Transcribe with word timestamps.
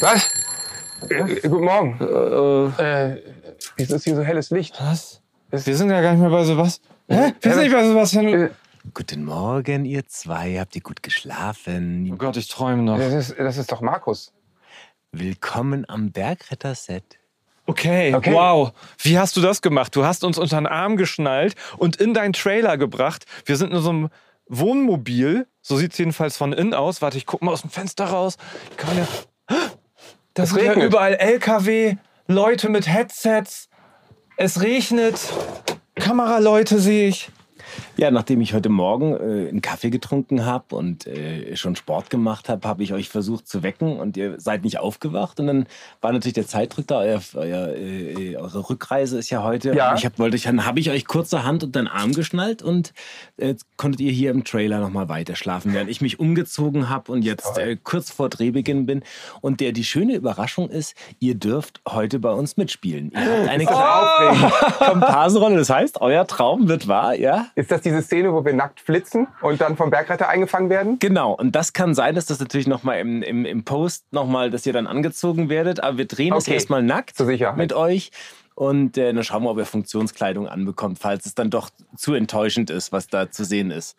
Was? 0.00 0.28
Äh, 1.08 1.48
guten 1.48 1.64
Morgen. 1.64 2.00
Äh, 2.78 3.22
wieso 3.76 3.96
ist 3.96 4.04
hier 4.04 4.16
so 4.16 4.22
helles 4.22 4.50
Licht? 4.50 4.76
Was? 4.80 5.20
Wir 5.50 5.76
sind 5.76 5.90
ja 5.90 6.00
gar 6.00 6.12
nicht 6.12 6.20
mehr 6.20 6.30
bei 6.30 6.44
sowas. 6.44 6.80
Hä? 7.08 7.32
Wir 7.40 7.52
sind 7.54 7.62
nicht 7.64 7.72
bei 7.72 7.86
Sebastian. 7.86 8.26
Äh, 8.28 8.50
Guten 8.94 9.24
Morgen, 9.24 9.84
ihr 9.84 10.06
zwei. 10.06 10.58
Habt 10.58 10.74
ihr 10.74 10.80
gut 10.80 11.02
geschlafen? 11.02 12.10
Oh 12.12 12.16
Gott, 12.16 12.36
ich 12.38 12.48
träume 12.48 12.82
noch. 12.82 12.96
Das 12.98 13.12
ist, 13.12 13.38
das 13.38 13.58
ist 13.58 13.70
doch 13.70 13.82
Markus. 13.82 14.32
Willkommen 15.12 15.84
am 15.88 16.12
Bergretter-Set. 16.12 17.18
Okay, 17.66 18.14
Okay. 18.14 18.32
wow. 18.32 18.72
Wie 19.02 19.18
hast 19.18 19.36
du 19.36 19.42
das 19.42 19.60
gemacht? 19.60 19.94
Du 19.94 20.04
hast 20.04 20.24
uns 20.24 20.38
unter 20.38 20.56
den 20.56 20.66
Arm 20.66 20.96
geschnallt 20.96 21.56
und 21.76 21.96
in 21.96 22.14
deinen 22.14 22.32
Trailer 22.32 22.78
gebracht. 22.78 23.26
Wir 23.44 23.56
sind 23.56 23.72
in 23.72 23.80
so 23.80 23.90
einem 23.90 24.08
Wohnmobil. 24.48 25.46
So 25.60 25.76
sieht 25.76 25.92
es 25.92 25.98
jedenfalls 25.98 26.36
von 26.38 26.52
innen 26.54 26.72
aus. 26.72 27.02
Warte, 27.02 27.18
ich 27.18 27.26
guck 27.26 27.42
mal 27.42 27.52
aus 27.52 27.60
dem 27.60 27.70
Fenster 27.70 28.06
raus. 28.06 28.38
Ich 28.70 28.76
kann 28.78 28.96
ja. 28.96 29.06
Da 30.40 30.44
Es 30.44 30.50
sind 30.52 30.62
ja 30.64 30.70
regnet. 30.70 30.86
überall 30.86 31.14
LKW, 31.16 31.96
Leute 32.26 32.70
mit 32.70 32.88
Headsets. 32.88 33.68
Es 34.38 34.62
regnet. 34.62 35.20
Kameraleute 35.96 36.78
sehe 36.78 37.08
ich. 37.08 37.28
Ja, 37.96 38.10
nachdem 38.10 38.40
ich 38.40 38.54
heute 38.54 38.68
Morgen 38.68 39.14
äh, 39.14 39.48
einen 39.48 39.62
Kaffee 39.62 39.90
getrunken 39.90 40.44
habe 40.44 40.74
und 40.74 41.06
äh, 41.06 41.56
schon 41.56 41.76
Sport 41.76 42.10
gemacht 42.10 42.48
habe, 42.48 42.66
habe 42.68 42.82
ich 42.82 42.92
euch 42.92 43.08
versucht 43.08 43.48
zu 43.48 43.62
wecken 43.62 43.98
und 43.98 44.16
ihr 44.16 44.40
seid 44.40 44.64
nicht 44.64 44.78
aufgewacht. 44.78 45.40
Und 45.40 45.46
dann 45.46 45.66
war 46.00 46.12
natürlich 46.12 46.34
der 46.34 46.46
Zeitdruck 46.46 46.86
da. 46.86 47.00
Euer, 47.00 47.20
euer, 47.34 47.74
äh, 47.76 48.36
eure 48.36 48.68
Rückreise 48.68 49.18
ist 49.18 49.30
ja 49.30 49.42
heute. 49.42 49.74
Ja. 49.74 49.94
Ich 49.94 50.04
hab, 50.04 50.18
wollte 50.18 50.36
euch, 50.36 50.42
dann 50.42 50.66
habe 50.66 50.80
ich 50.80 50.90
euch 50.90 51.06
kurzerhand 51.06 51.64
unter 51.64 51.80
den 51.80 51.88
Arm 51.88 52.12
geschnallt 52.12 52.62
und 52.62 52.92
äh, 53.36 53.54
konntet 53.76 54.00
ihr 54.00 54.12
hier 54.12 54.30
im 54.30 54.44
Trailer 54.44 54.80
nochmal 54.80 55.08
weiter 55.08 55.36
schlafen, 55.36 55.72
während 55.72 55.90
ich 55.90 56.00
mich 56.00 56.20
umgezogen 56.20 56.88
habe 56.88 57.12
und 57.12 57.22
jetzt 57.22 57.58
äh, 57.58 57.76
kurz 57.82 58.10
vor 58.10 58.28
Drehbeginn 58.28 58.86
bin. 58.86 59.02
Und 59.40 59.60
der, 59.60 59.72
die 59.72 59.84
schöne 59.84 60.14
Überraschung 60.14 60.68
ist, 60.68 60.94
ihr 61.18 61.34
dürft 61.34 61.80
heute 61.88 62.18
bei 62.18 62.32
uns 62.32 62.56
mitspielen. 62.56 63.12
Ihr 63.12 63.20
habt 63.20 63.48
eine 63.48 63.70
aufregend? 63.70 64.52
Komparsenrolle. 64.78 65.56
Das 65.56 65.70
heißt, 65.70 66.00
euer 66.00 66.26
Traum 66.26 66.68
wird 66.68 66.88
wahr, 66.88 67.14
ja? 67.14 67.46
Ist 67.54 67.69
das 67.70 67.80
diese 67.82 68.02
Szene, 68.02 68.32
wo 68.32 68.44
wir 68.44 68.52
nackt 68.52 68.80
flitzen 68.80 69.26
und 69.42 69.60
dann 69.60 69.76
vom 69.76 69.90
Bergretter 69.90 70.28
eingefangen 70.28 70.70
werden? 70.70 70.98
Genau, 70.98 71.32
und 71.32 71.54
das 71.56 71.72
kann 71.72 71.94
sein, 71.94 72.14
dass 72.14 72.26
das 72.26 72.40
natürlich 72.40 72.66
nochmal 72.66 72.98
im, 73.00 73.22
im, 73.22 73.44
im 73.44 73.64
Post 73.64 74.04
nochmal, 74.12 74.50
dass 74.50 74.66
ihr 74.66 74.72
dann 74.72 74.86
angezogen 74.86 75.48
werdet. 75.48 75.82
Aber 75.82 75.98
wir 75.98 76.06
drehen 76.06 76.32
es 76.34 76.44
Okay. 76.44 76.54
erstmal 76.54 76.82
nackt 76.82 77.16
Zur 77.16 77.26
Sicherheit. 77.26 77.56
mit 77.56 77.72
euch. 77.72 78.10
Und 78.54 78.98
äh, 78.98 79.12
dann 79.14 79.24
schauen 79.24 79.42
wir, 79.44 79.50
ob 79.50 79.58
ihr 79.58 79.64
Funktionskleidung 79.64 80.46
anbekommt, 80.46 80.98
falls 80.98 81.24
es 81.24 81.34
dann 81.34 81.48
doch 81.48 81.70
zu 81.96 82.12
enttäuschend 82.12 82.68
ist, 82.68 82.92
was 82.92 83.06
da 83.06 83.30
zu 83.30 83.44
sehen 83.44 83.70
ist. 83.70 83.96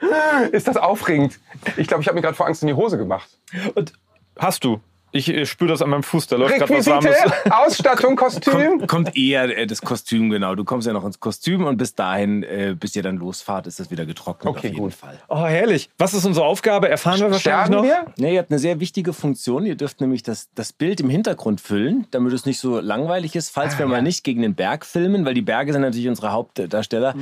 Ist 0.51 0.67
das 0.67 0.77
aufregend? 0.77 1.39
Ich 1.77 1.87
glaube, 1.87 2.03
ich 2.03 2.07
habe 2.07 2.15
mir 2.15 2.21
gerade 2.21 2.35
vor 2.35 2.45
Angst 2.45 2.61
in 2.61 2.67
die 2.67 2.75
Hose 2.75 2.97
gemacht. 2.97 3.27
Und 3.73 3.93
hast 4.37 4.63
du? 4.63 4.79
Ich 5.13 5.27
äh, 5.29 5.45
spüre 5.45 5.69
das 5.69 5.81
an 5.81 5.89
meinem 5.89 6.03
Fuß. 6.03 6.27
Da 6.27 6.37
läuft 6.37 6.55
gerade 6.57 6.73
was 6.73 6.87
Warmes. 6.87 7.15
Ausstattung, 7.51 8.15
Kostüm. 8.15 8.53
Kommt, 8.79 8.87
kommt 8.87 9.17
eher 9.17 9.57
äh, 9.57 9.67
das 9.67 9.81
Kostüm, 9.81 10.29
genau. 10.29 10.55
Du 10.55 10.63
kommst 10.63 10.87
ja 10.87 10.93
noch 10.93 11.03
ins 11.05 11.19
Kostüm 11.19 11.65
und 11.65 11.77
bis 11.77 11.95
dahin, 11.95 12.43
äh, 12.43 12.75
bis 12.79 12.95
ihr 12.95 13.03
dann 13.03 13.17
losfahrt, 13.17 13.67
ist 13.67 13.79
das 13.79 13.91
wieder 13.91 14.05
getrocknet 14.05 14.47
Okay, 14.49 14.57
auf 14.59 14.63
jeden 14.63 14.77
gut. 14.77 14.93
Fall. 14.93 15.19
Oh, 15.27 15.45
herrlich. 15.45 15.89
Was 15.97 16.13
ist 16.13 16.25
unsere 16.25 16.45
Aufgabe? 16.45 16.87
Erfahren 16.89 17.19
wir 17.19 17.29
wahrscheinlich 17.31 17.65
Sterben 17.67 17.73
noch. 17.73 17.83
wir? 17.83 18.05
Ja, 18.25 18.31
ihr 18.33 18.39
habt 18.39 18.51
eine 18.51 18.59
sehr 18.59 18.79
wichtige 18.79 19.11
Funktion. 19.13 19.65
Ihr 19.65 19.75
dürft 19.75 19.99
nämlich 20.01 20.23
das, 20.23 20.49
das 20.55 20.71
Bild 20.71 21.01
im 21.01 21.09
Hintergrund 21.09 21.59
füllen, 21.61 22.07
damit 22.11 22.31
es 22.33 22.45
nicht 22.45 22.59
so 22.59 22.79
langweilig 22.79 23.35
ist, 23.35 23.49
falls 23.49 23.75
Ah, 23.75 23.79
wir 23.79 23.85
ja. 23.87 23.91
mal 23.91 24.01
nicht 24.01 24.23
gegen 24.23 24.41
den 24.41 24.55
Berg 24.55 24.85
filmen, 24.85 25.25
weil 25.25 25.33
die 25.33 25.41
Berge 25.41 25.73
sind 25.73 25.81
natürlich 25.81 26.07
unsere 26.07 26.31
Hauptdarsteller. 26.31 27.15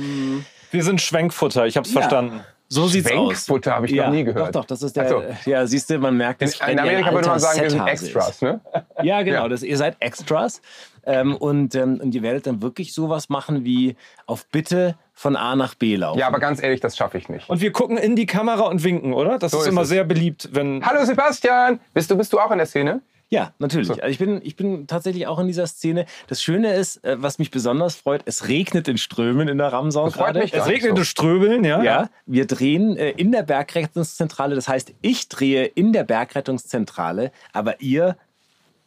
Wir 0.70 0.84
sind 0.84 1.00
Schwenkfutter, 1.00 1.66
ich 1.66 1.76
hab's 1.76 1.92
Ja. 1.92 2.00
verstanden. 2.00 2.40
So 2.72 2.86
sieht's 2.86 3.10
aus. 3.10 3.14
Schwenkfutter 3.32 3.74
habe 3.74 3.86
ich 3.86 3.94
noch 3.94 4.10
nie 4.10 4.22
gehört. 4.22 4.54
Doch, 4.54 4.60
doch, 4.60 4.64
das 4.66 4.82
ist 4.82 4.96
der. 4.96 5.08
So. 5.08 5.22
Ja, 5.44 5.66
siehst 5.66 5.90
du, 5.90 5.98
man 5.98 6.16
merkt, 6.16 6.40
In, 6.40 6.46
dass 6.48 6.54
Freddy 6.56 6.72
in 6.72 6.78
ein 6.78 6.88
Amerika 6.88 7.12
würde 7.12 7.28
man 7.28 7.38
sagen, 7.40 7.60
wir 7.62 7.70
sind 7.70 7.86
Extras, 7.86 8.42
ne? 8.42 8.60
Ja, 9.02 9.22
genau, 9.22 9.42
Ja. 9.42 9.48
Das, 9.48 9.64
ihr 9.64 9.76
seid 9.76 9.96
Extras. 9.98 10.62
Ähm, 11.04 11.34
und, 11.34 11.74
ähm, 11.74 11.98
und 12.00 12.14
ihr 12.14 12.22
werdet 12.22 12.46
dann 12.46 12.62
wirklich 12.62 12.92
sowas 12.94 13.28
machen 13.28 13.64
wie 13.64 13.96
auf 14.26 14.46
Bitte 14.46 14.94
von 15.14 15.34
A 15.34 15.56
nach 15.56 15.74
B 15.74 15.96
laufen. 15.96 16.18
Ja, 16.20 16.28
aber 16.28 16.38
ganz 16.38 16.62
ehrlich, 16.62 16.80
das 16.80 16.96
schaffe 16.96 17.18
ich 17.18 17.28
nicht. 17.28 17.48
Und 17.50 17.60
wir 17.60 17.72
gucken 17.72 17.96
in 17.96 18.14
die 18.14 18.26
Kamera 18.26 18.62
und 18.64 18.84
winken, 18.84 19.14
oder? 19.14 19.38
Das 19.38 19.50
So 19.50 19.58
ist, 19.58 19.64
ist 19.64 19.70
immer 19.70 19.82
es. 19.82 19.88
sehr 19.88 20.04
beliebt, 20.04 20.50
wenn. 20.52 20.84
Hallo 20.86 21.04
Sebastian! 21.04 21.80
Bist 21.92 22.10
du, 22.10 22.16
bist 22.16 22.32
du 22.32 22.38
auch 22.38 22.50
in 22.52 22.58
der 22.58 22.66
Szene? 22.66 23.00
Ja, 23.30 23.54
natürlich. 23.60 23.86
So. 23.86 23.94
Also 23.94 24.08
ich, 24.08 24.18
bin, 24.18 24.40
ich 24.42 24.56
bin 24.56 24.88
tatsächlich 24.88 25.28
auch 25.28 25.38
in 25.38 25.46
dieser 25.46 25.68
Szene. 25.68 26.04
Das 26.26 26.42
Schöne 26.42 26.74
ist, 26.74 27.04
äh, 27.04 27.16
was 27.22 27.38
mich 27.38 27.52
besonders 27.52 27.94
freut, 27.94 28.22
es 28.24 28.48
regnet 28.48 28.88
in 28.88 28.98
Strömen 28.98 29.46
in 29.46 29.56
der 29.56 29.72
Ramsau 29.72 30.06
Das 30.06 30.14
gerade. 30.14 30.42
Es 30.42 30.66
regnet 30.66 30.96
so. 30.96 30.96
in 30.96 31.04
Ströbeln, 31.04 31.64
ja? 31.64 31.80
Ja, 31.82 32.10
wir 32.26 32.46
drehen 32.46 32.96
äh, 32.96 33.10
in 33.10 33.30
der 33.30 33.44
Bergrettungszentrale. 33.44 34.56
Das 34.56 34.66
heißt, 34.66 34.94
ich 35.00 35.28
drehe 35.28 35.64
in 35.64 35.92
der 35.92 36.02
Bergrettungszentrale, 36.02 37.30
aber 37.52 37.80
ihr 37.80 38.16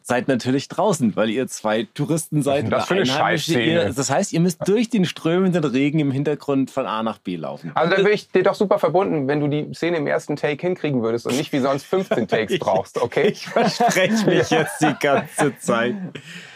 seid 0.06 0.28
natürlich 0.28 0.68
draußen, 0.68 1.16
weil 1.16 1.30
ihr 1.30 1.47
zwei 1.47 1.88
Touristen 1.94 2.41
seid. 2.41 2.72
das 2.72 2.88
für 2.88 2.96
eine 2.96 3.03
Einheimische. 3.03 3.62
Ihr, 3.62 3.94
das 3.94 4.09
heißt, 4.09 4.34
ihr 4.34 4.40
müsst 4.40 4.68
durch 4.68 4.90
den 4.90 5.06
strömenden 5.06 5.64
Regen 5.64 6.00
im 6.00 6.12
Hintergrund 6.12 6.72
von 6.72 6.86
A 6.86 7.03
nach 7.03 7.18
B 7.18 7.38
laufen. 7.38 7.72
Also 7.74 7.96
dann 7.96 8.03
wäre 8.03 8.14
ich 8.14 8.30
dir 8.30 8.44
doch 8.44 8.56
super 8.56 8.80
verbunden, 8.80 9.28
wenn 9.28 9.40
du 9.40 9.47
die 9.47 9.74
Szene 9.74 9.97
im 9.97 10.08
ersten 10.08 10.36
Take 10.36 10.62
hinkriegen 10.66 11.02
würdest 11.02 11.25
und 11.25 11.36
nicht 11.38 11.53
wie 11.53 11.59
sonst 11.59 11.86
15 11.86 12.28
Takes 12.28 12.58
brauchst, 12.59 13.02
okay? 13.02 13.30
Ich 13.30 13.47
verspreche 13.47 14.25
mich 14.25 14.50
jetzt 14.50 14.81
die 14.81 14.96
ganze 15.00 15.58
Zeit. 15.59 15.96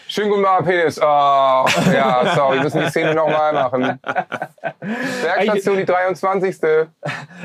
Schönen 0.09 0.29
guten 0.29 0.41
Morgen, 0.41 0.65
Penis. 0.65 0.97
Oh, 0.99 1.03
ja, 1.03 2.31
sorry, 2.35 2.57
wir 2.57 2.63
müssen 2.63 2.79
die 2.79 2.89
Szene 2.89 3.13
nochmal 3.13 3.51
machen. 3.51 3.99
Bergstation, 5.21 5.77
die 5.77 5.85
23. 5.85 6.55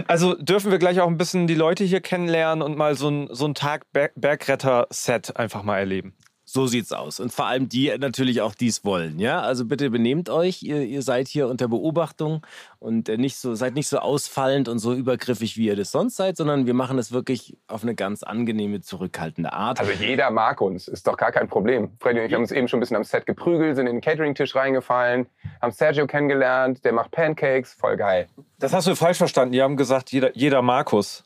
Also 0.06 0.34
dürfen 0.34 0.70
wir 0.70 0.78
gleich 0.78 1.00
auch 1.00 1.08
ein 1.08 1.18
bisschen 1.18 1.48
die 1.48 1.56
Leute 1.56 1.82
hier 1.82 2.00
kennenlernen 2.00 2.62
und 2.62 2.76
mal 2.76 2.94
so 2.94 3.08
ein, 3.08 3.28
so 3.32 3.46
ein 3.46 3.54
Tag 3.54 3.92
Berg 3.92 4.12
Bergretter-Set 4.14 5.36
einfach 5.36 5.64
mal 5.64 5.78
erleben. 5.78 6.14
So 6.54 6.66
sieht's 6.66 6.92
aus. 6.92 7.18
Und 7.18 7.32
vor 7.32 7.46
allem 7.46 7.70
die 7.70 7.90
natürlich 7.96 8.42
auch 8.42 8.54
dies 8.54 8.84
wollen. 8.84 9.18
Ja, 9.18 9.40
also 9.40 9.64
bitte 9.64 9.88
benehmt 9.88 10.28
euch. 10.28 10.62
Ihr, 10.62 10.82
ihr 10.82 11.00
seid 11.00 11.26
hier 11.26 11.48
unter 11.48 11.66
Beobachtung 11.66 12.44
und 12.78 13.08
äh, 13.08 13.16
nicht 13.16 13.38
so, 13.38 13.54
seid 13.54 13.72
nicht 13.72 13.88
so 13.88 14.00
ausfallend 14.00 14.68
und 14.68 14.78
so 14.78 14.92
übergriffig, 14.92 15.56
wie 15.56 15.68
ihr 15.68 15.76
das 15.76 15.92
sonst 15.92 16.16
seid, 16.16 16.36
sondern 16.36 16.66
wir 16.66 16.74
machen 16.74 16.98
es 16.98 17.10
wirklich 17.10 17.56
auf 17.68 17.84
eine 17.84 17.94
ganz 17.94 18.22
angenehme, 18.22 18.82
zurückhaltende 18.82 19.50
Art. 19.50 19.80
Also 19.80 19.92
jeder 19.92 20.30
mag 20.30 20.60
uns, 20.60 20.88
ist 20.88 21.06
doch 21.06 21.16
gar 21.16 21.32
kein 21.32 21.48
Problem. 21.48 21.90
Freddy 22.00 22.20
und 22.20 22.26
ich 22.26 22.34
haben 22.34 22.42
uns 22.42 22.52
eben 22.52 22.68
schon 22.68 22.76
ein 22.76 22.80
bisschen 22.80 22.98
am 22.98 23.04
Set 23.04 23.24
geprügelt, 23.24 23.76
sind 23.76 23.86
in 23.86 23.94
den 23.94 24.02
Catering-Tisch 24.02 24.54
reingefallen, 24.54 25.24
haben 25.62 25.72
Sergio 25.72 26.06
kennengelernt, 26.06 26.84
der 26.84 26.92
macht 26.92 27.12
Pancakes, 27.12 27.72
voll 27.72 27.96
geil. 27.96 28.28
Das 28.58 28.74
hast 28.74 28.86
du 28.86 28.94
falsch 28.94 29.16
verstanden. 29.16 29.52
Die 29.52 29.62
haben 29.62 29.78
gesagt, 29.78 30.12
jeder, 30.12 30.36
jeder 30.36 30.60
Markus. 30.60 31.24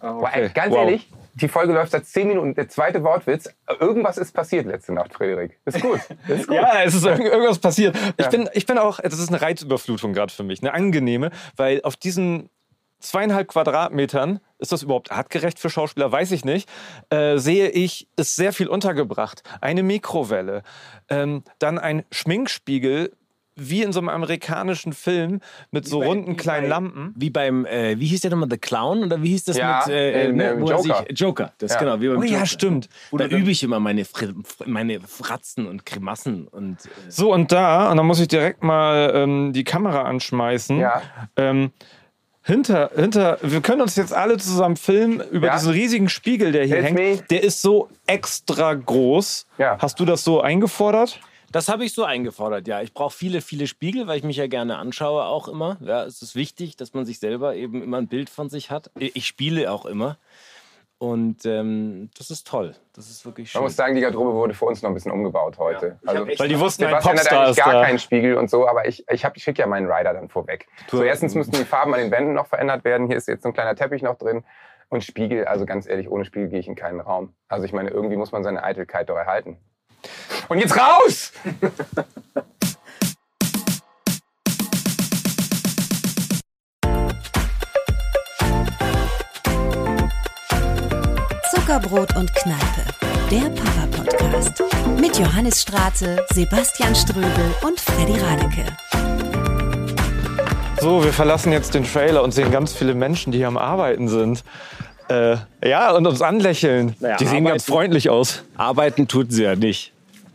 Boah, 0.00 0.30
ey, 0.32 0.46
Okay, 0.46 0.50
ganz 0.54 0.72
wow. 0.72 0.78
ehrlich, 0.86 1.06
die 1.34 1.48
Folge 1.48 1.72
läuft 1.72 1.92
seit 1.92 2.06
10 2.06 2.28
Minuten. 2.28 2.54
Der 2.54 2.68
zweite 2.68 3.02
Wortwitz, 3.02 3.48
irgendwas 3.80 4.18
ist 4.18 4.32
passiert 4.32 4.66
letzte 4.66 4.92
Nacht, 4.92 5.14
Frederik. 5.14 5.58
Ist 5.64 5.80
gut. 5.80 6.00
Ist 6.28 6.46
gut. 6.46 6.56
Ja, 6.56 6.82
es 6.82 6.94
ist 6.94 7.04
irg- 7.06 7.20
irgendwas 7.22 7.58
passiert. 7.58 7.96
Ich, 8.16 8.24
Ja. 8.24 8.30
bin, 8.30 8.48
ich 8.52 8.66
bin 8.66 8.78
auch, 8.78 9.00
das 9.00 9.18
ist 9.18 9.28
eine 9.28 9.40
Reizüberflutung 9.40 10.12
gerade 10.12 10.32
für 10.32 10.42
mich, 10.42 10.60
eine 10.62 10.74
angenehme, 10.74 11.30
weil 11.56 11.80
auf 11.82 11.96
diesen 11.96 12.50
zweieinhalb 13.00 13.48
Quadratmetern, 13.48 14.38
ist 14.58 14.70
das 14.70 14.84
überhaupt 14.84 15.10
artgerecht 15.10 15.58
für 15.58 15.68
Schauspieler, 15.70 16.12
weiß 16.12 16.30
ich 16.30 16.44
nicht, 16.44 16.68
äh, 17.10 17.36
sehe 17.38 17.68
ich, 17.68 18.06
ist 18.16 18.36
sehr 18.36 18.52
viel 18.52 18.68
untergebracht. 18.68 19.42
Eine 19.60 19.82
Mikrowelle, 19.82 20.62
ähm, 21.08 21.42
dann 21.58 21.78
ein 21.80 22.04
Schminkspiegel, 22.12 23.12
wie 23.56 23.82
in 23.82 23.92
so 23.92 24.00
einem 24.00 24.08
amerikanischen 24.08 24.92
Film 24.92 25.40
mit 25.70 25.86
so 25.86 26.00
bei- 26.00 26.06
runden 26.06 26.32
wie 26.32 26.36
kleinen 26.36 26.62
bei- 26.64 26.68
Lampen. 26.68 27.14
wie 27.16 27.30
beim, 27.30 27.66
äh, 27.66 27.98
wie 27.98 28.06
hieß 28.06 28.20
der 28.22 28.30
nochmal, 28.30 28.48
The 28.50 28.56
Clown? 28.58 29.04
Oder 29.04 29.22
wie 29.22 29.28
hieß 29.28 29.44
das 29.44 29.56
Ja, 29.58 29.82
mit 29.86 29.94
äh, 29.94 30.28
in, 30.28 30.36
ne, 30.36 30.50
ähm, 30.52 30.60
wo 30.62 30.70
er 30.70 30.76
Joker. 30.78 31.04
Sich, 31.08 31.18
Joker, 31.20 31.52
das 31.58 31.72
Ja. 31.74 31.78
genau, 31.80 32.00
wie 32.00 32.08
beim 32.08 32.18
Oh 32.18 32.22
ja, 32.22 32.32
Joker. 32.34 32.46
stimmt. 32.46 32.88
Da 33.10 33.14
Oder- 33.16 33.28
übe 33.30 33.50
ich 33.50 33.62
immer 33.62 33.78
meine, 33.80 34.04
Fr- 34.04 34.34
meine 34.66 35.00
Fratzen 35.00 35.66
und 35.66 35.84
Grimassen 35.84 36.48
und 36.48 36.84
äh, 36.86 36.88
So, 37.10 37.32
und 37.32 37.52
da, 37.52 37.90
und 37.90 37.96
da 37.98 38.02
muss 38.02 38.20
ich 38.20 38.28
direkt 38.28 38.62
mal 38.62 39.12
ähm, 39.14 39.52
die 39.52 39.64
Kamera 39.64 40.02
anschmeißen. 40.02 40.78
Ja. 40.80 41.02
Ähm, 41.36 41.72
hinter, 42.44 42.90
hinter, 42.96 43.38
wir 43.42 43.60
können 43.60 43.82
uns 43.82 43.94
jetzt 43.94 44.12
alle 44.12 44.36
zusammen 44.36 44.76
filmen 44.76 45.20
über 45.30 45.46
Ja. 45.48 45.54
diesen 45.54 45.70
riesigen 45.72 46.08
Spiegel, 46.08 46.50
der 46.50 46.64
hier 46.64 46.78
It's 46.78 46.86
hängt. 46.86 46.96
me. 46.98 47.22
Der 47.30 47.44
ist 47.44 47.62
so 47.62 47.88
extra 48.06 48.74
groß. 48.74 49.46
Ja. 49.58 49.76
Hast 49.78 50.00
du 50.00 50.04
das 50.04 50.24
so 50.24 50.40
eingefordert? 50.40 51.20
Das 51.52 51.68
habe 51.68 51.84
ich 51.84 51.92
so 51.92 52.04
eingefordert, 52.04 52.66
ja. 52.66 52.80
Ich 52.82 52.92
brauche 52.94 53.14
viele, 53.14 53.40
viele 53.42 53.66
Spiegel, 53.66 54.06
weil 54.06 54.18
ich 54.18 54.24
mich 54.24 54.36
ja 54.36 54.46
gerne 54.46 54.76
anschaue 54.78 55.24
auch 55.24 55.48
immer. 55.48 55.76
Ja, 55.80 56.04
es 56.04 56.22
ist 56.22 56.34
wichtig, 56.34 56.76
dass 56.76 56.94
man 56.94 57.04
sich 57.04 57.18
selber 57.18 57.54
eben 57.54 57.82
immer 57.82 57.98
ein 57.98 58.08
Bild 58.08 58.30
von 58.30 58.48
sich 58.48 58.70
hat. 58.70 58.90
Ich 58.98 59.26
spiele 59.26 59.70
auch 59.70 59.84
immer. 59.86 60.16
Und 60.98 61.44
ähm, 61.46 62.10
das 62.16 62.30
ist 62.30 62.46
toll. 62.46 62.76
Das 62.94 63.10
ist 63.10 63.24
wirklich 63.26 63.50
schön. 63.50 63.58
Man 63.58 63.64
muss 63.66 63.74
sagen, 63.74 63.96
die 63.96 64.00
Garderobe 64.00 64.34
wurde 64.34 64.54
für 64.54 64.66
uns 64.66 64.82
noch 64.82 64.90
ein 64.90 64.94
bisschen 64.94 65.10
umgebaut 65.10 65.58
heute. 65.58 65.98
Ich 66.02 66.08
hab 66.08 66.28
echt- 66.28 66.38
Weil 66.38 66.48
die 66.48 66.60
wussten, 66.60 66.84
ein 66.84 66.90
Sebastian 66.90 67.16
hat 67.16 67.22
Popstar 67.24 67.38
eigentlich 67.40 67.50
ist 67.58 67.64
gar 67.64 67.72
da. 67.74 67.82
keinen 67.84 67.98
Spiegel 67.98 68.36
und 68.36 68.48
so, 68.48 68.68
aber 68.68 68.86
ich, 68.86 69.04
ich, 69.10 69.24
hab- 69.24 69.36
ich 69.36 69.42
schicke 69.42 69.60
ja 69.62 69.66
meinen 69.66 69.90
Rider 69.90 70.14
dann 70.14 70.28
vorweg. 70.28 70.68
So, 70.88 71.02
erstens 71.02 71.34
müssten 71.34 71.56
die 71.56 71.64
Farben 71.64 71.92
an 71.92 71.98
den 72.00 72.12
Wänden 72.12 72.34
noch 72.34 72.46
verändert 72.46 72.84
werden. 72.84 73.08
Hier 73.08 73.16
ist 73.16 73.26
jetzt 73.26 73.42
so 73.42 73.48
ein 73.48 73.52
kleiner 73.52 73.74
Teppich 73.74 74.02
noch 74.02 74.16
drin. 74.16 74.44
Und 74.90 75.02
Spiegel, 75.02 75.46
also 75.46 75.66
ganz 75.66 75.88
ehrlich, 75.88 76.08
ohne 76.08 76.24
Spiegel 76.24 76.50
gehe 76.50 76.60
ich 76.60 76.68
in 76.68 76.76
keinen 76.76 77.00
Raum. 77.00 77.34
Also 77.48 77.64
ich 77.64 77.72
meine, 77.72 77.90
irgendwie 77.90 78.16
muss 78.16 78.30
man 78.30 78.44
seine 78.44 78.62
Eitelkeit 78.62 79.08
doch 79.08 79.16
erhalten. 79.16 79.56
Und 80.48 80.58
jetzt 80.58 80.76
raus! 80.76 81.32
Zuckerbrot 91.50 92.14
und 92.16 92.32
Kneipe, 92.34 92.84
der 93.30 93.48
Papa-Podcast. 93.50 94.62
Mit 95.00 95.18
Johannes 95.18 95.62
Straße, 95.62 96.24
Sebastian 96.32 96.94
Ströbel 96.94 97.54
und 97.62 97.78
Freddy 97.80 98.18
Radeke. 98.18 98.64
So, 100.80 101.04
wir 101.04 101.12
verlassen 101.12 101.52
jetzt 101.52 101.74
den 101.74 101.84
Trailer 101.84 102.22
und 102.22 102.32
sehen 102.32 102.50
ganz 102.50 102.72
viele 102.72 102.94
Menschen, 102.94 103.32
die 103.32 103.38
hier 103.38 103.48
am 103.48 103.56
Arbeiten 103.58 104.08
sind. 104.08 104.42
Äh, 105.08 105.36
ja, 105.64 105.92
und 105.92 106.06
uns 106.06 106.22
anlächeln. 106.22 106.96
Naja, 107.00 107.16
die 107.16 107.24
sehen 107.24 107.30
arbeiten- 107.38 107.44
ganz 107.46 107.64
freundlich 107.64 108.10
aus. 108.10 108.42
Arbeiten 108.56 109.06
tut 109.08 109.32
sie 109.32 109.44
ja 109.44 109.54
nicht. 109.54 109.91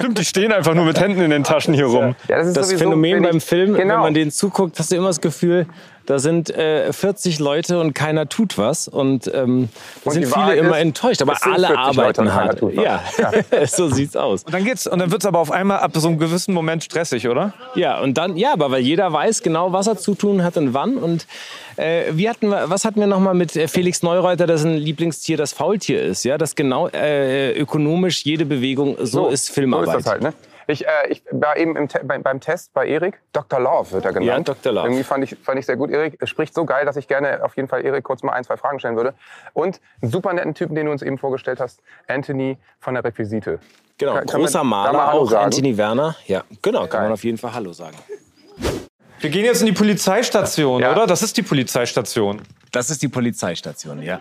Stimmt, 0.00 0.18
die 0.18 0.24
stehen 0.24 0.52
einfach 0.52 0.74
nur 0.74 0.84
mit 0.84 0.98
Händen 1.00 1.20
in 1.20 1.30
den 1.30 1.44
Taschen 1.44 1.74
hier 1.74 1.86
rum. 1.86 2.14
Ja, 2.28 2.38
das 2.38 2.48
ist 2.48 2.56
Das 2.56 2.68
sowieso, 2.68 2.84
Phänomen 2.84 3.22
beim 3.22 3.40
Film, 3.40 3.74
genau. 3.74 3.94
wenn 3.94 4.00
man 4.00 4.14
den 4.14 4.30
zuguckt, 4.30 4.78
hast 4.78 4.90
du 4.90 4.96
immer 4.96 5.08
das 5.08 5.20
Gefühl, 5.20 5.66
da 6.10 6.18
sind 6.18 6.50
äh, 6.50 6.92
40 6.92 7.38
Leute 7.38 7.78
und 7.78 7.94
keiner 7.94 8.28
tut 8.28 8.58
was. 8.58 8.88
Und 8.88 9.30
ähm, 9.32 9.68
da 10.02 10.08
Und 10.08 10.12
sind 10.14 10.24
viele 10.24 10.34
Wahrheit 10.34 10.58
immer 10.58 10.76
ist, 10.76 10.82
enttäuscht. 10.82 11.22
Aber 11.22 11.36
alle 11.42 11.68
40 11.68 11.68
Leute 11.68 11.78
arbeiten 11.78 12.16
keiner 12.24 12.34
hart. 12.34 12.62
was. 12.62 12.74
Ja, 12.74 13.66
so 13.66 13.88
sieht's 13.88 14.16
aus. 14.16 14.42
Und 14.42 14.52
dann 14.52 14.64
geht's, 14.64 14.88
und 14.88 14.98
dann 14.98 15.12
wird's 15.12 15.24
aber 15.24 15.38
auf 15.38 15.52
einmal 15.52 15.78
ab 15.78 15.92
so 15.94 16.08
einem 16.08 16.18
gewissen 16.18 16.52
Moment 16.52 16.82
stressig, 16.82 17.28
oder? 17.28 17.52
Ja, 17.76 18.00
und 18.00 18.18
dann, 18.18 18.36
ja, 18.36 18.52
aber 18.52 18.72
weil 18.72 18.80
jeder 18.80 19.12
weiß 19.12 19.42
genau, 19.42 19.72
was 19.72 19.86
er 19.86 19.98
zu 19.98 20.16
tun 20.16 20.42
hat 20.42 20.56
und 20.56 20.74
wann. 20.74 20.96
Und 20.96 21.26
äh, 21.76 22.06
wie 22.10 22.28
hatten 22.28 22.48
wir, 22.48 22.68
was 22.68 22.84
hatten 22.84 22.98
wir 22.98 23.06
nochmal 23.06 23.34
mit 23.34 23.54
äh, 23.54 23.68
Felix 23.68 24.02
Neureuter, 24.02 24.48
dass 24.48 24.64
ein 24.64 24.76
Lieblingstier 24.78 25.36
das 25.36 25.52
Faultier 25.52 26.02
ist, 26.02 26.24
ja? 26.24 26.38
Dass 26.38 26.56
genau 26.56 26.88
äh, 26.88 27.52
ökonomisch 27.52 28.24
jede 28.24 28.46
Bewegung 28.46 28.96
so, 29.00 29.28
ist 29.28 29.50
Filmarbeit. 29.50 29.89
Ist 29.98 30.06
das 30.06 30.12
halt, 30.12 30.22
ne? 30.22 30.32
Ich, 30.66 30.86
äh, 30.86 30.90
ich 31.08 31.22
war 31.32 31.56
eben 31.56 31.76
im 31.76 31.88
Te 31.88 32.00
beim, 32.04 32.22
beim 32.22 32.38
Test 32.40 32.72
bei 32.72 32.86
Erik. 32.86 33.20
Dr. 33.32 33.58
Love 33.58 33.90
wird 33.90 34.04
er 34.04 34.12
genannt. 34.12 34.46
Ja, 34.48 34.54
Dr. 34.54 34.72
Love. 34.72 34.86
Irgendwie 34.86 35.02
fand 35.02 35.24
ich, 35.24 35.36
fand 35.42 35.58
ich 35.58 35.66
sehr 35.66 35.76
gut. 35.76 35.90
Erik 35.90 36.16
spricht 36.28 36.54
so 36.54 36.64
geil, 36.64 36.84
dass 36.86 36.96
ich 36.96 37.08
gerne 37.08 37.42
auf 37.44 37.56
jeden 37.56 37.66
Fall 37.68 37.84
Erik 37.84 38.04
kurz 38.04 38.22
mal 38.22 38.32
ein, 38.32 38.44
zwei 38.44 38.56
Fragen 38.56 38.78
stellen 38.78 38.94
würde. 38.96 39.14
Und 39.52 39.80
einen 40.00 40.10
super 40.12 40.32
netten 40.32 40.54
Typen, 40.54 40.74
den 40.76 40.86
du 40.86 40.92
uns 40.92 41.02
eben 41.02 41.18
vorgestellt 41.18 41.58
hast, 41.58 41.80
Anthony 42.06 42.56
von 42.78 42.94
der 42.94 43.02
Requisite. 43.04 43.58
Genau, 43.98 44.14
Kann- 44.14 44.26
kann 44.26 44.40
man 44.40 44.46
großer 44.46 44.64
mal 44.64 44.92
Maler 44.92 45.12
auch, 45.12 45.28
sagen? 45.30 45.44
Anthony 45.46 45.76
Werner. 45.76 46.14
Ja, 46.26 46.44
genau, 46.62 46.80
kann 46.82 46.90
Geil. 46.90 47.02
man 47.02 47.12
auf 47.12 47.24
jeden 47.24 47.38
Fall 47.38 47.52
Hallo 47.52 47.72
sagen. 47.72 47.96
Wir 49.18 49.28
gehen 49.30 49.44
jetzt 49.44 49.60
in 49.60 49.66
die 49.66 49.72
Polizeistation, 49.72 50.80
Ja. 50.80 50.92
oder? 50.92 51.06
Das 51.06 51.22
ist 51.22 51.36
die 51.36 51.42
Polizeistation. 51.42 52.40
Das 52.72 52.88
ist 52.90 53.02
die 53.02 53.08
Polizeistation, 53.08 54.00
ja. 54.02 54.20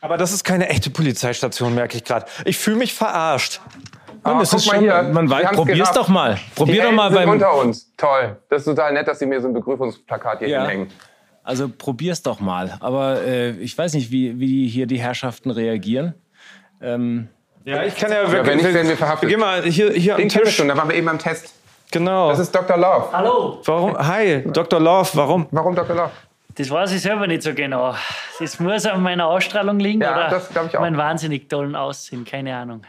Aber 0.00 0.16
das 0.16 0.32
ist 0.32 0.44
keine 0.44 0.68
echte 0.68 0.90
Polizeistation, 0.90 1.74
merke 1.74 1.96
ich 1.96 2.04
gerade. 2.04 2.26
Ich 2.44 2.56
fühle 2.58 2.76
mich 2.76 2.94
verarscht. 2.94 3.60
Aber 4.22 4.40
das 4.40 4.50
guck 4.50 4.58
ist 4.60 4.66
mal 4.66 4.74
schon, 4.74 4.80
hier, 4.84 5.02
man 5.12 5.30
weiß, 5.30 5.50
probier's 5.52 5.92
doch 5.92 6.08
mal. 6.08 6.38
Probier 6.54 6.82
doch 6.84 6.92
mal 6.92 7.10
beim, 7.10 7.28
unter 7.30 7.54
uns. 7.56 7.92
Toll. 7.96 8.36
Das 8.48 8.60
ist 8.62 8.64
total 8.66 8.92
nett, 8.92 9.06
dass 9.08 9.18
sie 9.18 9.26
mir 9.26 9.40
so 9.40 9.48
ein 9.48 9.54
Begrüßungsplakat 9.54 10.40
hier 10.40 10.48
Ja. 10.48 10.60
hinhängen. 10.62 10.90
Also 11.44 11.68
probier's 11.68 12.22
doch 12.22 12.40
mal. 12.40 12.76
Aber 12.80 13.22
äh, 13.22 13.50
ich 13.52 13.76
weiß 13.76 13.94
nicht, 13.94 14.10
wie, 14.10 14.38
wie 14.38 14.68
hier 14.68 14.86
die 14.86 15.00
Herrschaften 15.00 15.50
reagieren. 15.50 16.14
Ähm, 16.82 17.28
Ja, 17.64 17.84
ich 17.84 17.96
kann 17.96 18.10
ja 18.10 18.22
Ja, 18.22 18.46
wenn 18.46 18.56
nicht, 18.58 18.72
werden 18.74 18.88
wir 18.88 18.96
verhaftet. 18.96 19.28
Geh 19.30 19.36
mal 19.36 19.62
hier, 19.62 19.90
hier 19.92 20.14
am 20.14 20.20
Den 20.20 20.32
wir 20.34 20.42
Tisch. 20.44 20.56
schon, 20.56 20.68
da 20.68 20.76
waren 20.76 20.88
wir 20.88 20.96
eben 20.96 21.08
am 21.08 21.18
Test. 21.18 21.54
Genau. 21.90 22.28
Das 22.28 22.38
ist 22.38 22.54
Dr. 22.54 22.76
Love. 22.76 23.06
Hallo, 23.12 23.60
Warum? 23.64 23.96
Hi, 23.96 24.42
Dr. 24.52 24.78
Love, 24.78 25.08
warum? 25.14 25.46
Warum 25.50 25.74
Dr. 25.74 25.96
Love? 25.96 26.10
das 26.54 26.68
weiß 26.70 26.92
ich 26.92 27.00
selber 27.00 27.26
nicht 27.28 27.42
so 27.42 27.54
genau. 27.54 27.94
Das 28.40 28.58
muss 28.60 28.84
an 28.84 29.00
meiner 29.02 29.26
Ausstrahlung 29.28 29.78
liegen 29.78 30.00
Ja, 30.02 30.12
oder 30.12 30.28
das 30.28 30.50
ich 30.50 30.76
auch. 30.76 30.80
meinem 30.80 30.96
wahnsinnig 30.98 31.48
tollen 31.48 31.76
Aussehen, 31.76 32.24
keine 32.24 32.54
Ahnung. 32.56 32.82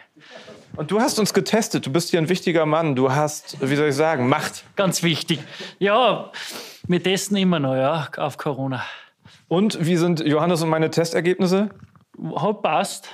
Und 0.79 0.89
du 0.91 1.01
hast 1.01 1.19
uns 1.19 1.33
getestet. 1.33 1.85
Du 1.85 1.91
bist 1.91 2.09
hier 2.09 2.21
ein 2.21 2.29
wichtiger 2.29 2.65
Mann. 2.65 2.95
Du 2.95 3.11
hast, 3.11 3.57
wie 3.59 3.75
soll 3.75 3.89
ich 3.89 3.95
sagen, 3.95 4.29
Macht. 4.29 4.63
Ganz 4.77 5.03
wichtig. 5.03 5.41
Ja, 5.77 6.31
wir 6.87 7.03
testen 7.03 7.35
immer 7.35 7.59
noch 7.59 7.75
ja, 7.75 8.07
auf 8.15 8.37
Corona. 8.37 8.81
Und 9.49 9.85
wie 9.85 9.97
sind 9.97 10.21
Johannes 10.21 10.61
und 10.61 10.69
meine 10.69 10.89
Testergebnisse? 10.89 11.71
Hat 12.33 12.61
passt. 12.61 13.09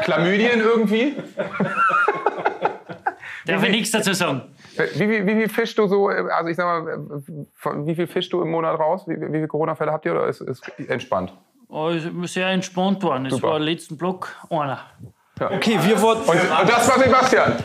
Chlamydien 0.00 0.58
irgendwie? 0.58 1.14
Darf 3.46 3.62
ich 3.62 3.70
nichts 3.70 3.92
dazu 3.92 4.12
sagen? 4.12 4.42
Wie, 4.96 5.08
wie, 5.08 5.24
wie 5.24 5.34
viel 5.36 5.48
fischst 5.48 5.78
du 5.78 5.86
so, 5.86 6.08
also 6.08 6.50
ich 6.50 6.56
sag 6.56 6.64
mal, 6.64 7.12
wie 7.86 7.94
viel 7.94 8.08
fischst 8.08 8.32
du 8.32 8.42
im 8.42 8.50
Monat 8.50 8.76
raus? 8.80 9.04
Wie, 9.06 9.14
wie 9.14 9.26
viele 9.26 9.46
Corona-Fälle 9.46 9.92
habt 9.92 10.04
ihr 10.04 10.10
oder 10.10 10.26
ist 10.26 10.40
es 10.40 10.60
entspannt? 10.88 11.32
Also, 11.68 12.10
sehr 12.24 12.48
entspannt. 12.48 13.04
Es 13.04 13.34
Super. 13.34 13.50
war 13.50 13.60
letzten 13.60 13.96
Block 13.96 14.34
einer. 14.50 14.80
Okay, 15.38 15.78
wir 15.82 16.00
wurden. 16.00 16.20
Und, 16.22 16.28
und 16.30 16.68
das 16.68 16.88
war 16.88 16.98
Sebastian. 16.98 17.56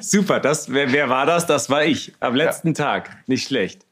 super, 0.00 0.40
das, 0.40 0.72
wer, 0.72 0.90
wer 0.90 1.10
war 1.10 1.26
das? 1.26 1.44
Das 1.46 1.68
war 1.68 1.84
ich. 1.84 2.14
Am 2.20 2.34
letzten 2.34 2.72
Tag. 2.72 3.10
Nicht 3.26 3.46
schlecht. 3.46 3.84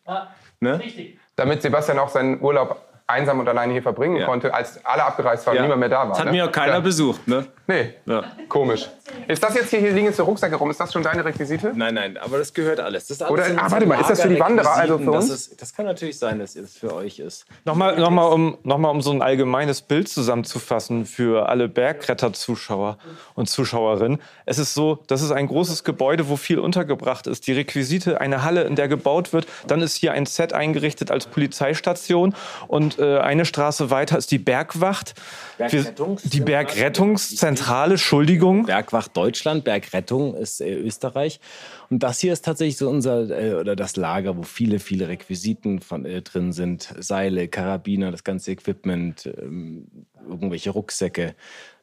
Ne? 0.61 0.79
Richtig. 0.79 1.19
Damit 1.37 1.61
Sebastian 1.61 1.99
auch 1.99 2.09
seinen 2.09 2.41
Urlaub 2.41 2.81
einsam 3.06 3.41
und 3.41 3.49
alleine 3.49 3.73
hier 3.75 3.82
verbringen 3.82 4.17
Ja. 4.17 4.26
konnte, 4.26 4.55
als 4.55 4.82
alle 4.87 5.05
abgereist 5.05 5.47
waren, 5.47 5.56
Ja. 5.56 5.62
niemand 5.62 5.81
mehr 5.81 5.88
da 5.91 5.99
war. 6.00 6.09
Das 6.11 6.20
hat 6.20 6.26
ne? 6.26 6.32
mir 6.32 6.47
auch 6.47 6.53
keiner 6.53 6.75
ja. 6.75 6.81
besucht, 6.81 7.29
ne? 7.29 7.47
Nee, 7.67 7.94
Ja. 8.06 8.25
komisch. 8.49 8.88
Ist 9.26 9.43
das 9.43 9.54
jetzt 9.54 9.70
hier, 9.70 9.81
hier 9.81 9.90
liegen 9.93 10.06
jetzt 10.06 10.16
so 10.16 10.25
Rucksäcke 10.25 10.54
rum, 10.54 10.70
ist 10.70 10.78
das 10.78 10.93
schon 10.93 11.02
deine 11.02 11.25
Requisite? 11.25 11.72
Nein, 11.75 11.94
nein, 11.94 12.16
aber 12.19 12.38
das 12.38 12.54
gehört 12.54 12.78
alles. 12.78 13.08
Das 13.08 13.16
ist 13.16 13.22
alles 13.22 13.32
Oder- 13.32 13.62
ah, 13.62 13.70
warte 13.70 13.87
mal, 13.87 14.00
ist 14.00 14.08
das 14.10 14.22
für 14.22 14.28
die 14.28 14.38
Wanderer, 14.38 14.75
also 14.75 14.99
für 14.99 15.10
uns? 15.10 15.28
Das, 15.28 15.37
ist, 15.49 15.60
das 15.60 15.75
kann 15.75 15.87
natürlich 15.87 16.19
sein, 16.19 16.38
dass 16.38 16.54
es 16.54 16.76
für 16.78 16.94
euch 16.94 17.19
ist. 17.19 17.44
Nochmal, 17.64 17.99
nochmal, 17.99 18.32
um, 18.32 18.58
nochmal, 18.62 18.90
um 18.93 19.02
so 19.02 19.10
ein 19.10 19.20
allgemeines 19.20 19.82
Bild 19.82 20.08
zusammenzufassen 20.08 21.04
für 21.04 21.49
alle 21.49 21.69
Bergkletter-Zuschauer 21.69 22.99
und 23.34 23.49
Zuschauerinnen. 23.49 24.20
Es 24.46 24.58
ist 24.58 24.75
so, 24.75 25.00
das 25.08 25.20
ist 25.22 25.32
ein 25.32 25.49
großes 25.49 25.82
Gebäude, 25.84 26.28
wo 26.28 26.37
viel 26.37 26.58
untergebracht 26.60 27.26
ist. 27.26 27.46
Die 27.46 27.52
Requisite, 27.52 28.20
eine 28.20 28.44
Halle, 28.44 28.62
in 28.62 28.76
der 28.76 28.87
gebaut 28.88 29.32
wird. 29.32 29.46
Dann 29.66 29.82
ist 29.82 29.96
hier 29.96 30.12
ein 30.12 30.26
Set 30.26 30.52
eingerichtet 30.52 31.10
als 31.10 31.26
Polizeistation. 31.26 32.34
Und 32.69 32.99
äh, 32.99 33.19
eine 33.19 33.44
Straße 33.44 33.90
weiter 33.90 34.16
ist 34.16 34.31
die 34.31 34.38
Bergwacht. 34.38 35.14
Bergrettungs- 35.58 36.28
die 36.28 36.40
Bergrettungszentrale, 36.40 37.94
Entschuldigung. 37.94 38.66
Bergwacht 38.92 39.16
Deutschland, 39.16 39.64
Bergrettung 39.64 40.34
ist 40.34 40.60
äh, 40.60 40.74
Österreich. 40.74 41.40
Und 41.88 42.02
das 42.02 42.20
hier 42.20 42.32
ist 42.34 42.44
tatsächlich 42.44 42.76
so 42.76 42.90
unser, 42.90 43.30
äh, 43.30 43.54
oder 43.54 43.74
das 43.74 43.96
Lager, 43.96 44.36
wo 44.36 44.42
viele, 44.42 44.78
viele 44.80 45.08
Requisiten 45.08 45.80
von, 45.80 46.04
äh, 46.04 46.20
drin 46.20 46.52
sind. 46.52 46.94
Seile, 46.98 47.48
Karabiner, 47.48 48.10
das 48.10 48.22
ganze 48.22 48.52
Equipment, 48.52 49.26
ähm, 49.40 49.86
irgendwelche 50.28 50.70
Rucksäcke. 50.70 51.34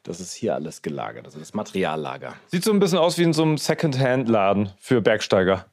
Das 0.04 0.20
ist 0.20 0.34
hier 0.34 0.54
alles 0.54 0.82
gelagert, 0.82 1.26
also 1.26 1.40
das 1.40 1.52
Materiallager. 1.52 2.34
Sieht 2.46 2.62
so 2.62 2.72
ein 2.72 2.78
bisschen 2.78 2.98
aus 2.98 3.18
wie 3.18 3.24
in 3.24 3.32
so 3.32 3.42
einem 3.42 3.58
Second-Hand-Laden 3.58 4.70
für 4.78 5.00
Bergsteiger. 5.00 5.66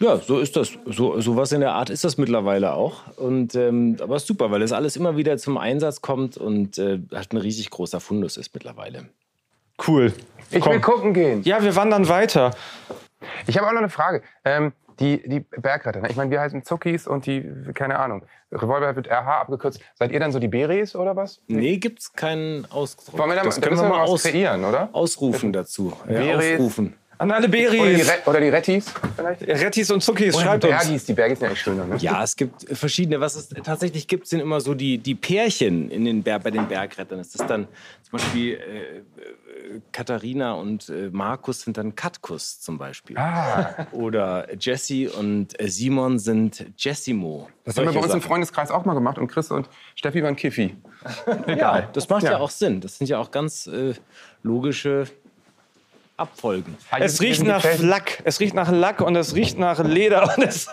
Ja, 0.00 0.16
so 0.16 0.38
ist 0.38 0.56
das. 0.56 0.78
So 0.86 1.20
sowas 1.20 1.52
in 1.52 1.60
der 1.60 1.72
Art 1.72 1.90
ist 1.90 2.04
das 2.04 2.16
mittlerweile 2.16 2.72
auch. 2.72 3.18
Und 3.18 3.54
ähm, 3.54 3.96
aber 4.00 4.16
ist 4.16 4.26
super, 4.26 4.50
weil 4.50 4.60
das 4.60 4.72
alles 4.72 4.96
immer 4.96 5.18
wieder 5.18 5.36
zum 5.36 5.58
Einsatz 5.58 6.00
kommt 6.00 6.38
und 6.38 6.78
äh, 6.78 7.00
halt 7.12 7.32
ein 7.32 7.36
riesig 7.36 7.68
großer 7.68 8.00
Fundus 8.00 8.38
ist 8.38 8.54
mittlerweile. 8.54 9.10
Cool. 9.86 10.12
Ich 10.50 10.64
will 10.64 10.80
gucken 10.80 11.12
gehen. 11.12 11.42
Ja, 11.42 11.62
wir 11.62 11.76
wandern 11.76 12.08
weiter. 12.08 12.52
Ich 13.46 13.56
habe 13.58 13.66
auch 13.66 13.72
noch 13.72 13.78
eine 13.78 13.90
Frage. 13.90 14.22
Ähm, 14.44 14.72
die, 15.00 15.28
die 15.28 15.40
Bergretter, 15.40 16.00
ne? 16.00 16.08
ich 16.10 16.16
meine, 16.16 16.30
wir 16.30 16.40
heißen 16.40 16.64
Zuckis 16.64 17.06
und 17.06 17.26
die, 17.26 17.48
keine 17.74 17.98
Ahnung, 18.00 18.24
Revolver 18.50 18.96
wird 18.96 19.06
RH 19.06 19.42
abgekürzt. 19.42 19.80
Seid 19.94 20.10
ihr 20.10 20.18
dann 20.18 20.32
so 20.32 20.40
die 20.40 20.48
Beres 20.48 20.96
oder 20.96 21.14
was? 21.14 21.40
Nee, 21.46 21.76
gibt's 21.76 22.12
keinen 22.12 22.66
Ausdruck. 22.70 23.16
Wollen 23.18 23.30
wir 23.30 23.36
da, 23.36 23.44
das 23.44 23.60
da 23.60 23.68
können 23.68 23.80
wir 23.80 23.88
mal 23.88 24.02
was 24.02 24.10
aus, 24.10 24.22
kreieren, 24.24 24.64
oder? 24.64 24.88
ausrufen 24.92 25.52
dazu. 25.52 25.92
Ja, 26.08 26.18
Beres. 26.18 26.54
ausrufen. 26.60 26.94
An 27.18 27.30
alle 27.32 27.48
Oder 27.48 27.56
die, 27.56 27.66
Beris. 27.78 28.08
Re 28.08 28.12
oder 28.26 28.40
die 28.40 28.48
Rettis 28.48 28.92
vielleicht? 29.16 29.42
Rettis 29.42 29.90
und 29.90 30.02
Zuckis, 30.02 30.34
Oder 30.34 30.42
die 30.44 30.48
schreibt 30.48 30.64
uns. 30.64 30.72
Bergis, 30.84 31.04
die 31.04 31.12
Bergis 31.12 31.38
sind 31.40 31.46
ja 31.48 31.52
echt 31.52 31.62
schöner, 31.62 31.84
ne? 31.84 31.96
Ja, 31.98 32.22
es 32.22 32.36
gibt 32.36 32.66
verschiedene. 32.76 33.20
Was 33.20 33.34
es 33.34 33.48
tatsächlich 33.48 34.06
gibt, 34.06 34.28
sind 34.28 34.40
immer 34.40 34.60
so 34.60 34.74
die, 34.74 34.98
die 34.98 35.14
Pärchen 35.16 35.90
in 35.90 36.04
den 36.04 36.22
Ber 36.22 36.38
bei 36.38 36.50
den 36.50 36.68
Bergrettern. 36.68 37.18
Das 37.18 37.34
ist 37.34 37.46
dann 37.48 37.66
zum 38.02 38.12
Beispiel 38.12 38.54
äh, 38.54 39.80
Katharina 39.92 40.52
und 40.54 40.88
äh, 40.88 41.10
Markus 41.10 41.62
sind 41.62 41.76
dann 41.76 41.94
Katkus 41.94 42.60
zum 42.60 42.78
Beispiel. 42.78 43.18
Ah, 43.18 43.86
Oder 43.92 44.46
Jesse 44.58 45.10
und 45.10 45.60
äh, 45.60 45.68
Simon 45.68 46.18
sind 46.18 46.66
Jessimo. 46.76 47.48
das 47.64 47.76
haben 47.76 47.86
wir 47.86 47.92
bei 47.92 47.98
uns 47.98 48.06
im 48.06 48.10
Solche 48.12 48.26
Freundeskreis 48.28 48.70
auch 48.70 48.84
mal 48.84 48.94
gemacht 48.94 49.18
und 49.18 49.28
Chris 49.28 49.50
und 49.50 49.68
Steffi 49.94 50.22
waren 50.22 50.36
Kiffi. 50.36 50.76
Sachen. 51.26 51.58
Ja, 51.58 51.82
das 51.92 52.08
macht 52.08 52.22
ja. 52.24 52.32
Ja. 52.32 52.38
auch 52.38 52.50
Sinn. 52.50 52.80
Das 52.80 52.98
sind 52.98 53.08
ja 53.08 53.18
auch 53.18 53.30
ganz 53.30 53.66
äh, 53.66 53.94
logische 54.42 55.06
Abfolgen. 56.18 56.76
Es 56.98 57.20
riecht 57.20 57.44
nach 57.44 57.64
Lack. 57.78 58.20
Es 58.24 58.40
riecht 58.40 58.52
nach 58.52 58.70
Lack 58.70 59.00
und 59.00 59.14
es 59.14 59.34
riecht 59.34 59.58
nach 59.58 59.82
Leder 59.84 60.34
und 60.36 60.42
es, 60.44 60.66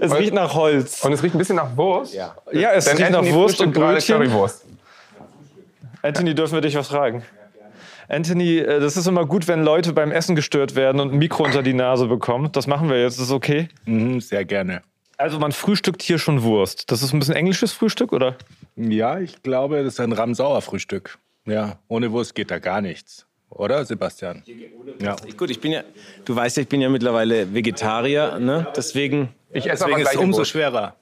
es 0.00 0.14
riecht 0.14 0.32
nach 0.32 0.54
Holz. 0.54 1.04
Und 1.04 1.12
es 1.12 1.22
riecht 1.22 1.34
ein 1.34 1.38
bisschen 1.38 1.56
nach 1.56 1.76
Wurst. 1.76 2.14
Ja. 2.14 2.36
Ja, 2.52 2.70
es 2.72 2.84
Denn 2.84 2.96
riecht 2.96 3.10
nach 3.10 3.18
Anthony 3.18 3.34
Wurst 3.34 3.60
und 3.60 3.72
Brötchen. 3.72 4.18
Currywurst. 4.18 4.64
Anthony, 6.02 6.34
dürfen 6.34 6.54
wir 6.54 6.60
dich 6.60 6.76
was 6.76 6.88
fragen? 6.88 7.24
Anthony, 8.08 8.58
äh, 8.58 8.80
das 8.80 8.96
ist 8.96 9.06
immer 9.06 9.26
gut, 9.26 9.48
wenn 9.48 9.64
Leute 9.64 9.92
beim 9.92 10.12
Essen 10.12 10.36
gestört 10.36 10.76
werden 10.76 11.00
und 11.00 11.12
ein 11.12 11.18
Mikro 11.18 11.44
unter 11.44 11.62
die 11.62 11.74
Nase 11.74 12.06
bekommen. 12.06 12.52
Das 12.52 12.66
machen 12.66 12.88
wir 12.88 13.00
jetzt. 13.00 13.18
Ist 13.18 13.30
okay? 13.30 13.68
Mhm, 13.86 14.20
sehr 14.20 14.44
gerne. 14.44 14.82
Also 15.16 15.38
man 15.38 15.52
frühstückt 15.52 16.02
hier 16.02 16.18
schon 16.18 16.42
Wurst. 16.42 16.90
Das 16.90 17.02
ist 17.02 17.12
ein 17.12 17.18
bisschen 17.18 17.34
englisches 17.34 17.72
Frühstück, 17.72 18.12
oder? 18.12 18.36
Ja, 18.76 19.18
ich 19.18 19.42
glaube, 19.42 19.82
das 19.82 19.94
ist 19.94 20.00
ein 20.00 20.12
Ramsauer-Frühstück. 20.12 21.18
Ja, 21.46 21.78
ohne 21.88 22.12
Wurst 22.12 22.34
geht 22.34 22.50
da 22.50 22.58
gar 22.58 22.80
nichts. 22.80 23.26
Oder, 23.54 23.84
Sebastian? 23.84 24.42
Ja. 25.00 25.16
Gut, 25.36 25.50
ich 25.50 25.60
bin 25.60 25.72
ja, 25.72 25.82
du 26.24 26.34
weißt 26.34 26.56
ja, 26.56 26.62
ich 26.62 26.68
bin 26.68 26.80
ja 26.80 26.88
mittlerweile 26.88 27.54
Vegetarier, 27.54 28.38
ne? 28.38 28.66
Deswegen. 28.76 29.34
Ich 29.50 29.70
esse 29.70 29.84
aber 29.84 29.96
Deswegen 29.96 30.08
ist 30.08 30.14
es 30.14 30.20
umso 30.20 30.44
schwerer. 30.44 30.96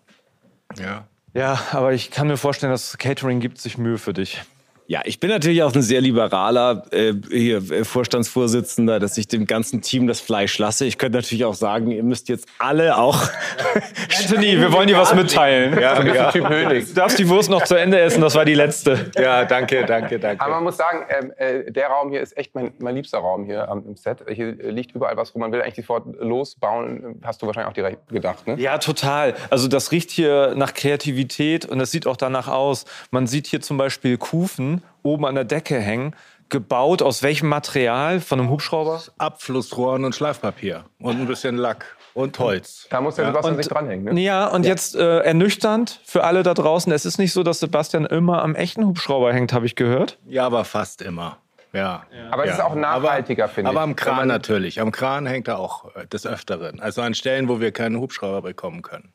Ja. 0.78 1.06
Ja, 1.34 1.58
aber 1.72 1.94
ich 1.94 2.10
kann 2.10 2.26
mir 2.28 2.36
vorstellen, 2.36 2.72
dass 2.72 2.98
Catering 2.98 3.40
gibt 3.40 3.58
sich 3.58 3.78
Mühe 3.78 3.96
für 3.96 4.12
dich. 4.12 4.42
Ja, 4.88 5.00
ich 5.04 5.20
bin 5.20 5.30
natürlich 5.30 5.62
auch 5.62 5.74
ein 5.74 5.82
sehr 5.82 6.00
liberaler 6.00 6.82
äh, 6.90 7.14
hier, 7.30 7.58
äh, 7.70 7.84
Vorstandsvorsitzender, 7.84 8.98
dass 8.98 9.16
ich 9.16 9.28
dem 9.28 9.46
ganzen 9.46 9.80
Team 9.80 10.06
das 10.06 10.20
Fleisch 10.20 10.58
lasse. 10.58 10.84
Ich 10.86 10.98
könnte 10.98 11.18
natürlich 11.18 11.44
auch 11.44 11.54
sagen, 11.54 11.92
ihr 11.92 12.02
müsst 12.02 12.28
jetzt 12.28 12.48
alle 12.58 12.98
auch. 12.98 13.28
Anthony, 14.18 14.58
wir 14.58 14.72
wollen 14.72 14.88
dir 14.88 14.96
was 14.96 15.14
mitteilen. 15.14 15.74
Ja, 15.74 16.02
ja. 16.02 16.26
ein 16.26 16.32
Typ 16.32 16.48
Hönig. 16.48 16.88
Du 16.88 16.94
darfst 16.94 17.18
die 17.18 17.28
Wurst 17.28 17.48
noch 17.48 17.62
zu 17.62 17.76
Ende 17.76 18.00
essen, 18.00 18.20
das 18.20 18.34
war 18.34 18.44
die 18.44 18.54
letzte. 18.54 19.10
ja, 19.16 19.44
danke, 19.44 19.84
danke, 19.86 20.18
danke. 20.18 20.42
Aber 20.44 20.56
man 20.56 20.64
muss 20.64 20.76
sagen, 20.76 21.06
ähm, 21.08 21.32
äh, 21.36 21.70
der 21.70 21.86
Raum 21.86 22.10
hier 22.10 22.20
ist 22.20 22.36
echt 22.36 22.54
mein, 22.54 22.72
mein 22.78 22.96
liebster 22.96 23.18
Raum 23.18 23.44
hier 23.44 23.68
am, 23.68 23.86
im 23.86 23.96
Set. 23.96 24.18
Hier 24.28 24.52
liegt 24.52 24.94
überall 24.94 25.16
was 25.16 25.34
rum. 25.34 25.42
Man 25.42 25.52
will 25.52 25.62
eigentlich 25.62 25.76
sofort 25.76 26.06
losbauen. 26.20 27.20
Hast 27.22 27.40
du 27.40 27.46
wahrscheinlich 27.46 27.70
auch 27.70 27.74
direkt 27.74 28.08
gedacht, 28.08 28.46
ne? 28.48 28.56
Ja, 28.58 28.78
total. 28.78 29.34
Also 29.48 29.68
das 29.68 29.92
riecht 29.92 30.10
hier 30.10 30.54
nach 30.56 30.74
Kreativität 30.74 31.66
und 31.66 31.80
es 31.80 31.92
sieht 31.92 32.06
auch 32.06 32.16
danach 32.16 32.48
aus. 32.48 32.84
Man 33.10 33.26
sieht 33.26 33.46
hier 33.46 33.60
zum 33.60 33.76
Beispiel 33.76 34.18
Kufen 34.18 34.71
oben 35.02 35.26
an 35.26 35.34
der 35.34 35.44
Decke 35.44 35.78
hängen. 35.78 36.14
Gebaut 36.48 37.02
aus 37.02 37.22
welchem 37.22 37.48
Material? 37.48 38.20
Von 38.20 38.38
einem 38.40 38.50
Hubschrauber? 38.50 39.00
Abflussrohren 39.18 40.04
und 40.04 40.14
Schleifpapier 40.14 40.84
und 41.00 41.18
ein 41.20 41.26
bisschen 41.26 41.56
Lack 41.56 41.96
und 42.14 42.38
Holz. 42.38 42.86
Da 42.90 43.00
muss 43.00 43.14
der 43.16 43.26
Sebastian 43.26 43.54
Und- 43.54 43.62
sich 43.62 43.72
dranhängen. 43.72 44.14
Ne? 44.14 44.20
Ja, 44.20 44.48
und 44.48 44.66
jetzt 44.66 44.94
äh, 44.94 45.20
ernüchternd 45.20 46.00
für 46.04 46.24
alle 46.24 46.42
da 46.42 46.52
draußen. 46.54 46.92
Es 46.92 47.06
ist 47.06 47.18
nicht 47.18 47.32
so, 47.32 47.42
dass 47.42 47.60
Sebastian 47.60 48.04
immer 48.04 48.42
am 48.42 48.54
echten 48.54 48.84
Hubschrauber 48.86 49.32
hängt, 49.32 49.52
habe 49.54 49.64
ich 49.66 49.76
gehört. 49.76 50.18
Ja, 50.26 50.44
aber 50.44 50.64
fast 50.66 51.00
immer. 51.00 51.38
Ja. 51.72 52.02
Aber 52.30 52.42
es 52.44 52.50
Ja. 52.50 52.56
ist 52.56 52.60
auch 52.60 52.74
nachhaltiger, 52.74 53.44
aber, 53.44 53.52
finde 53.54 53.70
ich. 53.70 53.76
Aber 53.76 53.82
am 53.82 53.96
Kran 53.96 54.28
natürlich. 54.28 54.78
Am 54.78 54.92
Kran 54.92 55.24
hängt 55.24 55.48
er 55.48 55.58
auch 55.58 55.96
äh, 55.96 56.06
des 56.06 56.26
Öfteren. 56.26 56.80
Also 56.80 57.00
an 57.00 57.14
Stellen, 57.14 57.48
wo 57.48 57.60
wir 57.60 57.72
keinen 57.72 57.96
Hubschrauber 57.98 58.42
bekommen 58.42 58.82
können. 58.82 59.14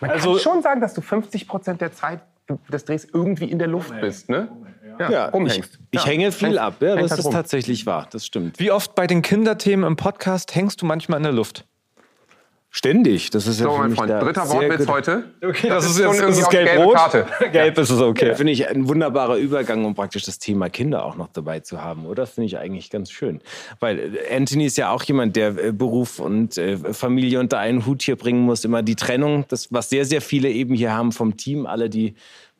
Man 0.00 0.10
Also- 0.12 0.32
kann 0.32 0.40
schon 0.40 0.62
sagen, 0.62 0.80
dass 0.80 0.94
du 0.94 1.02
50 1.02 1.46
Prozent 1.46 1.82
der 1.82 1.92
Zeit 1.92 2.20
des 2.72 2.86
Drehs 2.86 3.04
irgendwie 3.12 3.44
in 3.44 3.58
der 3.58 3.68
Luft 3.68 3.92
bist, 4.00 4.30
ne? 4.30 4.48
Ja, 4.98 5.28
ich, 5.28 5.34
rumhängst. 5.34 5.78
ich 5.90 6.00
Ja, 6.00 6.06
hänge 6.06 6.32
viel 6.32 6.48
hängst- 6.48 6.58
ab. 6.60 6.74
Ja, 6.80 6.96
das 6.96 7.10
halt 7.12 7.20
ist 7.20 7.26
rum. 7.26 7.32
tatsächlich 7.32 7.86
wahr. 7.86 8.06
Das 8.10 8.26
stimmt. 8.26 8.58
Wie 8.58 8.70
oft 8.70 8.94
bei 8.94 9.06
den 9.06 9.22
Kinderthemen 9.22 9.86
im 9.86 9.96
Podcast 9.96 10.54
hängst 10.54 10.82
du 10.82 10.86
manchmal 10.86 11.18
in 11.18 11.24
der 11.24 11.32
Luft? 11.32 11.64
Ständig. 12.70 13.30
Das 13.30 13.46
ist 13.46 13.60
ja 13.60 13.64
So, 13.64 13.72
für 13.72 13.78
mein 13.78 13.90
mich 13.90 13.98
Freund, 13.98 14.10
dritter 14.10 14.46
Wortwitz 14.50 14.86
heute. 14.88 15.24
Okay, 15.42 15.68
Das 15.70 15.84
das, 15.84 15.92
ist 15.96 16.00
ist 16.00 16.20
jetzt 16.20 16.38
ist 16.38 16.50
gelbe 16.50 16.70
gelb-rot. 16.72 16.94
Karte. 16.96 17.26
Gelb 17.50 17.78
ist 17.78 17.88
es 17.88 17.98
okay. 17.98 18.34
Finde 18.34 18.52
ich 18.52 18.68
ein 18.68 18.86
wunderbarer 18.86 19.36
Übergang, 19.36 19.86
um 19.86 19.94
praktisch 19.94 20.24
das 20.26 20.38
Thema 20.38 20.68
Kinder 20.68 21.02
auch 21.06 21.16
noch 21.16 21.28
dabei 21.32 21.60
zu 21.60 21.82
haben, 21.82 22.04
oder? 22.04 22.26
Finde 22.26 22.44
ich 22.46 22.58
eigentlich 22.58 22.90
ganz 22.90 23.10
schön. 23.10 23.40
Weil 23.80 24.14
äh, 24.16 24.36
Anthony 24.36 24.66
ist 24.66 24.76
ja 24.76 24.90
auch 24.90 25.02
jemand, 25.04 25.34
der 25.36 25.56
äh, 25.56 25.72
Beruf 25.72 26.18
und 26.20 26.58
äh, 26.58 26.76
Familie 26.92 27.40
unter 27.40 27.58
einen 27.58 27.86
Hut 27.86 28.02
hier 28.02 28.16
bringen 28.16 28.42
muss. 28.42 28.66
Immer 28.66 28.82
die 28.82 28.96
Trennung, 28.96 29.46
das, 29.48 29.72
was 29.72 29.88
sehr, 29.88 30.04
sehr 30.04 30.20
viele 30.20 30.50
eben 30.50 30.74
hier 30.74 30.92
haben 30.92 31.12
vom 31.12 31.38
Team, 31.38 31.64
alle, 31.64 31.88
die 31.88 32.16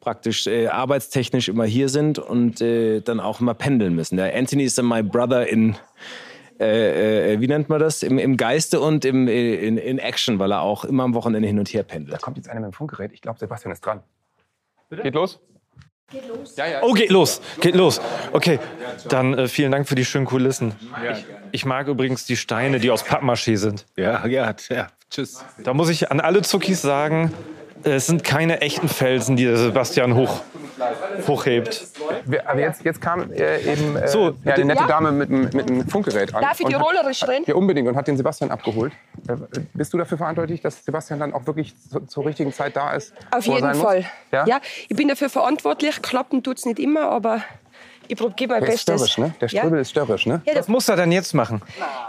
praktisch 0.08 0.46
äh, 0.46 0.68
arbeitstechnisch 0.68 1.50
immer 1.50 1.66
hier 1.66 1.90
sind 1.90 2.18
und 2.18 2.62
äh, 2.62 3.02
dann 3.02 3.20
auch 3.20 3.42
immer 3.42 3.52
pendeln 3.52 3.94
müssen. 3.94 4.16
Der 4.16 4.34
Anthony 4.34 4.64
ist 4.64 4.78
dann 4.78 4.88
my 4.88 5.02
brother 5.02 5.46
in, 5.46 5.76
äh, 6.58 7.34
äh, 7.34 7.40
wie 7.42 7.46
nennt 7.46 7.68
man 7.68 7.78
das? 7.78 8.02
Im, 8.02 8.16
im 8.16 8.38
Geiste 8.38 8.80
und 8.80 9.04
im, 9.04 9.28
äh, 9.28 9.56
in, 9.56 9.76
in 9.76 9.98
Action, 9.98 10.38
weil 10.38 10.50
er 10.50 10.62
auch 10.62 10.86
immer 10.86 11.02
am 11.02 11.12
Wochenende 11.12 11.46
hin 11.46 11.58
und 11.58 11.68
her 11.74 11.82
pendelt. 11.82 12.14
Da 12.14 12.16
kommt 12.16 12.38
jetzt 12.38 12.48
einer 12.48 12.60
mit 12.60 12.70
dem 12.70 12.72
Funkgerät. 12.72 13.12
Ich 13.12 13.20
glaube, 13.20 13.38
Sebastian 13.38 13.70
ist 13.70 13.84
dran. 13.84 14.02
Geht 14.90 15.14
los? 15.14 15.40
Oh, 16.80 16.94
geht 16.94 17.10
los, 17.10 17.42
geht 17.60 17.74
los. 17.74 18.00
Okay, 18.32 18.60
dann 19.10 19.34
äh, 19.34 19.46
vielen 19.46 19.70
Dank 19.72 19.86
für 19.86 19.94
die 19.94 20.06
schönen 20.06 20.24
Kulissen. 20.24 20.72
Ich, 21.12 21.26
ich 21.52 21.64
mag 21.66 21.86
übrigens 21.86 22.24
die 22.24 22.36
Steine, 22.38 22.80
die 22.80 22.90
aus 22.90 23.04
Pappmaché 23.04 23.58
sind. 23.58 23.84
Ja, 23.94 24.26
ja, 24.26 24.54
ja. 24.70 24.86
Tschüss. 25.10 25.44
Da 25.62 25.74
muss 25.74 25.90
ich 25.90 26.10
an 26.10 26.20
alle 26.20 26.40
Zuckis 26.40 26.80
sagen, 26.80 27.34
es 27.84 28.06
sind 28.06 28.24
keine 28.24 28.60
echten 28.60 28.88
Felsen, 28.88 29.36
die 29.36 29.44
der 29.44 29.56
Sebastian 29.56 30.14
hoch, 30.14 30.40
hochhebt. 31.26 31.86
Wir, 32.24 32.48
aber 32.48 32.60
jetzt, 32.60 32.84
jetzt 32.84 33.00
kam 33.00 33.32
äh, 33.32 33.72
eben 33.72 33.96
äh, 33.96 34.08
So, 34.08 34.34
ja, 34.44 34.54
eine 34.54 34.64
nette 34.66 34.80
Ja? 34.82 34.86
Dame 34.86 35.12
mit, 35.12 35.28
einem- 35.30 35.50
mit 35.52 35.70
einem 35.70 35.88
Funkgerät 35.88 36.34
an. 36.34 36.42
Darf 36.42 36.60
ich 36.60 36.66
tirolerisch 36.66 37.26
reden? 37.26 37.44
Ja, 37.46 37.54
unbedingt. 37.54 37.88
Und 37.88 37.96
hat 37.96 38.06
den 38.08 38.16
Sebastian 38.16 38.50
abgeholt. 38.50 38.92
Äh, 39.28 39.36
Bist 39.74 39.92
du 39.92 39.98
dafür 39.98 40.18
verantwortlich, 40.18 40.60
dass 40.60 40.84
Sebastian 40.84 41.20
dann 41.20 41.32
auch 41.34 41.46
wirklich 41.46 41.74
zu, 41.90 42.00
zur 42.00 42.26
richtigen 42.26 42.52
Zeit 42.52 42.76
da 42.76 42.92
ist? 42.92 43.12
Auf 43.30 43.44
jeden 43.46 43.60
sein 43.60 43.74
Fall. 43.74 43.96
Muss? 43.98 44.06
Ja? 44.32 44.46
Ja? 44.46 44.60
ich 44.88 44.96
bin 44.96 45.08
dafür 45.08 45.28
verantwortlich. 45.30 46.00
Klappen 46.02 46.42
tut 46.42 46.58
es 46.58 46.66
nicht 46.66 46.78
immer, 46.78 47.08
aber 47.10 47.42
ich 48.06 48.16
gebe 48.36 48.54
mein 48.54 48.62
Der 48.64 48.72
ist 48.72 48.86
Bestes. 48.86 49.10
störrisch, 49.12 49.18
ne? 49.18 49.34
Der 49.40 49.48
ja? 49.48 49.60
Ströbel 49.60 49.80
ist 49.80 49.90
störrisch, 49.90 50.26
ne? 50.26 50.40
Ja, 50.46 50.54
Was 50.56 50.68
muss 50.68 50.88
er 50.88 50.96
denn 50.96 51.12
jetzt 51.12 51.34
machen? 51.34 51.60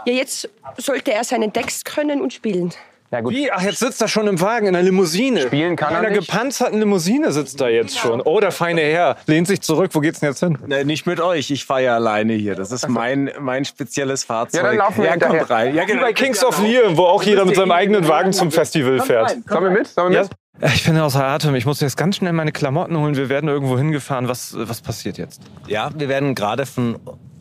ja, 0.06 0.12
jetzt 0.14 0.48
sollte 0.78 1.12
er 1.12 1.24
seinen 1.24 1.52
Text 1.52 1.84
können 1.84 2.22
und 2.22 2.32
spielen. 2.32 2.72
Ja, 3.12 3.20
gut. 3.22 3.34
Wie? 3.34 3.50
Ach, 3.50 3.62
jetzt 3.62 3.80
sitzt 3.80 4.00
er 4.00 4.06
schon 4.08 4.28
im 4.28 4.40
Wagen 4.40 4.66
in 4.68 4.76
einer 4.76 4.84
Limousine. 4.84 5.42
Spielen 5.42 5.74
kann 5.74 5.90
in 5.90 5.94
er 5.96 6.00
einer 6.00 6.10
nicht. 6.10 6.28
gepanzerten 6.30 6.78
Limousine 6.78 7.32
sitzt 7.32 7.60
er 7.60 7.70
jetzt 7.70 7.98
schon. 7.98 8.20
Oh, 8.20 8.38
der 8.38 8.52
feine 8.52 8.82
Herr 8.82 9.16
lehnt 9.26 9.48
sich 9.48 9.60
zurück. 9.62 9.90
Wo 9.94 10.00
geht's 10.00 10.20
denn 10.20 10.28
jetzt 10.28 10.40
hin? 10.40 10.58
Nee, 10.66 10.84
nicht 10.84 11.06
mit 11.06 11.20
euch, 11.20 11.50
ich 11.50 11.64
fahre 11.64 11.82
ja 11.84 11.94
alleine 11.96 12.34
hier. 12.34 12.54
Das 12.54 12.70
ist 12.70 12.88
mein, 12.88 13.30
mein 13.40 13.64
spezielles 13.64 14.22
Fahrzeug. 14.22 14.62
Ja, 14.62 14.68
dann 14.68 14.76
laufen 14.76 14.98
wir 14.98 15.06
ja, 15.06 15.10
hinterher. 15.12 15.38
kommt 15.38 15.50
rein. 15.50 15.74
Ja, 15.74 15.82
Wie 15.82 15.86
genau. 15.86 16.02
bei 16.02 16.12
Kings 16.12 16.44
of 16.44 16.62
Leon, 16.62 16.96
wo 16.96 17.02
auch 17.02 17.22
jeder 17.24 17.44
mit 17.44 17.56
seinem 17.56 17.72
eigenen 17.72 18.06
Wagen 18.06 18.32
zum 18.32 18.52
Festival 18.52 19.00
fährt. 19.00 19.36
Sollen 19.48 19.64
wir 19.64 19.70
mit? 19.70 19.88
Sollen 19.88 20.12
wir 20.12 20.20
mit? 20.22 20.30
Ich 20.74 20.84
bin 20.84 20.96
außer 20.98 21.24
Atem. 21.24 21.54
Ich 21.54 21.64
muss 21.66 21.80
jetzt 21.80 21.96
ganz 21.96 22.16
schnell 22.16 22.32
meine 22.34 22.52
Klamotten 22.52 22.96
holen. 22.96 23.16
Wir 23.16 23.28
werden 23.28 23.48
irgendwo 23.48 23.78
hingefahren. 23.78 24.28
Was, 24.28 24.54
was 24.56 24.82
passiert 24.82 25.16
jetzt? 25.18 25.40
Ja, 25.66 25.90
wir 25.96 26.08
werden 26.08 26.34
gerade 26.34 26.66
von 26.66 26.96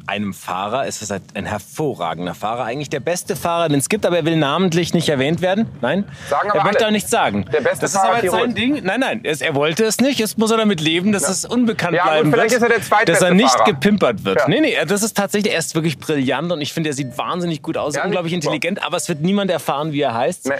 einem 0.09 0.33
Fahrer, 0.33 0.87
es 0.87 1.01
ist 1.01 1.11
ein 1.11 1.45
hervorragender 1.45 2.33
Fahrer, 2.33 2.63
eigentlich 2.65 2.89
der 2.89 2.99
beste 2.99 3.35
Fahrer, 3.35 3.69
den 3.69 3.77
es 3.79 3.89
gibt, 3.89 4.05
aber 4.05 4.17
er 4.17 4.25
will 4.25 4.35
namentlich 4.37 4.93
nicht 4.93 5.07
erwähnt 5.07 5.41
werden. 5.41 5.67
Nein, 5.81 6.03
Sagen 6.29 6.49
er 6.53 6.63
möchte 6.63 6.79
alle. 6.79 6.87
auch 6.87 6.91
nichts 6.91 7.11
sagen. 7.11 7.45
Der 7.53 7.61
beste 7.61 7.81
das 7.81 7.91
ist 7.91 7.97
Fahrer 7.97 8.15
aber 8.15 8.23
jetzt 8.23 8.31
sein 8.31 8.55
Ding. 8.55 8.81
Nein, 8.83 8.99
nein, 8.99 9.23
er 9.23 9.55
wollte 9.55 9.85
es 9.85 9.99
nicht. 9.99 10.19
Jetzt 10.19 10.37
muss 10.37 10.49
er 10.51 10.57
damit 10.57 10.81
leben, 10.81 11.11
dass 11.11 11.29
es 11.29 11.45
unbekannt 11.45 11.95
Ja, 11.95 12.03
bleiben 12.03 12.31
wird. 12.31 12.51
ist 12.51 12.61
er 12.61 12.69
der 12.69 12.79
dass 13.05 13.21
er 13.21 13.33
nicht 13.33 13.51
Fahrer. 13.51 13.65
gepimpert 13.65 14.25
wird. 14.25 14.39
Ja. 14.39 14.47
Nee, 14.47 14.61
nee, 14.61 14.75
das 14.87 15.03
ist 15.03 15.15
tatsächlich, 15.15 15.53
er 15.53 15.59
ist 15.59 15.75
wirklich 15.75 15.99
brillant 15.99 16.51
und 16.51 16.59
ich 16.61 16.73
finde, 16.73 16.89
er 16.89 16.93
sieht 16.93 17.17
wahnsinnig 17.17 17.61
gut 17.61 17.77
aus, 17.77 17.95
Ja, 17.95 18.03
unglaublich 18.03 18.33
intelligent, 18.33 18.83
aber 18.83 18.97
es 18.97 19.07
wird 19.09 19.21
niemand 19.21 19.51
erfahren, 19.51 19.91
wie 19.91 20.01
er 20.01 20.13
heißt. 20.15 20.47
Nee. 20.49 20.55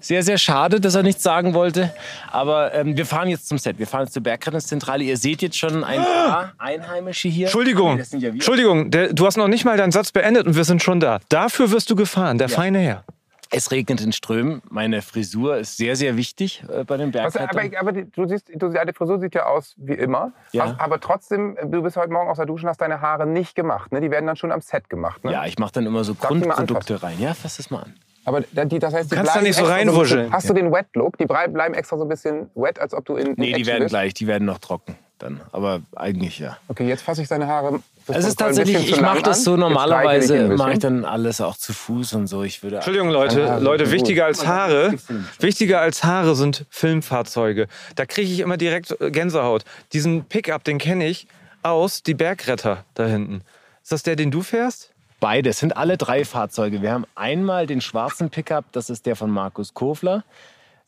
Sehr, 0.00 0.22
sehr 0.22 0.38
schade, 0.38 0.80
dass 0.80 0.94
er 0.94 1.02
nichts 1.02 1.22
sagen 1.22 1.54
wollte. 1.54 1.92
Aber 2.30 2.72
ähm, 2.74 2.96
wir 2.96 3.06
fahren 3.06 3.28
jetzt 3.28 3.48
zum 3.48 3.58
Set. 3.58 3.78
Wir 3.78 3.86
fahren 3.86 4.04
jetzt 4.04 4.12
zur 4.12 4.22
Bergrettungszentrale. 4.22 5.04
Ihr 5.04 5.16
seht 5.16 5.42
jetzt 5.42 5.58
schon 5.58 5.84
ein 5.84 6.02
paar 6.02 6.52
Einheimische 6.58 7.28
hier. 7.28 7.46
Entschuldigung, 7.46 7.98
Das 7.98 8.10
sind 8.10 8.20
ja 8.20 8.28
wir. 8.28 8.34
Entschuldigung, 8.34 8.90
der, 8.90 9.12
du 9.12 9.26
hast 9.26 9.36
noch 9.36 9.48
nicht 9.48 9.64
mal 9.64 9.76
deinen 9.76 9.92
Satz 9.92 10.12
beendet 10.12 10.46
und 10.46 10.56
wir 10.56 10.64
sind 10.64 10.82
schon 10.82 11.00
da. 11.00 11.20
Dafür 11.28 11.70
wirst 11.70 11.90
du 11.90 11.96
gefahren, 11.96 12.38
der 12.38 12.48
feine 12.48 12.78
Herr. 12.78 13.04
Es 13.50 13.70
regnet 13.70 14.02
in 14.02 14.12
Strömen. 14.12 14.60
Meine 14.68 15.00
Frisur 15.00 15.56
ist 15.56 15.78
sehr, 15.78 15.96
sehr 15.96 16.18
wichtig 16.18 16.62
äh, 16.68 16.84
bei 16.84 16.98
den 16.98 17.08
aber 17.16 17.30
Bergrettern. 17.30 17.76
aber 17.80 17.92
die, 17.92 18.04
du 18.10 18.28
siehst, 18.28 18.50
du, 18.54 18.68
deine 18.68 18.92
Frisur 18.92 19.18
sieht 19.18 19.34
ja 19.34 19.46
aus 19.46 19.74
wie 19.78 19.94
immer. 19.94 20.32
Ja. 20.52 20.66
Hast, 20.66 20.80
aber 20.80 21.00
trotzdem, 21.00 21.56
du 21.64 21.82
bist 21.82 21.96
heute 21.96 22.12
Morgen 22.12 22.28
aus 22.28 22.36
der 22.36 22.44
Dusche 22.44 22.64
und 22.66 22.68
hast 22.68 22.80
deine 22.82 23.00
Haare 23.00 23.26
nicht 23.26 23.54
gemacht. 23.54 23.90
Ne? 23.90 24.02
Die 24.02 24.10
werden 24.10 24.26
dann 24.26 24.36
schon 24.36 24.52
am 24.52 24.60
Set 24.60 24.90
gemacht. 24.90 25.24
Ne? 25.24 25.32
Ja, 25.32 25.46
ich 25.46 25.58
mache 25.58 25.72
dann 25.72 25.86
immer 25.86 26.04
so 26.04 26.14
Grundprodukte 26.14 27.02
rein. 27.02 27.18
Ja, 27.20 27.32
fass 27.32 27.56
das 27.56 27.70
mal 27.70 27.84
an. 27.84 27.94
Aber 28.28 28.40
die, 28.42 28.78
das 28.78 28.92
heißt, 28.94 29.10
die 29.10 29.16
kannst 29.16 29.34
da 29.34 29.40
nicht 29.40 29.56
so 29.56 29.64
reinwuscheln. 29.64 30.30
hast 30.32 30.48
du 30.48 30.54
den 30.54 30.70
Wet-Look? 30.72 31.16
Die 31.18 31.26
brei- 31.26 31.48
bleiben 31.48 31.74
extra 31.74 31.96
so 31.96 32.04
ein 32.04 32.08
bisschen 32.08 32.50
wet, 32.54 32.78
als 32.78 32.92
ob 32.94 33.04
du 33.06 33.16
in. 33.16 33.28
in 33.28 33.34
Nee, 33.36 33.46
die 33.46 33.52
Action 33.52 33.66
werden 33.66 33.82
bist? 33.84 33.90
gleich, 33.90 34.14
die 34.14 34.26
werden 34.26 34.44
noch 34.44 34.58
trocken 34.58 34.96
dann. 35.18 35.40
Aber 35.50 35.80
eigentlich 35.96 36.38
ja. 36.38 36.58
Okay, 36.68 36.86
jetzt 36.86 37.02
fasse 37.02 37.22
ich 37.22 37.28
deine 37.28 37.46
Haare. 37.48 37.80
Es 38.06 38.24
ist 38.26 38.38
tatsächlich, 38.38 38.88
ich 38.90 39.00
mache 39.00 39.20
das 39.22 39.44
so 39.44 39.56
normalerweise, 39.56 40.48
mache 40.48 40.72
ich 40.74 40.78
dann 40.78 41.04
alles 41.04 41.40
auch 41.42 41.56
zu 41.56 41.72
Fuß 41.74 42.14
und 42.14 42.26
so. 42.26 42.42
Ich 42.42 42.62
würde 42.62 42.76
Entschuldigung, 42.76 43.10
Leute, 43.10 43.50
Haare 43.50 43.60
Leute, 43.62 43.90
wichtiger 43.90 44.24
als 44.26 44.46
Haare, 44.46 44.94
wichtiger 45.40 45.80
als 45.80 46.04
Haare 46.04 46.34
sind 46.34 46.64
Filmfahrzeuge. 46.70 47.66
Da 47.96 48.06
kriege 48.06 48.30
ich 48.32 48.40
immer 48.40 48.56
direkt 48.56 48.96
Gänsehaut. 49.00 49.64
Diesen 49.92 50.24
Pickup, 50.24 50.64
den 50.64 50.78
kenne 50.78 51.06
ich 51.06 51.26
aus 51.62 52.02
die 52.02 52.14
Bergretter 52.14 52.84
da 52.94 53.06
hinten. 53.06 53.42
Ist 53.82 53.92
das 53.92 54.02
der, 54.02 54.16
den 54.16 54.30
du 54.30 54.42
fährst? 54.42 54.90
Beide, 55.20 55.50
es 55.50 55.58
sind 55.58 55.76
alle 55.76 55.96
drei 55.96 56.24
Fahrzeuge. 56.24 56.80
Wir 56.80 56.92
haben 56.92 57.04
einmal 57.14 57.66
den 57.66 57.80
schwarzen 57.80 58.30
Pickup, 58.30 58.66
das 58.72 58.88
ist 58.88 59.06
der 59.06 59.16
von 59.16 59.30
Markus 59.30 59.74
Kofler. 59.74 60.24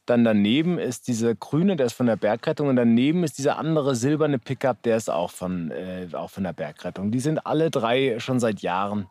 Dann 0.06 0.24
daneben 0.24 0.78
ist 0.78 1.08
dieser 1.08 1.34
grüne, 1.34 1.76
der 1.76 1.86
ist 1.86 1.92
von 1.92 2.06
der 2.06 2.16
Bergrettung. 2.16 2.68
Und 2.68 2.76
daneben 2.76 3.24
ist 3.24 3.38
dieser 3.38 3.58
andere 3.58 3.94
silberne 3.94 4.38
Pickup, 4.38 4.82
der 4.82 4.96
ist 4.96 5.10
auch 5.10 5.30
von, 5.30 5.70
äh, 5.70 6.08
auch 6.12 6.30
von 6.30 6.44
der 6.44 6.52
Bergrettung. 6.52 7.10
Die 7.10 7.20
sind 7.20 7.46
alle 7.46 7.70
drei 7.70 8.18
schon 8.18 8.40
seit 8.40 8.60
Jahren 8.60 9.08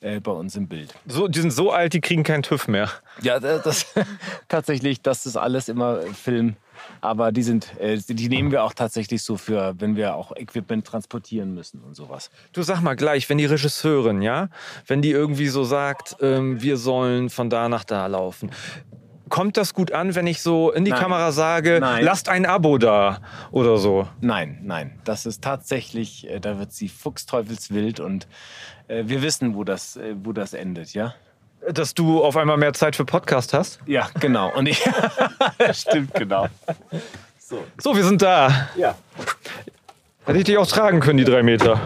äh, 0.00 0.20
bei 0.20 0.32
uns 0.32 0.56
im 0.56 0.68
Bild. 0.68 0.94
So, 1.06 1.28
die 1.28 1.40
sind 1.40 1.50
so 1.50 1.70
alt, 1.70 1.94
die 1.94 2.00
kriegen 2.00 2.22
keinen 2.22 2.42
TÜV 2.42 2.68
mehr. 2.68 2.90
Ja, 3.22 3.40
das, 3.40 3.62
das 3.62 3.86
tatsächlich, 4.48 5.00
das 5.02 5.26
ist 5.26 5.36
alles 5.36 5.68
immer 5.68 6.00
Film. 6.12 6.56
Aber 7.00 7.32
die 7.32 7.42
sind, 7.42 7.78
äh, 7.78 7.98
die 7.98 8.28
nehmen 8.28 8.50
wir 8.50 8.64
auch 8.64 8.74
tatsächlich 8.74 9.22
so 9.22 9.36
für, 9.36 9.74
wenn 9.78 9.96
wir 9.96 10.14
auch 10.14 10.34
Equipment 10.36 10.86
transportieren 10.86 11.54
müssen 11.54 11.80
und 11.82 11.94
sowas. 11.94 12.30
Du 12.52 12.62
sag 12.62 12.80
mal 12.80 12.96
gleich, 12.96 13.28
wenn 13.28 13.38
die 13.38 13.46
Regisseurin, 13.46 14.22
ja, 14.22 14.48
wenn 14.86 15.02
die 15.02 15.10
irgendwie 15.10 15.48
so 15.48 15.64
sagt, 15.64 16.16
ähm, 16.20 16.62
wir 16.62 16.76
sollen 16.76 17.30
von 17.30 17.50
da 17.50 17.68
nach 17.68 17.84
da 17.84 18.06
laufen. 18.06 18.50
Kommt 19.28 19.56
das 19.56 19.72
gut 19.74 19.90
an, 19.90 20.14
wenn 20.14 20.26
ich 20.26 20.42
so 20.42 20.70
in 20.70 20.84
die 20.84 20.90
Nein. 20.90 21.00
Kamera 21.00 21.32
sage, 21.32 21.78
Nein. 21.80 22.04
lasst 22.04 22.28
ein 22.28 22.46
Abo 22.46 22.78
da 22.78 23.20
oder 23.50 23.78
so? 23.78 24.06
Nein, 24.20 24.60
nein, 24.62 25.00
das 25.04 25.26
ist 25.26 25.42
tatsächlich, 25.42 26.28
äh, 26.28 26.40
da 26.40 26.58
wird 26.58 26.72
sie 26.72 26.88
fuchsteufelswild 26.88 28.00
und 28.00 28.28
äh, 28.88 29.04
wir 29.06 29.22
wissen, 29.22 29.54
wo 29.54 29.64
das, 29.64 29.96
äh, 29.96 30.14
wo 30.22 30.32
das 30.32 30.52
endet, 30.52 30.92
ja? 30.92 31.14
Dass 31.72 31.94
du 31.94 32.22
auf 32.22 32.36
einmal 32.36 32.56
mehr 32.56 32.72
Zeit 32.74 32.96
für 32.96 33.04
Podcast 33.04 33.54
hast? 33.54 33.80
Ja, 33.86 34.08
genau. 34.20 34.52
Und 34.54 34.66
ich, 34.66 34.82
stimmt, 35.72 36.14
genau. 36.14 36.48
So, 37.78 37.96
wir 37.96 38.04
sind 38.04 38.22
da. 38.22 38.68
Ja. 38.76 38.96
Hätte 40.24 40.38
ich 40.38 40.44
dich 40.44 40.58
auch 40.58 40.66
tragen 40.66 41.00
können, 41.00 41.18
die 41.18 41.24
drei 41.24 41.42
Meter. 41.42 41.80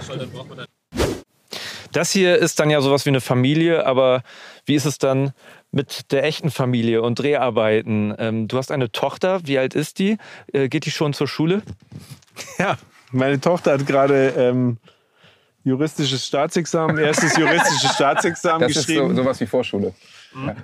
Das 1.93 2.11
hier 2.11 2.37
ist 2.37 2.61
dann 2.61 2.71
ja 2.71 2.81
sowas 2.81 3.05
wie 3.07 3.11
eine 3.11 3.21
Familie, 3.21 3.87
aber 3.87 4.23
wie 4.67 4.75
ist 4.75 4.85
es 4.85 4.99
dann 4.99 5.33
mit 5.71 6.13
der 6.13 6.25
echten 6.25 6.51
Familie 6.51 7.03
und 7.03 7.19
Dreharbeiten? 7.19 8.15
Ähm, 8.19 8.49
du 8.49 8.59
hast 8.59 8.71
eine 8.71 8.93
Tochter, 8.93 9.41
wie 9.45 9.59
alt 9.59 9.75
ist 9.75 9.99
die? 9.99 10.19
Äh, 10.53 10.69
geht 10.69 10.87
die 10.87 10.91
schon 10.91 11.13
zur 11.13 11.27
Schule? 11.27 11.63
Ja, 12.59 12.77
meine 13.11 13.41
Tochter 13.41 13.73
hat 13.73 13.87
gerade 13.87 14.29
ähm, 14.37 14.79
juristisches 15.69 16.27
Staatsexamen, 16.27 16.99
erstes 16.99 17.37
juristisches 17.37 17.95
Staatsexamen 17.95 18.61
Das 18.69 18.77
ist 18.77 18.87
so, 18.87 18.93
geschrieben. 18.95 19.17
sowas 19.17 19.41
wie 19.41 19.47
Vorschule. 19.47 19.95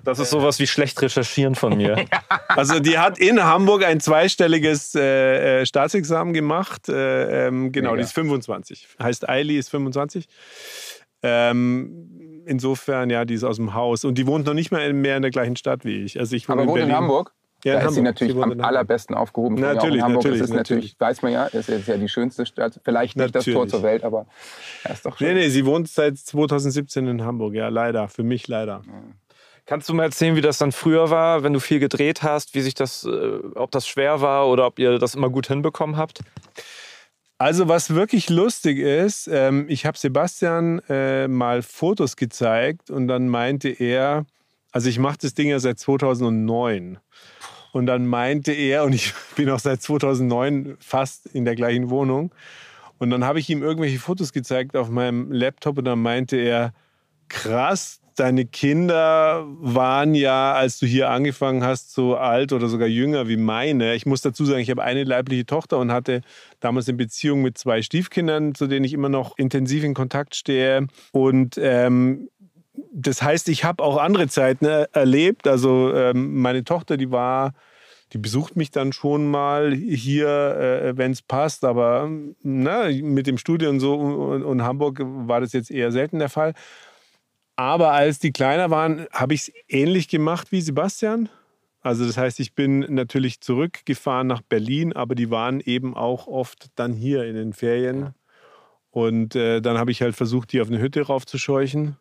Das 0.04 0.18
ist 0.18 0.30
sowas 0.30 0.58
wie 0.58 0.66
schlecht 0.66 1.00
recherchieren 1.00 1.54
von 1.54 1.76
mir. 1.76 2.04
Also 2.49 2.78
die 2.78 2.99
hat 2.99 3.18
in 3.18 3.42
Hamburg 3.42 3.84
ein 3.84 3.99
zweistelliges 3.99 4.94
äh, 4.94 5.62
äh, 5.62 5.66
Staatsexamen 5.66 6.32
gemacht. 6.32 6.88
Äh, 6.88 7.49
ähm, 7.49 7.73
genau, 7.73 7.90
Mega. 7.92 7.96
die 8.02 8.04
ist 8.04 8.12
25. 8.12 8.87
Heißt 9.02 9.28
Eili 9.28 9.58
ist 9.58 9.70
25. 9.70 10.28
Ähm, 11.23 12.42
insofern, 12.46 13.11
ja, 13.11 13.25
die 13.25 13.34
ist 13.34 13.44
aus 13.44 13.56
dem 13.56 13.75
Haus. 13.75 14.04
Und 14.04 14.16
die 14.18 14.26
wohnt 14.26 14.46
noch 14.46 14.54
nicht 14.54 14.70
mal 14.70 14.82
in- 14.82 15.00
mehr 15.00 15.16
in 15.16 15.23
der 15.23 15.30
gleichen 15.30 15.56
Stadt 15.56 15.84
wie 15.84 16.04
ich. 16.04 16.18
Also 16.20 16.37
ich 16.37 16.49
wohne 16.49 16.62
Aber 16.62 16.70
wohnt 16.73 16.80
in 16.82 16.88
Berlin. 16.88 16.96
Hamburg? 17.02 17.32
Ja, 17.64 17.75
da 17.75 17.78
ist 17.80 17.94
sie 17.94 18.00
Hamburg. 18.00 18.04
natürlich 18.04 18.35
Sie 18.35 18.42
am 18.42 18.61
allerbesten 18.61 19.16
aufgehoben. 19.16 19.54
Natürlich, 19.56 19.97
in 19.97 20.02
Hamburg. 20.02 20.25
natürlich, 20.25 20.40
das 20.40 20.50
ist 20.50 20.56
natürlich, 20.56 20.97
weiß 20.99 21.23
man 21.23 21.33
ja, 21.33 21.49
das 21.50 21.68
ist 21.68 21.88
ja 21.88 21.97
die 21.97 22.09
schönste 22.09 22.44
Stadt. 22.44 22.78
Vielleicht 22.85 23.16
nicht 23.16 23.35
das 23.35 23.44
Tor 23.44 23.54
Natürlich. 23.54 23.71
zur 23.73 23.83
Welt, 23.83 24.04
aber 24.04 24.26
ja, 24.85 24.92
ist 24.92 25.06
doch 25.06 25.16
schön. 25.16 25.28
Nee, 25.28 25.35
nee, 25.44 25.49
sie 25.49 25.64
wohnt 25.64 25.88
seit 25.88 26.18
2017 26.18 27.06
in 27.06 27.25
Hamburg. 27.25 27.54
Ja, 27.54 27.68
leider. 27.68 28.09
Für 28.09 28.23
mich 28.23 28.49
leider. 28.49 28.83
Kannst 29.66 29.88
du 29.88 29.94
mal 29.94 30.02
erzählen, 30.04 30.37
wie 30.37 30.42
das 30.42 30.59
dann 30.59 30.73
früher 30.73 31.09
war, 31.09 31.42
wenn 31.42 31.54
du 31.54 31.61
viel 31.61 31.80
gedreht 31.80 32.23
hast, 32.23 32.54
wie 32.54 32.61
sich 32.61 32.75
das, 32.75 33.04
äh, 33.04 33.38
ob 33.54 33.71
das 33.71 33.88
schwer 33.88 34.21
war 34.21 34.49
oder 34.49 34.66
ob 34.66 34.78
ihr 34.78 34.99
das 34.99 35.14
immer 35.14 35.30
gut 35.30 35.47
hinbekommen 35.49 35.97
habt? 35.97 36.21
Also 37.38 37.66
was 37.66 37.94
wirklich 37.94 38.28
lustig 38.28 38.78
ist, 38.78 39.26
ähm, 39.26 39.66
ich 39.68 39.87
habe 39.87 39.99
Sebastian 39.99 40.80
äh, 40.88 41.28
mal 41.28 41.62
Fotos 41.62 42.16
gezeigt 42.16 42.90
und 42.90 43.09
dann 43.09 43.28
meinte 43.28 43.71
er, 43.71 44.26
also 44.71 44.88
ich 44.88 44.99
mache 44.99 45.18
das 45.23 45.35
Ding 45.35 45.49
ja 45.49 45.59
seit 45.59 45.78
2009 45.78 46.99
und 47.75 47.87
dann 47.87 48.07
meinte 48.07 48.52
er, 48.52 48.85
und 48.85 48.95
ich 48.95 49.12
bin 49.37 49.50
auch 49.50 49.59
seit 49.59 49.83
2009 49.83 50.76
fast 50.78 51.26
in 51.26 51.45
der 51.45 51.57
gleichen 51.57 51.90
Wohnung 51.90 52.33
und 52.99 53.11
dann 53.11 53.25
habe 53.25 53.40
ich 53.40 53.50
ihm 53.50 53.62
irgendwelche 53.62 53.99
Fotos 53.99 54.33
gezeigt 54.33 54.76
auf 54.76 54.88
meinem 54.88 55.33
Laptop 55.33 55.78
und 55.78 55.85
dann 55.85 56.00
meinte 56.00 56.37
er, 56.37 56.73
krass, 57.28 58.00
deine 58.16 58.45
Kinder 58.45 59.45
waren 59.61 60.14
ja, 60.14 60.54
als 60.54 60.78
du 60.78 60.87
hier 60.87 61.11
angefangen 61.11 61.64
hast, 61.64 61.93
so 61.93 62.16
alt 62.16 62.52
oder 62.52 62.69
sogar 62.69 62.87
jünger 62.87 63.28
wie 63.28 63.37
meine. 63.37 63.95
Ich 63.95 64.07
muss 64.07 64.23
dazu 64.23 64.45
sagen, 64.45 64.61
ich 64.61 64.71
habe 64.71 64.85
eine 64.85 65.02
leibliche 65.02 65.47
Tochter 65.47 65.78
und 65.78 65.90
hatte 65.90 66.21
damals 66.61 66.88
eine 66.88 66.97
Beziehung 66.97 67.43
mit 67.43 67.59
zwei 67.59 67.83
Stiefkindern, 67.83 68.54
zu 68.54 68.69
denen 68.69 68.85
ich 68.85 68.93
immer 68.93 69.09
noch 69.09 69.37
intensiv 69.37 69.83
in 69.83 69.95
Kontakt 69.95 70.37
stehe. 70.37 70.87
Und 71.12 71.59
ähm, 71.61 72.28
das 72.93 73.23
heißt, 73.23 73.49
ich 73.49 73.64
habe 73.64 73.83
auch 73.83 73.99
andere 73.99 74.28
Zeiten 74.28 74.66
äh, 74.66 74.87
erlebt. 74.93 75.47
Also 75.47 75.95
ähm, 75.95 76.40
meine 76.40 76.64
Tochter, 76.64 76.97
die 76.97 77.11
war, 77.11 77.54
die 78.12 78.19
besucht 78.19 78.57
mich 78.57 78.71
dann 78.71 78.93
schon 78.93 79.31
mal 79.31 79.73
hier, 79.73 80.28
äh, 80.28 80.97
wenn 80.97 81.12
es 81.12 81.23
passt. 81.23 81.64
Aber 81.64 82.11
na, 82.43 82.88
mit 82.90 83.26
dem 83.26 83.38
Studio 83.38 83.71
und 83.71 83.81
so 83.81 83.95
und, 83.95 84.43
und 84.43 84.62
Hamburg 84.62 85.00
war 85.02 85.40
das 85.40 85.52
jetzt 85.52 85.71
eher 85.71 85.93
selten 85.93 86.19
der 86.19 86.28
Fall. 86.28 86.54
Aber 87.57 87.93
als 87.93 88.19
die 88.19 88.33
kleiner 88.33 88.71
waren, 88.71 89.07
habe 89.12 89.35
ich 89.35 89.43
es 89.43 89.52
ähnlich 89.69 90.09
gemacht 90.09 90.50
wie 90.50 90.61
Sebastian. 90.61 91.28
Also 91.81 92.07
das 92.07 92.16
heißt, 92.16 92.40
ich 92.40 92.54
bin 92.54 92.81
natürlich 92.81 93.40
zurückgefahren 93.40 94.26
nach 94.26 94.40
Berlin, 94.40 94.95
aber 94.95 95.14
die 95.14 95.31
waren 95.31 95.61
eben 95.61 95.95
auch 95.95 96.26
oft 96.26 96.69
dann 96.76 96.95
hier 96.95 97.25
in 97.25 97.37
den 97.37 97.52
Ferien. 97.52 98.14
Und 98.90 99.37
äh, 99.37 99.61
dann 99.61 99.76
habe 99.76 99.90
ich 99.90 100.00
halt 100.02 100.16
versucht, 100.16 100.52
die 100.52 100.61
auf 100.61 100.69
eine 100.69 100.81
Hütte 100.81 101.02
raufzuscheuchen. 101.02 101.97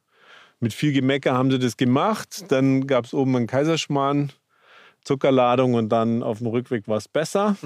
Mit 0.64 0.74
viel 0.74 0.94
Gemecker 0.94 1.34
haben 1.34 1.52
sie 1.52 1.60
das 1.60 1.76
gemacht. 1.78 2.46
Dann 2.52 2.88
gab 2.88 3.04
es 3.06 3.14
oben 3.14 3.36
einen 3.36 3.48
Kaiserschmarrn, 3.48 4.32
Zuckerladung 5.04 5.74
und 5.74 5.90
dann 5.90 6.24
auf 6.24 6.38
dem 6.38 6.48
Rückweg 6.48 6.88
war 6.88 6.98
es 6.98 7.08
besser. 7.08 7.56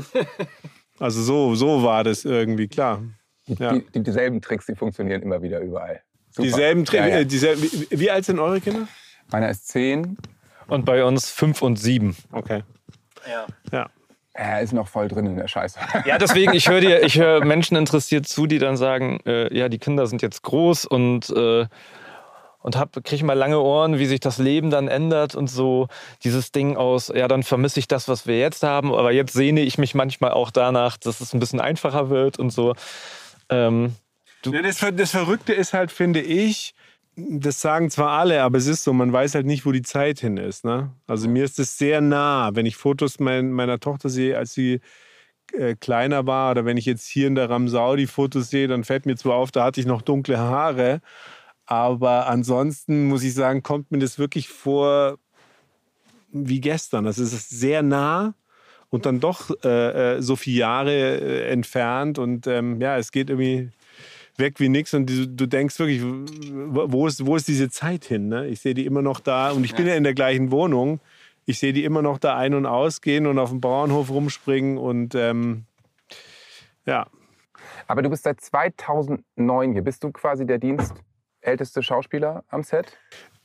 Also 0.99 1.21
so, 1.21 1.53
so 1.53 1.83
war 1.83 2.03
das 2.03 2.25
irgendwie, 2.25 2.67
klar. 2.67 3.03
Ja. 3.45 3.73
Die, 3.73 3.85
die, 3.93 4.01
dieselben 4.01 4.41
Tricks, 4.41 4.65
die 4.65 4.73
funktionieren 4.73 5.21
immer 5.21 5.43
wieder 5.43 5.59
überall. 5.59 6.01
Super. 6.31 6.47
Dieselben, 6.47 6.85
Tri- 6.85 6.95
Ja, 6.97 7.07
ja. 7.07 7.17
Äh, 7.19 7.25
dieselben 7.27 7.61
wie, 7.61 7.87
wie 7.99 8.09
alt 8.09 8.25
sind 8.25 8.39
eure 8.39 8.59
Kinder? 8.59 8.87
Meiner 9.31 9.47
ist 9.49 9.67
zehn. 9.67 10.17
Und 10.65 10.85
bei 10.85 11.03
uns 11.05 11.29
fünf 11.29 11.61
und 11.61 11.75
sieben. 11.77 12.17
Okay. 12.31 12.63
Ja. 13.71 13.91
Er 14.33 14.61
ist 14.61 14.73
noch 14.73 14.87
voll 14.87 15.07
drin 15.07 15.27
in 15.27 15.35
der 15.35 15.47
Scheiße. 15.47 15.79
Ja, 16.05 16.17
deswegen, 16.17 16.55
ich 16.55 16.67
höre 16.67 16.81
dir, 16.81 17.03
ich 17.03 17.19
höre 17.19 17.45
Menschen 17.45 17.77
interessiert 17.77 18.27
zu, 18.27 18.47
die 18.47 18.57
dann 18.57 18.75
sagen, 18.75 19.19
äh, 19.27 19.55
ja, 19.55 19.69
die 19.69 19.77
Kinder 19.77 20.07
sind 20.07 20.23
jetzt 20.23 20.41
groß 20.41 20.85
und, 20.85 21.29
äh, 21.29 21.67
und 22.67 23.05
kriege 23.05 23.23
mal 23.23 23.31
lange 23.31 23.61
Ohren, 23.61 23.97
wie 23.97 24.05
sich 24.05 24.19
das 24.19 24.39
Leben 24.39 24.69
dann 24.69 24.89
ändert 24.89 25.35
und 25.35 25.49
so 25.49 25.87
dieses 26.25 26.51
Ding 26.51 26.75
aus, 26.75 27.07
ja, 27.07 27.29
dann 27.29 27.43
vermisse 27.43 27.79
ich 27.79 27.87
das, 27.87 28.09
was 28.09 28.27
wir 28.27 28.37
jetzt 28.37 28.61
haben, 28.61 28.93
aber 28.93 29.13
jetzt 29.13 29.31
sehne 29.31 29.61
ich 29.61 29.77
mich 29.77 29.95
manchmal 29.95 30.31
auch 30.31 30.51
danach, 30.51 30.97
dass 30.97 31.21
es 31.21 31.33
ein 31.33 31.39
bisschen 31.39 31.61
einfacher 31.61 32.09
wird 32.09 32.39
und 32.39 32.49
so. 32.49 32.75
Ähm, 33.47 33.95
Ja, 34.45 34.61
das, 34.61 34.79
das 34.79 35.11
Verrückte 35.11 35.53
ist 35.53 35.71
halt, 35.71 35.93
finde 35.93 36.19
ich, 36.19 36.73
das 37.15 37.61
sagen 37.61 37.89
zwar 37.89 38.19
alle, 38.19 38.43
aber 38.43 38.57
es 38.57 38.67
ist 38.67 38.83
so, 38.83 38.91
man 38.91 39.13
weiß 39.13 39.35
halt 39.35 39.45
nicht, 39.45 39.65
wo 39.65 39.71
die 39.71 39.81
Zeit 39.81 40.19
hin 40.19 40.35
ist. 40.35 40.65
Ne? 40.65 40.91
Also 41.07 41.29
mir 41.29 41.45
ist 41.45 41.59
es 41.59 41.77
sehr 41.77 42.01
nah, 42.01 42.51
wenn 42.53 42.65
ich 42.65 42.75
Fotos 42.75 43.19
mein, 43.21 43.53
meiner 43.53 43.79
Tochter 43.79 44.09
sehe, 44.09 44.37
als 44.37 44.53
sie 44.53 44.81
äh, 45.53 45.75
kleiner 45.75 46.27
war, 46.27 46.51
oder 46.51 46.65
wenn 46.65 46.75
ich 46.75 46.85
jetzt 46.85 47.07
hier 47.07 47.27
in 47.27 47.35
der 47.35 47.49
Ramsau 47.49 47.95
die 47.95 48.07
Fotos 48.07 48.49
sehe, 48.49 48.67
dann 48.67 48.83
fällt 48.83 49.05
mir 49.05 49.15
zwar 49.15 49.35
auf, 49.35 49.51
da 49.51 49.63
hatte 49.63 49.79
ich 49.79 49.87
noch 49.87 50.01
dunkle 50.01 50.37
Haare, 50.37 50.99
aber 51.67 52.27
ansonsten 52.27 53.07
muss 53.07 53.23
ich 53.23 53.33
sagen, 53.33 53.61
kommt 53.61 53.91
mir 53.91 53.99
das 53.99 54.17
wirklich 54.17 54.49
vor 54.49 55.19
wie 56.31 56.61
gestern. 56.61 57.05
Das 57.05 57.19
ist 57.19 57.49
sehr 57.49 57.83
nah 57.83 58.33
und 58.89 59.05
dann 59.05 59.19
doch 59.19 59.51
äh, 59.63 60.15
äh, 60.15 60.21
so 60.21 60.35
viele 60.35 60.59
Jahre 60.59 60.93
äh, 60.93 61.49
entfernt 61.49 62.19
und 62.19 62.47
ähm, 62.47 62.79
ja, 62.81 62.97
es 62.97 63.11
geht 63.11 63.29
irgendwie 63.29 63.69
weg 64.37 64.59
wie 64.59 64.69
nix 64.69 64.93
und 64.93 65.09
du, 65.09 65.27
du 65.27 65.45
denkst 65.45 65.77
wirklich, 65.79 66.01
wo 66.03 67.07
ist, 67.07 67.25
wo 67.25 67.35
ist 67.35 67.47
diese 67.47 67.69
Zeit 67.69 68.05
hin? 68.05 68.29
Ne? 68.29 68.47
Ich 68.47 68.61
sehe 68.61 68.73
die 68.73 68.85
immer 68.85 69.01
noch 69.01 69.19
da 69.19 69.51
und 69.51 69.63
ich 69.63 69.75
bin 69.75 69.87
ja 69.87 69.95
in 69.95 70.03
der 70.03 70.13
gleichen 70.13 70.51
Wohnung. 70.51 70.99
Ich 71.45 71.59
sehe 71.59 71.73
die 71.73 71.83
immer 71.83 72.01
noch 72.01 72.17
da 72.17 72.37
ein- 72.37 72.53
und 72.53 72.65
ausgehen 72.65 73.25
und 73.25 73.39
auf 73.39 73.49
dem 73.49 73.61
Bauernhof 73.61 74.09
rumspringen 74.09 74.77
und 74.77 75.15
ähm, 75.15 75.65
ja. 76.85 77.07
Aber 77.87 78.01
du 78.01 78.09
bist 78.09 78.23
seit 78.23 78.39
2009 78.41 79.73
hier. 79.73 79.81
Bist 79.81 80.03
du 80.03 80.11
quasi 80.11 80.45
der 80.45 80.59
dienstälteste 81.47 81.81
Schauspieler 81.83 82.43
am 82.49 82.63
Set? 82.63 82.97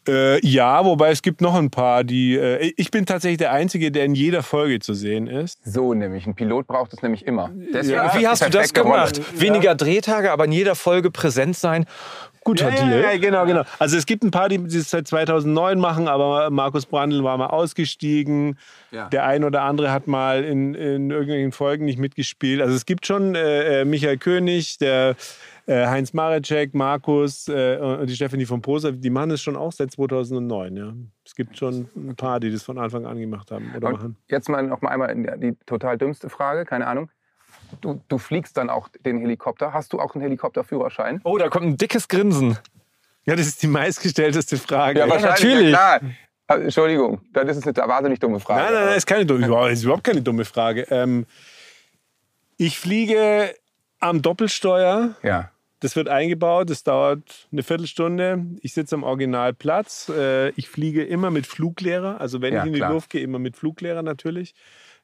Äh, 0.08 0.44
ja, 0.44 0.84
wobei 0.84 1.12
es 1.12 1.22
gibt 1.22 1.40
noch 1.40 1.54
ein 1.54 1.70
paar, 1.70 2.02
die. 2.02 2.34
Äh, 2.36 2.72
ich 2.76 2.90
bin 2.90 3.06
tatsächlich 3.06 3.38
der 3.38 3.52
Einzige, 3.52 3.92
der 3.92 4.04
in 4.04 4.16
jeder 4.16 4.42
Folge 4.42 4.80
zu 4.80 4.94
sehen 4.94 5.28
ist. 5.28 5.60
So 5.64 5.94
nämlich. 5.94 6.26
Ein 6.26 6.34
Pilot 6.34 6.66
braucht 6.66 6.92
es 6.92 7.02
nämlich 7.02 7.24
immer. 7.24 7.50
Deswegen 7.52 7.98
Ja, 7.98 8.18
wie 8.18 8.26
hast 8.26 8.44
du 8.44 8.50
das 8.50 8.74
gemacht? 8.74 9.20
Weniger 9.40 9.76
Drehtage, 9.76 10.32
aber 10.32 10.46
in 10.46 10.52
jeder 10.52 10.74
Folge 10.74 11.12
präsent 11.12 11.56
sein. 11.56 11.86
Guter 12.44 12.70
ja, 12.70 12.74
Deal. 12.74 13.00
Ja, 13.00 13.12
ja, 13.12 13.18
genau, 13.18 13.46
genau. 13.46 13.62
Also 13.78 13.96
es 13.96 14.04
gibt 14.04 14.24
ein 14.24 14.32
paar, 14.32 14.48
die 14.48 14.60
das 14.64 14.90
seit 14.90 15.06
2009 15.06 15.78
machen, 15.78 16.08
aber 16.08 16.50
Markus 16.50 16.86
Brandl 16.86 17.22
war 17.22 17.38
mal 17.38 17.46
ausgestiegen. 17.46 18.58
Ja. 18.90 19.08
Der 19.10 19.24
ein 19.24 19.44
oder 19.44 19.62
andere 19.62 19.92
hat 19.92 20.08
mal 20.08 20.42
in, 20.42 20.74
in 20.74 21.12
irgendwelchen 21.12 21.52
Folgen 21.52 21.84
nicht 21.84 22.00
mitgespielt. 22.00 22.60
Also 22.60 22.74
es 22.74 22.84
gibt 22.84 23.06
schon 23.06 23.36
äh, 23.36 23.82
äh, 23.82 23.84
Michael 23.84 24.18
König, 24.18 24.78
der 24.78 25.14
äh, 25.66 25.86
Heinz 25.86 26.12
Marecek, 26.12 26.74
Markus 26.74 27.48
äh, 27.48 27.76
und 27.78 28.08
die 28.08 28.14
Stefanie 28.16 28.46
von 28.46 28.60
Poser, 28.62 28.92
die 28.92 29.10
machen 29.10 29.30
das 29.30 29.40
schon 29.42 29.56
auch 29.56 29.72
seit 29.72 29.90
2009. 29.92 30.76
Ja. 30.76 30.92
Es 31.24 31.34
gibt 31.34 31.56
schon 31.56 31.88
ein 31.96 32.16
paar, 32.16 32.40
die 32.40 32.50
das 32.50 32.62
von 32.62 32.78
Anfang 32.78 33.06
an 33.06 33.18
gemacht 33.18 33.50
haben 33.50 33.72
oder 33.76 33.88
Und 33.88 33.92
machen. 33.94 34.16
jetzt 34.28 34.48
mal 34.48 34.62
noch 34.62 34.80
mal 34.80 34.90
einmal 34.90 35.10
in 35.10 35.24
die, 35.24 35.50
die 35.52 35.56
total 35.66 35.98
dümmste 35.98 36.28
Frage, 36.28 36.64
keine 36.64 36.86
Ahnung. 36.86 37.10
Du, 37.80 38.00
du 38.08 38.18
fliegst 38.18 38.56
dann 38.56 38.70
auch 38.70 38.88
den 39.04 39.20
Helikopter. 39.20 39.72
Hast 39.72 39.92
du 39.92 40.00
auch 40.00 40.14
einen 40.14 40.22
Helikopterführerschein? 40.22 41.20
Oh, 41.24 41.38
da 41.38 41.48
kommt 41.48 41.66
ein 41.66 41.76
dickes 41.76 42.08
Grinsen. 42.08 42.58
Ja, 43.24 43.36
das 43.36 43.46
ist 43.46 43.62
die 43.62 43.68
meistgestellteste 43.68 44.56
Frage. 44.56 45.06
natürlich. 45.06 45.70
Ja, 45.72 45.98
klar. 45.98 46.10
Entschuldigung, 46.60 47.20
das 47.32 47.56
ist 47.56 47.66
eine 47.66 47.88
wahnsinnig 47.88 48.18
dumme 48.18 48.40
Frage. 48.40 48.64
Nein, 48.64 48.74
nein, 48.74 48.84
nein, 48.86 48.96
ist 48.98 49.06
keine 49.06 49.24
dumme 49.24 49.46
Frage. 49.46 49.72
ist 49.72 49.84
überhaupt 49.84 50.04
keine 50.04 50.22
dumme 50.22 50.44
Frage. 50.44 50.86
Ähm, 50.90 51.24
ich 52.56 52.78
fliege 52.78 53.54
am 54.02 54.22
Doppelsteuer. 54.22 55.14
Ja. 55.22 55.50
Das 55.80 55.96
wird 55.96 56.08
eingebaut, 56.08 56.70
das 56.70 56.84
dauert 56.84 57.48
eine 57.50 57.62
Viertelstunde. 57.64 58.44
Ich 58.60 58.72
sitze 58.72 58.94
am 58.94 59.02
Originalplatz. 59.02 60.08
Äh, 60.10 60.50
Ich 60.50 60.68
fliege 60.68 61.02
immer 61.02 61.30
mit 61.30 61.46
Fluglehrer. 61.46 62.20
Also 62.20 62.40
wenn 62.40 62.54
Ja, 62.54 62.60
ich 62.62 62.66
in 62.68 62.72
die 62.74 62.78
klar. 62.78 62.92
Luft 62.92 63.10
gehe, 63.10 63.22
immer 63.22 63.40
mit 63.40 63.56
Fluglehrer 63.56 64.02
natürlich. 64.02 64.54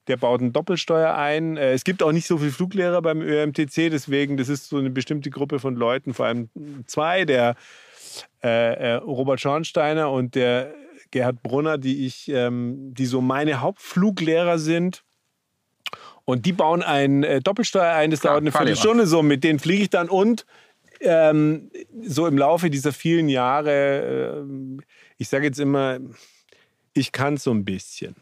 Der 0.06 0.16
baut 0.16 0.40
einen 0.40 0.52
Doppelsteuer 0.52 1.14
ein. 1.14 1.56
Äh, 1.56 1.72
Es 1.72 1.82
gibt 1.84 2.02
auch 2.02 2.12
nicht 2.12 2.26
so 2.28 2.38
viele 2.38 2.52
Fluglehrer 2.52 3.02
beim 3.02 3.20
ÖMTC, 3.22 3.90
deswegen, 3.90 4.36
das 4.36 4.48
ist 4.48 4.68
so 4.68 4.78
eine 4.78 4.90
bestimmte 4.90 5.30
Gruppe 5.30 5.58
von 5.58 5.74
Leuten, 5.74 6.14
vor 6.14 6.26
allem 6.26 6.48
zwei, 6.86 7.24
der 7.24 7.56
äh, 8.42 8.48
äh, 8.74 8.92
Robert 8.94 9.40
Schornsteiner 9.40 10.10
und 10.12 10.34
der 10.36 10.72
Gerhard 11.10 11.42
Brunner, 11.42 11.76
die 11.78 12.06
ich, 12.06 12.28
ähm, 12.28 12.94
die 12.94 13.06
so 13.06 13.20
meine 13.20 13.60
Hauptfluglehrer 13.60 14.58
sind. 14.58 15.02
Und 16.28 16.44
die 16.44 16.52
bauen 16.52 16.82
ein 16.82 17.24
äh, 17.24 17.40
Doppelsteuer 17.40 17.94
ein, 17.94 18.10
das 18.10 18.20
Klar, 18.20 18.34
dauert 18.34 18.42
eine 18.42 18.52
Viertelstunde 18.52 19.06
so. 19.06 19.22
Mit 19.22 19.44
denen 19.44 19.58
fliege 19.58 19.84
ich 19.84 19.88
dann 19.88 20.10
und 20.10 20.44
ähm, 21.00 21.70
so 22.02 22.26
im 22.26 22.36
Laufe 22.36 22.68
dieser 22.68 22.92
vielen 22.92 23.30
Jahre, 23.30 24.36
ähm, 24.42 24.82
ich 25.16 25.30
sage 25.30 25.46
jetzt 25.46 25.58
immer, 25.58 26.00
ich 26.92 27.12
kann 27.12 27.34
es 27.34 27.44
so 27.44 27.50
ein 27.50 27.64
bisschen. 27.64 28.14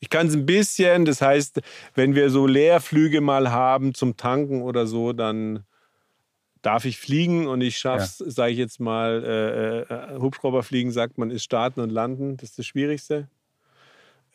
Ich 0.00 0.10
kann 0.10 0.26
es 0.26 0.34
ein 0.34 0.44
bisschen, 0.44 1.04
das 1.04 1.22
heißt, 1.22 1.60
wenn 1.94 2.16
wir 2.16 2.30
so 2.30 2.48
Leerflüge 2.48 3.20
mal 3.20 3.52
haben 3.52 3.94
zum 3.94 4.16
Tanken 4.16 4.62
oder 4.62 4.88
so, 4.88 5.12
dann 5.12 5.62
darf 6.62 6.84
ich 6.84 6.98
fliegen 6.98 7.46
und 7.46 7.60
ich 7.60 7.78
schaffe 7.78 8.24
es, 8.24 8.34
sage 8.34 8.54
ich 8.54 8.58
jetzt 8.58 8.80
mal, 8.80 9.86
äh, 9.88 10.14
äh, 10.14 10.18
Hubschrauberfliegen 10.18 10.90
sagt 10.90 11.16
man, 11.16 11.30
ist 11.30 11.44
starten 11.44 11.78
und 11.78 11.90
landen, 11.90 12.38
das 12.38 12.50
ist 12.50 12.58
das 12.58 12.66
Schwierigste. 12.66 13.28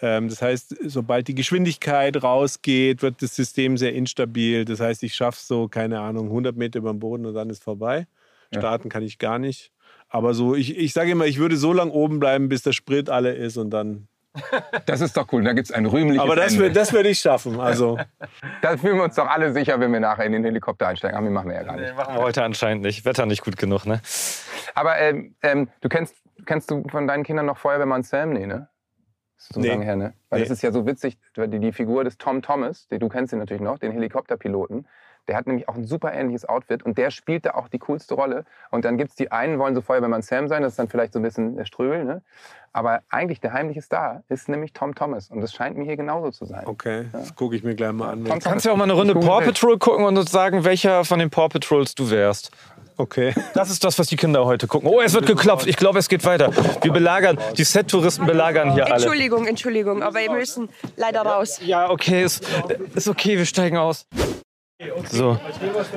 Ähm, 0.02 0.30
das 0.30 0.42
heißt, 0.42 0.76
sobald 0.86 1.28
die 1.28 1.36
Geschwindigkeit 1.36 2.22
rausgeht, 2.22 3.02
wird 3.02 3.22
das 3.22 3.36
System 3.36 3.78
sehr 3.78 3.94
instabil. 3.94 4.66
Das 4.66 4.80
heißt, 4.80 5.04
ich 5.04 5.16
schaffe 5.16 5.40
so, 5.42 5.68
keine 5.68 6.02
Ahnung, 6.02 6.26
100 6.28 6.56
Meter 6.56 6.80
über 6.80 6.92
dem 6.92 7.00
Boden 7.00 7.26
und 7.26 7.34
dann 7.34 7.50
ist 7.50 7.64
vorbei. 7.64 8.08
Starten 8.54 8.90
kann 8.90 9.04
ich 9.04 9.18
gar 9.18 9.40
nicht. 9.40 9.72
Aber 10.10 10.34
so, 10.34 10.56
ich, 10.56 10.78
ich 10.78 10.94
sage 10.94 11.12
immer, 11.12 11.26
ich 11.26 11.40
würde 11.40 11.58
so 11.58 11.74
lange 11.74 11.92
oben 11.92 12.20
bleiben, 12.20 12.48
bis 12.48 12.64
der 12.64 12.72
Sprit 12.74 13.10
alle 13.10 13.34
ist 13.34 13.58
und 13.58 13.70
dann. 13.72 14.08
Das 14.86 15.02
ist 15.02 15.18
doch 15.18 15.32
cool. 15.32 15.44
Da 15.44 15.54
gibt 15.54 15.70
es 15.70 15.74
ein 15.74 15.86
rühmliches 15.86 16.22
Aber 16.22 16.36
das, 16.36 16.54
Ende. 16.54 16.72
das 16.72 16.94
würde 16.94 17.10
ich 17.10 17.20
schaffen. 17.20 17.60
Also, 17.60 17.98
Da 18.62 18.78
fühlen 18.78 18.98
wir 18.98 19.04
uns 19.04 19.16
doch 19.16 19.28
alle 19.28 19.52
sicher, 19.54 19.80
wenn 19.80 19.92
wir 19.92 20.00
nachher 20.00 20.26
in 20.26 20.34
den 20.34 20.44
Helikopter 20.44 20.88
einsteigen. 20.88 21.18
Aber 21.18 21.26
wir 21.26 21.32
machen 21.32 21.50
wir 21.50 21.56
ja 21.56 21.64
gar 21.64 21.78
nicht. 21.78 21.96
Machen 21.96 22.16
wir 22.16 22.22
heute 22.22 22.44
anscheinend 22.44 22.84
nicht. 22.84 23.06
Wetter 23.06 23.26
nicht 23.26 23.44
gut 23.44 23.58
genug, 23.58 23.86
ne? 23.86 24.02
Aber 24.74 24.98
ähm, 25.00 25.36
ähm, 25.42 25.70
du 25.82 25.90
kennst, 25.90 26.16
kennst 26.46 26.70
du 26.70 26.84
von 26.90 27.08
deinen 27.08 27.24
Kindern 27.24 27.46
noch 27.46 27.58
Feuerwehrmann 27.58 28.04
Sam? 28.04 28.34
Nee, 28.34 28.46
ne? 28.46 28.68
Das 29.48 29.50
ist 29.52 29.56
so 29.56 29.60
Nee. 29.62 29.68
lange 29.70 29.86
her, 29.86 29.96
ne? 29.96 30.14
Weil 30.30 30.40
Nee. 30.40 30.46
das 30.48 30.58
ist 30.58 30.62
ja 30.64 30.72
so 30.72 30.86
witzig, 30.86 31.18
die, 31.38 31.60
die 31.60 31.72
Figur 31.72 32.04
des 32.04 32.18
Tom 32.18 32.42
Thomas, 32.42 32.88
die, 32.88 33.00
du 33.00 33.10
kennst 33.10 33.32
ihn 33.34 33.40
natürlich 33.40 33.62
noch, 33.62 33.78
den 33.78 33.92
Helikopterpiloten, 33.92 34.88
der 35.28 35.36
hat 35.38 35.48
nämlich 35.48 35.68
auch 35.68 35.76
ein 35.76 35.86
super 35.86 36.14
ähnliches 36.14 36.46
Outfit 36.48 36.84
und 36.84 36.98
der 37.00 37.10
spielt 37.10 37.46
da 37.48 37.52
auch 37.56 37.68
die 37.68 37.80
coolste 37.80 38.14
Rolle. 38.14 38.46
Und 38.70 38.86
dann 38.86 38.96
gibt 38.98 39.10
es 39.10 39.16
die 39.16 39.32
einen, 39.32 39.58
wollen 39.58 39.74
so 39.74 39.82
Feuerwehrmann 39.82 40.22
Sam 40.22 40.48
sein, 40.48 40.62
das 40.62 40.74
ist 40.74 40.80
dann 40.80 40.88
vielleicht 40.88 41.14
so 41.14 41.20
ein 41.20 41.24
bisschen 41.24 41.56
der 41.56 41.66
Ströbel, 41.66 42.04
ne? 42.06 42.22
Aber 42.74 43.02
eigentlich 43.10 43.40
der 43.40 43.54
heimliche 43.54 43.82
Star 43.82 44.24
ist 44.28 44.50
nämlich 44.50 44.74
Tom 44.74 44.94
Thomas 44.96 45.30
und 45.32 45.42
das 45.42 45.54
scheint 45.54 45.78
mir 45.78 45.86
hier 45.86 45.96
genauso 45.98 46.30
zu 46.32 46.46
sein. 46.46 46.64
okay, 46.68 47.06
das 47.14 47.34
gucke 47.36 47.56
ich 47.56 47.64
mir 47.64 47.74
gleich 47.74 47.94
mal 47.94 48.10
an. 48.12 48.26
Tom. 48.26 48.40
Kannst 48.40 48.66
ja 48.66 48.72
auch 48.74 48.78
mal 48.78 48.84
eine 48.84 48.94
Runde 48.94 49.14
Paw. 49.16 49.44
Patrol 49.46 49.80
gucken 49.80 50.06
und 50.06 50.18
uns 50.18 50.30
sagen, 50.32 50.64
welcher 50.66 51.06
von 51.06 51.18
den 51.20 51.30
Paw 51.30 51.48
Patrols 51.50 51.96
du 51.96 52.12
wärst. 52.12 52.52
Okay. 52.98 53.34
Das 53.54 53.70
ist 53.70 53.84
das, 53.84 54.00
was 54.00 54.08
die 54.08 54.16
Kinder 54.16 54.46
heute 54.46 54.68
gucken. 54.68 54.90
Oh, 54.90 55.02
es 55.02 55.14
wird 55.14 55.26
geklopft. 55.26 55.68
Ich 55.68 55.76
glaube, 55.76 56.00
es 56.00 56.08
geht 56.08 56.24
weiter. 56.24 56.52
Wir 56.82 56.92
belagern, 56.92 57.38
die 57.58 57.64
Set-Touristen 57.64 58.26
belagern 58.26 58.74
hier 58.74 58.86
alle. 58.86 58.96
Entschuldigung, 58.96 59.48
Entschuldigung, 59.48 60.02
aber 60.02 60.20
wir 60.20 60.32
müssen 60.32 60.70
leider 60.96 61.22
raus. 61.22 61.60
Ja, 61.64 61.90
okay, 61.90 62.24
ist, 62.24 62.48
ist 62.94 63.08
okay, 63.08 63.38
wir 63.38 63.46
steigen 63.46 63.78
aus. 63.78 64.06
So. 65.12 65.38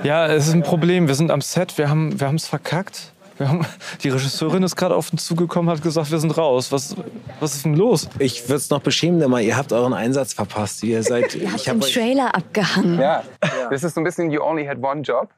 Ja, 0.03 0.27
es 0.27 0.49
ist 0.49 0.55
ein 0.55 0.63
Problem. 0.63 1.09
Wir 1.09 1.15
sind 1.15 1.31
am 1.31 1.41
Set, 1.41 1.79
wir 1.79 1.89
haben 1.89 2.21
wir 2.21 2.33
es 2.35 2.47
verkackt. 2.47 3.13
Wir 3.39 3.49
haben, 3.49 3.65
die 4.03 4.09
Regisseurin 4.09 4.65
ist 4.65 4.75
gerade 4.75 4.97
auf 4.97 5.13
uns 5.13 5.25
zugekommen, 5.25 5.71
hat 5.71 5.81
gesagt, 5.81 6.11
wir 6.11 6.19
sind 6.19 6.37
raus. 6.37 6.73
Was, 6.73 6.97
was 7.39 7.55
ist 7.55 7.65
denn 7.65 7.75
los? 7.75 8.09
Ich 8.19 8.43
würde 8.49 8.57
es 8.57 8.69
noch 8.69 8.81
beschämender 8.81 9.29
mal, 9.29 9.41
ihr 9.41 9.57
habt 9.57 9.73
euren 9.73 9.95
Einsatz 9.95 10.33
verpasst. 10.35 10.83
Ihr 10.83 11.03
seid, 11.05 11.37
Ihr 11.37 11.51
habt 11.51 11.61
ich 11.61 11.69
hab 11.69 11.81
Trailer 11.81 12.35
abgehangen. 12.35 12.99
Ja, 12.99 13.23
das 13.71 13.85
ist 13.85 13.95
so 13.95 14.01
ein 14.01 14.05
bisschen 14.05 14.31
You 14.31 14.43
Only 14.43 14.67
Had 14.67 14.83
One 14.83 15.03
Job. 15.03 15.29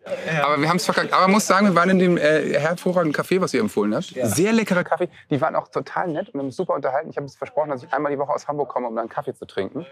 Aber 0.42 0.60
wir 0.60 0.68
haben 0.68 0.78
es 0.78 0.86
verkackt. 0.86 1.12
Aber 1.12 1.22
man 1.22 1.32
muss 1.32 1.46
sagen, 1.46 1.66
wir 1.66 1.74
waren 1.74 1.90
in 1.90 1.98
dem 1.98 2.16
äh, 2.16 2.58
hervorragenden 2.58 3.14
Café, 3.14 3.40
was 3.40 3.52
ihr 3.52 3.60
empfohlen 3.60 3.94
habt. 3.94 4.14
Sehr 4.22 4.52
leckerer 4.52 4.82
Kaffee. 4.82 5.08
Die 5.28 5.40
waren 5.40 5.54
auch 5.54 5.68
total 5.68 6.08
nett 6.08 6.30
und 6.30 6.40
haben 6.40 6.46
uns 6.46 6.56
super 6.56 6.74
unterhalten. 6.74 7.10
Ich 7.10 7.16
habe 7.16 7.26
es 7.26 7.36
versprochen, 7.36 7.68
dass 7.68 7.82
ich 7.82 7.92
einmal 7.92 8.12
die 8.12 8.18
Woche 8.18 8.32
aus 8.32 8.48
Hamburg 8.48 8.70
komme, 8.70 8.88
um 8.88 8.94
dann 8.96 9.02
einen 9.02 9.08
Kaffee 9.10 9.34
zu 9.34 9.44
trinken. 9.44 9.84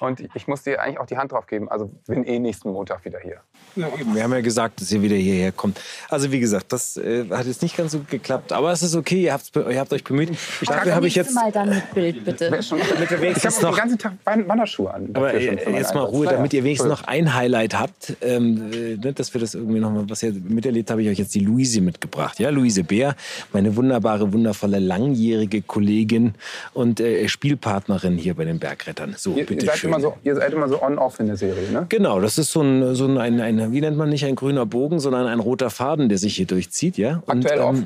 Und 0.00 0.22
ich 0.34 0.46
muss 0.46 0.62
dir 0.62 0.80
eigentlich 0.80 0.98
auch 0.98 1.06
die 1.06 1.16
Hand 1.18 1.32
drauf 1.32 1.46
geben. 1.46 1.68
Also 1.68 1.90
bin 2.06 2.24
eh 2.24 2.38
nächsten 2.38 2.70
Montag 2.70 3.04
wieder 3.04 3.18
hier. 3.20 3.40
wir 3.74 4.22
haben 4.22 4.32
ja 4.32 4.40
gesagt, 4.40 4.80
dass 4.80 4.92
ihr 4.92 5.02
wieder 5.02 5.16
hierher 5.16 5.52
kommt. 5.52 5.80
Also 6.08 6.30
wie 6.32 6.40
gesagt, 6.40 6.72
das 6.72 6.96
äh, 6.96 7.24
hat 7.30 7.46
jetzt 7.46 7.62
nicht 7.62 7.76
ganz 7.76 7.92
so 7.92 8.00
geklappt, 8.08 8.52
aber 8.52 8.72
es 8.72 8.82
ist 8.82 8.94
okay, 8.94 9.22
ihr 9.22 9.32
habt, 9.32 9.54
ihr 9.54 9.78
habt 9.78 9.92
euch 9.92 10.04
bemüht. 10.04 10.30
Dafür 10.64 10.94
habe 10.94 11.06
ich 11.06 11.14
jetzt... 11.14 11.34
mal 11.34 11.50
dann 11.52 11.70
mit 11.70 11.94
Bild, 11.94 12.24
bitte. 12.24 12.56
Ich 12.60 12.70
habe 12.72 13.16
den 13.18 13.34
ganzen 13.34 13.98
Tag 13.98 14.12
Wan- 14.24 14.46
Wanderschuhe 14.48 14.92
an. 14.92 15.10
Aber 15.14 15.34
äh, 15.34 15.54
jetzt 15.76 15.94
mal. 15.94 16.04
Ruhe, 16.04 16.26
damit 16.26 16.52
ihr 16.54 16.64
wenigstens 16.64 16.88
noch 16.88 17.04
ein 17.04 17.34
Highlight 17.34 17.78
habt, 17.78 18.16
ähm, 18.22 18.72
äh, 18.72 18.96
ne, 18.96 19.12
dass 19.12 19.34
wir 19.34 19.40
das 19.40 19.54
irgendwie 19.54 19.80
noch 19.80 19.90
mal, 19.90 20.08
was 20.08 20.22
ihr 20.22 20.32
miterlebt, 20.32 20.90
habe 20.90 21.02
ich 21.02 21.08
euch 21.08 21.18
jetzt 21.18 21.34
die 21.34 21.40
Luise 21.40 21.80
mitgebracht. 21.80 22.38
Ja, 22.38 22.50
Luise 22.50 22.84
Bär, 22.84 23.14
meine 23.52 23.76
wunderbare, 23.76 24.32
wundervolle, 24.32 24.78
langjährige 24.78 25.60
Kollegin 25.62 26.34
und 26.72 27.00
äh, 27.00 27.28
Spielpartnerin 27.28 28.16
hier 28.16 28.34
bei 28.34 28.44
den 28.44 28.58
Bergrettern. 28.58 29.14
So, 29.18 29.32
Ihr, 29.32 29.38
ihr, 29.38 29.46
bitte 29.46 29.66
seid 29.66 29.78
schön. 29.78 29.87
Immer 29.88 30.00
so, 30.00 30.14
ihr 30.22 30.36
seid 30.36 30.52
immer 30.52 30.68
so 30.68 30.82
on-off 30.82 31.20
in 31.20 31.26
der 31.26 31.36
Serie, 31.36 31.70
ne? 31.70 31.86
Genau, 31.88 32.20
das 32.20 32.38
ist 32.38 32.52
so 32.52 32.62
ein, 32.62 32.94
so 32.94 33.06
ein, 33.06 33.18
ein, 33.18 33.72
wie 33.72 33.80
nennt 33.80 33.96
man 33.96 34.08
nicht 34.08 34.24
ein 34.24 34.36
grüner 34.36 34.66
Bogen, 34.66 35.00
sondern 35.00 35.26
ein 35.26 35.40
roter 35.40 35.70
Faden, 35.70 36.08
der 36.08 36.18
sich 36.18 36.36
hier 36.36 36.46
durchzieht, 36.46 36.96
ja? 36.98 37.22
Und, 37.26 37.44
Aktuell 37.44 37.60
off. 37.60 37.76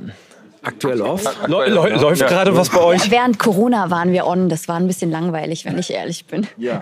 Aktuell 0.65 1.03
off. 1.03 1.25
Läu- 1.49 1.69
läu- 1.69 2.01
läuft 2.01 2.27
gerade 2.27 2.57
was 2.57 2.71
bei 2.71 2.81
euch? 2.81 3.11
Während 3.11 3.39
Corona 3.39 3.91
waren 3.91 4.13
wir 4.13 4.27
on. 4.27 4.49
Das 4.49 4.69
war 4.69 4.77
ein 4.77 4.87
bisschen 4.87 5.11
langweilig, 5.11 5.65
wenn 5.65 5.77
ich 5.79 5.91
ehrlich 5.93 6.25
bin. 6.27 6.47
Ja. 6.57 6.81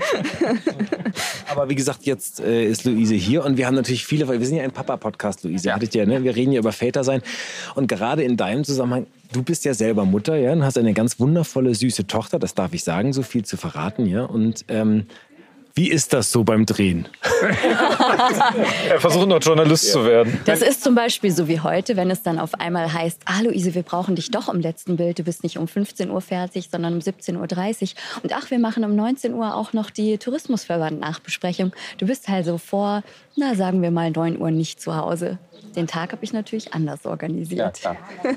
Aber 1.51 1.69
wie 1.69 1.75
gesagt, 1.75 2.05
jetzt 2.05 2.40
äh, 2.40 2.64
ist 2.64 2.85
Luise 2.85 3.14
hier 3.14 3.45
und 3.45 3.57
wir 3.57 3.66
haben 3.66 3.75
natürlich 3.75 4.05
viele, 4.05 4.29
weil 4.29 4.38
wir 4.38 4.47
sind 4.47 4.57
ja 4.57 4.64
ein 4.64 4.71
Papa-Podcast, 4.71 5.45
Luise. 5.45 5.69
Ja. 5.69 5.75
Hattet 5.77 5.95
ja, 5.95 6.05
ne? 6.07 6.23
Wir 6.23 6.37
reden 6.37 6.53
ja 6.53 6.61
über 6.61 6.73
Väter 6.73 7.05
sein. 7.05 7.23
Und 7.75 7.88
gerade 7.88 8.23
in 8.23 8.37
deinem 8.37 8.64
Zusammenhang, 8.64 9.07
du 9.33 9.43
bist 9.43 9.64
ja 9.64 9.75
selber 9.75 10.05
Mutter, 10.05 10.37
ja, 10.37 10.53
und 10.53 10.62
hast 10.64 10.77
eine 10.79 10.93
ganz 10.93 11.19
wundervolle, 11.19 11.75
süße 11.75 12.07
Tochter, 12.07 12.38
das 12.38 12.55
darf 12.55 12.73
ich 12.75 12.85
sagen, 12.85 13.12
so 13.12 13.23
viel 13.23 13.45
zu 13.45 13.57
verraten, 13.57 14.07
ja. 14.07 14.25
Und 14.25 14.64
ähm, 14.69 15.07
wie 15.81 15.90
ist 15.90 16.12
das 16.12 16.31
so 16.31 16.45
beim 16.45 16.66
Drehen? 16.66 17.09
Er 18.90 19.01
versucht 19.01 19.29
noch 19.29 19.40
Journalist 19.40 19.90
zu 19.93 20.05
werden. 20.05 20.38
Das 20.45 20.61
ist 20.61 20.85
zum 20.85 20.95
Beispiel 20.95 21.31
so 21.31 21.49
wie 21.49 21.61
heute, 21.61 21.97
wenn 21.97 22.11
es 22.11 22.23
dann 22.23 22.38
auf 22.38 22.53
einmal 22.55 22.93
heißt, 22.93 23.23
ah 23.25 23.40
Luise, 23.40 23.75
wir 23.75 23.83
brauchen 23.83 24.14
dich 24.14 24.31
doch 24.31 24.51
im 24.51 24.61
letzten 24.61 24.99
Bild. 24.99 25.19
Du 25.19 25.23
bist 25.23 25.43
nicht 25.43 25.57
um 25.57 25.66
15 25.66 26.11
Uhr 26.11 26.21
fertig, 26.21 26.69
sondern 26.71 26.93
um 26.93 26.99
17.30 26.99 27.37
Uhr. 27.38 28.21
Und 28.23 28.35
ach, 28.35 28.51
wir 28.51 28.59
machen 28.59 28.85
um 28.85 28.95
19 28.95 29.33
Uhr 29.33 29.55
auch 29.55 29.73
noch 29.73 29.88
die 29.88 30.19
Tourismusverband-Nachbesprechung. 30.19 31.73
Du 31.97 32.07
bist 32.07 32.29
also 32.29 32.59
vor, 32.59 33.03
na 33.37 33.55
sagen 33.55 33.81
wir 33.81 33.90
mal 33.90 34.11
9 34.11 34.38
Uhr 34.38 34.51
nicht 34.51 34.83
zu 34.83 34.95
Hause. 34.95 35.38
Den 35.77 35.87
Tag 35.87 36.12
habe 36.12 36.23
ich 36.25 36.35
natürlich 36.35 36.75
anders 36.75 37.01
Ja, 37.05 37.11
organisiert. 37.11 37.81
klar. 37.81 37.97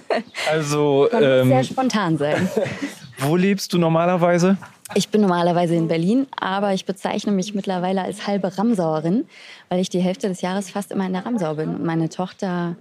Also, 0.50 1.10
Man 1.12 1.22
muss 1.22 1.48
sehr 1.48 1.58
ähm, 1.58 1.64
spontan 1.66 2.18
sein. 2.18 2.50
wo 3.20 3.36
lebst 3.36 3.74
du 3.74 3.78
normalerweise? 3.78 4.58
Ich 4.96 5.10
bin 5.10 5.22
normalerweise 5.22 5.76
in 5.76 5.88
Berlin, 5.88 6.28
aber 6.40 6.74
ich 6.74 6.86
bezeichne 6.86 7.32
mich 7.32 7.56
mittlerweile 7.56 8.02
als 8.02 8.28
halbe 8.28 8.58
Ramsauerin, 8.58 9.26
weil 9.70 9.80
ich 9.80 9.90
die 9.90 10.02
Hälfte 10.02 10.28
des 10.28 10.42
Jahres 10.42 10.70
fast 10.70 10.92
immer 10.92 11.06
in 11.06 11.14
der 11.14 11.26
Ramsau 11.26 11.56
bin. 11.56 11.70
Und 11.70 11.84
meine 11.84 12.10
Tochter 12.10 12.76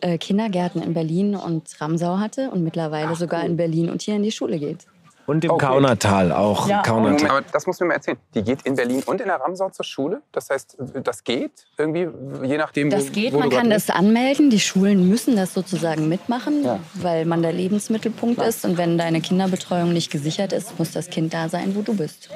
äh, 0.00 0.18
Kindergärten 0.18 0.82
in 0.82 0.94
Berlin 0.94 1.34
und 1.34 1.64
Ramsau 1.80 2.18
hatte 2.18 2.50
und 2.50 2.62
mittlerweile 2.62 3.14
sogar 3.16 3.44
in 3.44 3.56
Berlin 3.56 3.90
und 3.90 4.02
hier 4.02 4.16
in 4.16 4.22
die 4.22 4.32
Schule 4.32 4.58
geht. 4.58 4.86
Und 5.30 5.44
im 5.44 5.52
Okay. 5.52 5.66
Kaunertal 5.66 6.32
auch. 6.32 6.68
Ja. 6.68 6.82
Kaunertal. 6.82 7.30
Aber 7.30 7.42
das 7.52 7.64
muss 7.66 7.78
mir 7.78 7.86
mal 7.86 7.94
erzählen. 7.94 8.18
Die 8.34 8.42
geht 8.42 8.62
in 8.62 8.74
Berlin 8.74 9.02
und 9.06 9.20
in 9.20 9.28
der 9.28 9.36
Ramsau 9.36 9.70
zur 9.70 9.84
Schule. 9.84 10.22
Das 10.32 10.50
heißt, 10.50 10.76
das 11.04 11.22
geht 11.22 11.52
irgendwie, 11.78 12.08
je 12.44 12.56
nachdem, 12.58 12.90
Das 12.90 13.06
wo, 13.08 13.12
geht, 13.12 13.32
wo 13.32 13.38
man 13.38 13.48
du 13.50 13.56
kann 13.56 13.68
grad 13.70 13.76
das 13.76 13.90
anmelden. 13.90 14.50
Die 14.50 14.58
Schulen 14.58 15.08
müssen 15.08 15.36
das 15.36 15.54
sozusagen 15.54 16.08
mitmachen, 16.08 16.64
Ja. 16.64 16.80
weil 16.94 17.26
man 17.26 17.42
der 17.42 17.52
Lebensmittelpunkt 17.52 18.42
ist. 18.42 18.64
Und 18.64 18.76
wenn 18.76 18.98
deine 18.98 19.20
Kinderbetreuung 19.20 19.92
nicht 19.92 20.10
gesichert 20.10 20.52
ist, 20.52 20.76
muss 20.80 20.90
das 20.90 21.08
Kind 21.10 21.32
da 21.32 21.48
sein, 21.48 21.76
wo 21.76 21.82
du 21.82 21.94
bist. 21.94 22.28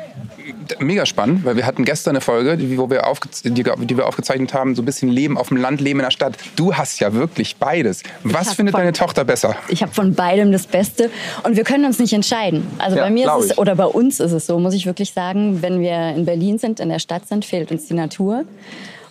bist. 0.58 0.80
Mega 0.80 1.04
spannend, 1.04 1.44
weil 1.44 1.56
wir 1.56 1.66
hatten 1.66 1.84
gestern 1.84 2.10
eine 2.12 2.20
Folge, 2.20 2.56
die, 2.56 2.78
wo 2.78 2.88
wir 2.90 3.06
aufge 3.08 3.28
die, 3.44 3.50
die 3.64 3.96
wir 3.96 4.06
aufgezeichnet 4.06 4.54
haben, 4.54 4.76
so 4.76 4.82
ein 4.82 4.84
bisschen 4.84 5.08
Leben 5.08 5.36
auf 5.36 5.48
dem 5.48 5.56
Land, 5.56 5.80
Leben 5.80 5.98
in 5.98 6.04
der 6.04 6.10
Stadt. 6.12 6.36
Du 6.54 6.74
hast 6.74 7.00
ja 7.00 7.12
wirklich 7.12 7.56
beides. 7.56 8.04
Was 8.22 8.54
findet 8.54 8.72
von- 8.72 8.82
deine 8.82 8.92
Tochter 8.92 9.24
besser? 9.24 9.56
Ich 9.68 9.82
habe 9.82 9.92
von 9.92 10.14
beidem 10.14 10.52
das 10.52 10.66
Beste 10.68 11.10
und 11.42 11.56
wir 11.56 11.64
können 11.64 11.84
uns 11.86 11.98
nicht 11.98 12.12
entscheiden. 12.12 12.66
Also 12.84 12.98
Ja, 12.98 13.04
bei 13.04 13.10
mir 13.10 13.26
ist 13.26 13.44
es, 13.46 13.50
ich. 13.52 13.58
oder 13.58 13.74
bei 13.76 13.86
uns 13.86 14.20
ist 14.20 14.32
es 14.32 14.46
so, 14.46 14.58
muss 14.58 14.74
ich 14.74 14.84
wirklich 14.84 15.12
sagen, 15.12 15.62
wenn 15.62 15.80
wir 15.80 16.10
in 16.10 16.26
Berlin 16.26 16.58
sind, 16.58 16.80
in 16.80 16.90
der 16.90 16.98
Stadt 16.98 17.26
sind, 17.26 17.46
fehlt 17.46 17.70
uns 17.72 17.86
die 17.86 17.94
Natur. 17.94 18.44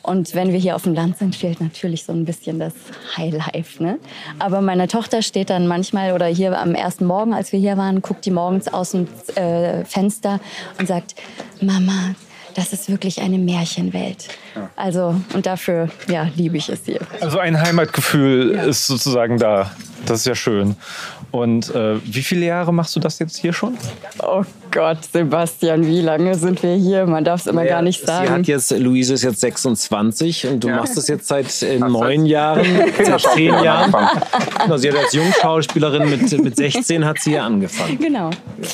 Und 0.04 0.36
wenn 0.36 0.52
wir 0.52 0.60
hier 0.60 0.76
auf 0.76 0.84
dem 0.84 0.94
Land 0.94 1.18
sind, 1.18 1.36
fehlt 1.36 1.60
natürlich 1.60 2.04
so 2.04 2.12
ein 2.12 2.26
bisschen 2.26 2.60
das 2.60 2.74
Highlife. 3.18 3.82
Ne? 3.82 3.98
Aber 4.38 4.62
meine 4.62 4.88
Tochter 4.88 5.22
steht 5.22 5.50
dann 5.50 5.66
manchmal 5.66 6.12
oder 6.12 6.28
hier 6.28 6.60
am 6.60 6.76
ersten 6.76 7.06
Morgen, 7.06 7.34
als 7.34 7.52
wir 7.52 7.60
hier 7.60 7.78
waren, 7.78 8.02
guckt 8.02 8.26
die 8.26 8.32
morgens 8.32 8.68
aus 8.68 8.92
dem 8.92 9.08
äh, 9.36 9.86
Fenster 9.86 10.40
und 10.78 10.88
sagt, 10.88 11.16
Mama, 11.62 12.14
das 12.54 12.74
ist 12.74 12.90
wirklich 12.90 13.22
eine 13.22 13.40
Märchenwelt. 13.40 14.28
Also, 14.76 15.16
und 15.34 15.46
dafür, 15.46 15.90
ja, 16.08 16.30
liebe 16.36 16.58
ich 16.58 16.70
es 16.70 16.82
hier. 16.86 17.00
Also 17.22 17.40
ein 17.40 17.60
Heimatgefühl 17.60 18.52
ist 18.52 18.86
sozusagen 18.86 19.40
da. 19.40 19.72
Das 20.06 20.20
ist 20.20 20.26
ja 20.28 20.36
schön. 20.36 20.76
Und 21.34 21.74
äh, 21.74 21.96
wie 22.06 22.22
viele 22.22 22.46
Jahre 22.46 22.72
machst 22.72 22.96
du 22.96 23.00
das 23.00 23.18
jetzt 23.18 23.38
hier 23.38 23.54
schon? 23.54 23.76
Oh 24.22 24.44
Gott, 24.70 25.00
Sebastian, 25.12 25.84
wie 25.88 26.02
lange 26.02 26.36
sind 26.36 26.62
wir 26.62 26.76
hier? 26.76 27.08
Man 27.08 27.24
darf 27.24 27.42
es 27.42 27.48
immer 27.48 27.66
gar 27.66 27.82
nicht 27.82 28.02
Sie 28.06 28.12
hat 28.12 28.28
sagen. 28.28 28.44
jetzt, 28.44 28.70
Luise 28.78 29.16
ist 29.16 29.24
jetzt 29.24 29.40
26 29.42 30.46
und 30.46 30.64
du 30.64 30.68
Ja. 30.68 30.76
machst 30.76 30.96
das 30.96 31.08
jetzt 31.08 31.28
seit 31.28 31.64
äh, 31.64 31.80
neun 31.80 32.28
Jahren, 32.28 32.64
seit 33.04 33.22
zehn 33.34 33.52
Jahren. 33.64 33.92
Genau, 34.62 34.78
sie 34.78 34.90
hat 34.92 34.98
als 35.00 35.14
Jungschauspielerin 35.14 36.08
mit, 36.08 36.44
mit 36.44 36.56
16 36.56 37.04
hat 37.04 37.18
sie 37.20 37.34
ja 37.34 37.46
angefangen. 37.48 37.98
Genau. 37.98 38.30
Ja. 38.30 38.68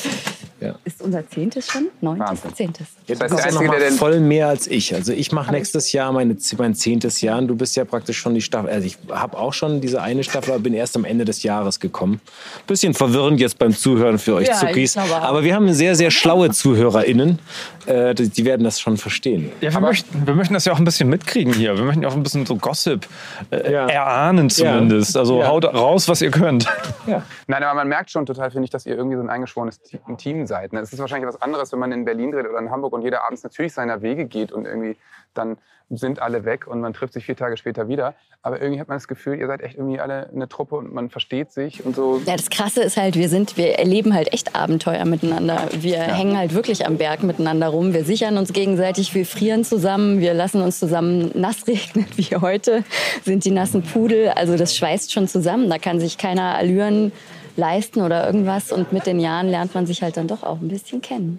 Ist 0.84 1.02
unser 1.02 1.28
zehntes 1.28 1.66
schon? 1.70 1.88
Neuntes, 2.00 2.28
Wahnsinn. 2.28 2.54
zehntes. 2.54 2.86
Ja, 3.06 3.14
Das 3.16 3.30
du 3.30 3.36
der 3.36 3.44
Einzige, 3.46 3.70
der 3.70 3.78
den- 3.78 3.92
voll 3.94 4.20
mehr 4.20 4.48
als 4.48 4.66
ich. 4.66 4.94
Also 4.94 5.12
ich 5.12 5.32
mache 5.32 5.50
nächstes 5.52 5.92
Jahr 5.92 6.12
meine, 6.12 6.36
mein 6.58 6.74
zehntes 6.74 7.20
Jahr 7.20 7.38
und 7.38 7.48
du 7.48 7.56
bist 7.56 7.76
ja 7.76 7.84
praktisch 7.84 8.18
schon 8.18 8.34
die 8.34 8.42
Staffel. 8.42 8.70
Also 8.70 8.86
ich 8.86 8.98
habe 9.10 9.36
auch 9.38 9.52
schon 9.54 9.80
diese 9.80 10.02
eine 10.02 10.22
Staffel, 10.24 10.52
aber 10.52 10.60
bin 10.62 10.74
erst 10.74 10.96
am 10.96 11.04
Ende 11.04 11.24
des 11.24 11.42
Jahres 11.42 11.80
gekommen. 11.80 12.20
Bisschen 12.66 12.94
verwirrend 12.94 13.40
jetzt 13.40 13.58
beim 13.58 13.72
Zuhören 13.74 14.18
für 14.18 14.34
euch 14.34 14.48
Ja, 14.48 14.54
Zuckis. 14.54 14.96
Aber 14.96 15.42
wir 15.44 15.54
haben 15.54 15.72
sehr, 15.72 15.96
sehr 15.96 16.10
schlaue 16.10 16.50
ZuhörerInnen. 16.50 17.38
Äh, 17.86 18.14
die, 18.14 18.28
die 18.28 18.44
werden 18.44 18.62
das 18.62 18.78
schon 18.78 18.98
verstehen. 18.98 19.50
Ja, 19.62 19.72
wir, 19.72 19.80
möchten, 19.80 20.26
wir 20.26 20.34
möchten 20.34 20.52
das 20.54 20.66
ja 20.66 20.72
auch 20.74 20.78
ein 20.78 20.84
bisschen 20.84 21.08
mitkriegen 21.08 21.52
hier. 21.54 21.76
Wir 21.76 21.84
möchten 21.84 22.02
ja 22.02 22.08
auch 22.08 22.14
ein 22.14 22.22
bisschen 22.22 22.44
so 22.44 22.56
Gossip 22.56 23.06
äh, 23.50 23.72
Ja. 23.72 23.86
erahnen 23.88 24.50
zumindest. 24.50 25.16
Also 25.16 25.40
Ja. 25.40 25.48
haut 25.48 25.64
raus, 25.64 26.06
was 26.08 26.20
ihr 26.20 26.30
könnt. 26.30 26.66
Nein, 27.06 27.62
aber 27.62 27.74
man 27.74 27.88
merkt 27.88 28.10
schon 28.10 28.26
total, 28.26 28.50
finde 28.50 28.64
ich, 28.66 28.70
dass 28.70 28.84
ihr 28.86 28.94
irgendwie 28.94 29.16
so 29.16 29.22
ein 29.22 29.30
eingeschworenes 29.30 29.80
Te- 29.80 29.98
ein 30.06 30.18
Team 30.18 30.46
seid. 30.46 30.49
Ne? 30.72 30.80
Es 30.80 30.92
ist 30.92 30.98
wahrscheinlich 30.98 31.28
was 31.28 31.40
anderes, 31.40 31.72
wenn 31.72 31.78
man 31.78 31.92
in 31.92 32.04
Berlin 32.04 32.32
dreht 32.32 32.46
oder 32.46 32.58
in 32.58 32.70
Hamburg 32.70 32.92
und 32.92 33.02
jeder 33.02 33.24
abends 33.24 33.42
natürlich 33.42 33.72
seiner 33.72 34.02
Wege 34.02 34.26
geht 34.26 34.52
und 34.52 34.66
irgendwie 34.66 34.96
dann 35.34 35.56
sind 35.90 36.22
alle 36.22 36.44
weg 36.44 36.68
und 36.68 36.80
man 36.80 36.92
trifft 36.92 37.14
sich 37.14 37.26
vier 37.26 37.36
Tage 37.36 37.56
später 37.56 37.88
wieder. 37.88 38.14
Aber 38.42 38.60
irgendwie 38.60 38.80
hat 38.80 38.88
man 38.88 38.96
das 38.96 39.08
Gefühl, 39.08 39.38
ihr 39.38 39.48
seid 39.48 39.60
echt 39.60 39.74
irgendwie 39.76 39.98
alle 39.98 40.30
eine 40.30 40.48
Truppe 40.48 40.76
und 40.76 40.94
man 40.94 41.10
versteht 41.10 41.50
sich 41.50 41.84
und 41.84 41.96
so. 41.96 42.22
Ja, 42.26 42.36
das 42.36 42.48
Krasse 42.48 42.82
ist 42.82 42.96
halt, 42.96 43.16
wir 43.16 43.28
sind, 43.28 43.56
wir 43.56 43.78
erleben 43.78 44.14
halt 44.14 44.32
echt 44.32 44.54
Abenteuer 44.54 45.04
miteinander. 45.04 45.68
Wir 45.72 46.00
hängen 46.00 46.38
halt 46.38 46.54
wirklich 46.54 46.86
am 46.86 46.96
Berg 46.96 47.24
miteinander 47.24 47.68
rum. 47.68 47.92
Wir 47.92 48.04
sichern 48.04 48.38
uns 48.38 48.52
gegenseitig, 48.52 49.14
wir 49.14 49.26
frieren 49.26 49.64
zusammen, 49.64 50.20
wir 50.20 50.32
lassen 50.32 50.62
uns 50.62 50.78
zusammen 50.78 51.32
nass 51.34 51.66
regnen, 51.66 52.06
wie 52.16 52.36
heute 52.36 52.84
sind 53.24 53.44
die 53.44 53.50
nassen 53.50 53.82
Pudel. 53.82 54.28
Also 54.28 54.56
das 54.56 54.76
schweißt 54.76 55.12
schon 55.12 55.26
zusammen. 55.26 55.68
Da 55.68 55.78
kann 55.78 55.98
sich 55.98 56.18
keiner 56.18 56.54
Allüren 56.54 57.10
leisten 57.56 58.02
oder 58.02 58.26
irgendwas. 58.26 58.72
Und 58.72 58.92
mit 58.92 59.06
den 59.06 59.20
Jahren 59.20 59.48
lernt 59.48 59.74
man 59.74 59.86
sich 59.86 60.02
halt 60.02 60.16
dann 60.16 60.28
doch 60.28 60.42
auch 60.42 60.60
ein 60.60 60.68
bisschen 60.68 61.00
kennen. 61.00 61.38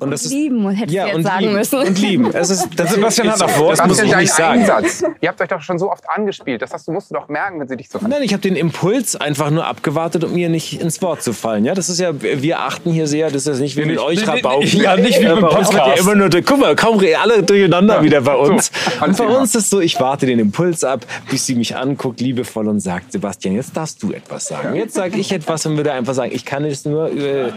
Und 0.00 0.10
das 0.10 0.24
ist 0.24 0.32
Lieben, 0.32 0.68
hätte 0.70 0.86
ich 0.90 0.92
ja, 0.92 1.06
jetzt 1.06 1.16
und 1.16 1.22
sagen 1.24 1.40
lieben. 1.40 1.52
müssen. 1.54 1.78
Und 1.80 1.98
lieben. 1.98 2.30
Es 2.32 2.50
ist, 2.50 2.68
das 2.76 2.92
Sebastian 2.92 3.30
hat 3.30 3.40
noch 3.40 3.60
Was 3.68 3.78
Das 3.78 3.86
muss 3.88 4.02
ich 4.02 4.14
nicht 4.16 4.32
sagen. 4.32 4.60
Einsatz? 4.60 5.02
Ihr 5.20 5.28
habt 5.28 5.40
euch 5.40 5.48
doch 5.48 5.60
schon 5.60 5.78
so 5.78 5.90
oft 5.90 6.04
angespielt. 6.14 6.62
Das 6.62 6.72
hast 6.72 6.86
du, 6.86 6.92
musst 6.92 7.10
du 7.10 7.14
doch 7.14 7.28
merken, 7.28 7.60
wenn 7.60 7.68
sie 7.68 7.76
dich 7.76 7.88
so 7.88 7.98
Nein, 8.06 8.22
ich 8.22 8.32
habe 8.32 8.40
den 8.42 8.56
Impuls 8.56 9.16
einfach 9.16 9.50
nur 9.50 9.66
abgewartet, 9.66 10.24
um 10.24 10.32
mir 10.34 10.48
nicht 10.48 10.80
ins 10.80 11.02
Wort 11.02 11.22
zu 11.22 11.32
fallen. 11.32 11.64
Ja, 11.64 11.74
das 11.74 11.88
ist 11.88 11.98
ja, 11.98 12.12
wir 12.20 12.60
achten 12.60 12.92
hier 12.92 13.06
sehr, 13.06 13.30
das 13.30 13.46
ist 13.46 13.58
nicht 13.60 13.76
wie 13.76 13.84
mit 13.84 13.98
euch 13.98 14.26
Rabauken. 14.26 14.68
Ja, 14.80 14.96
nicht 14.96 15.20
wie 15.20 15.24
Äh, 15.24 15.30
beim 15.30 15.40
bei 15.40 15.48
uns 15.48 15.68
wird 15.68 15.76
ja 15.78 15.84
Podcast. 15.84 16.00
immer 16.02 16.14
nur, 16.14 16.28
guck 16.42 16.58
mal, 16.58 16.76
kaum 16.76 17.00
alle 17.20 17.42
durcheinander 17.42 18.02
wieder 18.02 18.20
bei 18.20 18.34
uns. 18.34 18.70
alles 19.00 19.18
und 19.20 19.26
bei 19.26 19.32
immer. 19.32 19.40
uns 19.40 19.54
ist 19.54 19.70
so, 19.70 19.80
ich 19.80 19.98
warte 20.00 20.26
den 20.26 20.38
Impuls 20.38 20.84
ab, 20.84 21.04
bis 21.30 21.46
sie 21.46 21.54
mich 21.54 21.76
anguckt, 21.76 22.20
liebevoll 22.20 22.68
und 22.68 22.80
sagt, 22.80 23.12
Sebastian, 23.12 23.54
jetzt 23.56 23.76
darfst 23.76 24.02
du 24.02 24.12
etwas 24.12 24.46
sagen. 24.46 24.74
Jetzt 24.74 24.94
sage 24.94 25.18
ich 25.18 25.32
etwas 25.32 25.66
und 25.66 25.76
würde 25.76 25.92
einfach 25.92 26.14
sagen, 26.14 26.30
ich 26.34 26.44
kann 26.44 26.64
es 26.64 26.84
nur 26.84 27.10
äh, 27.10 27.52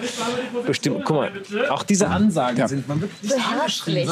bestimmt. 0.66 1.04
Guck 1.06 1.16
mal, 1.16 1.32
auch 1.70 1.84
diese 1.84 2.08
Ansagen 2.32 2.68
sind, 2.68 2.88
man 2.88 3.02
wird 3.02 3.12
nicht 3.22 3.36
Herzlich. 3.36 4.10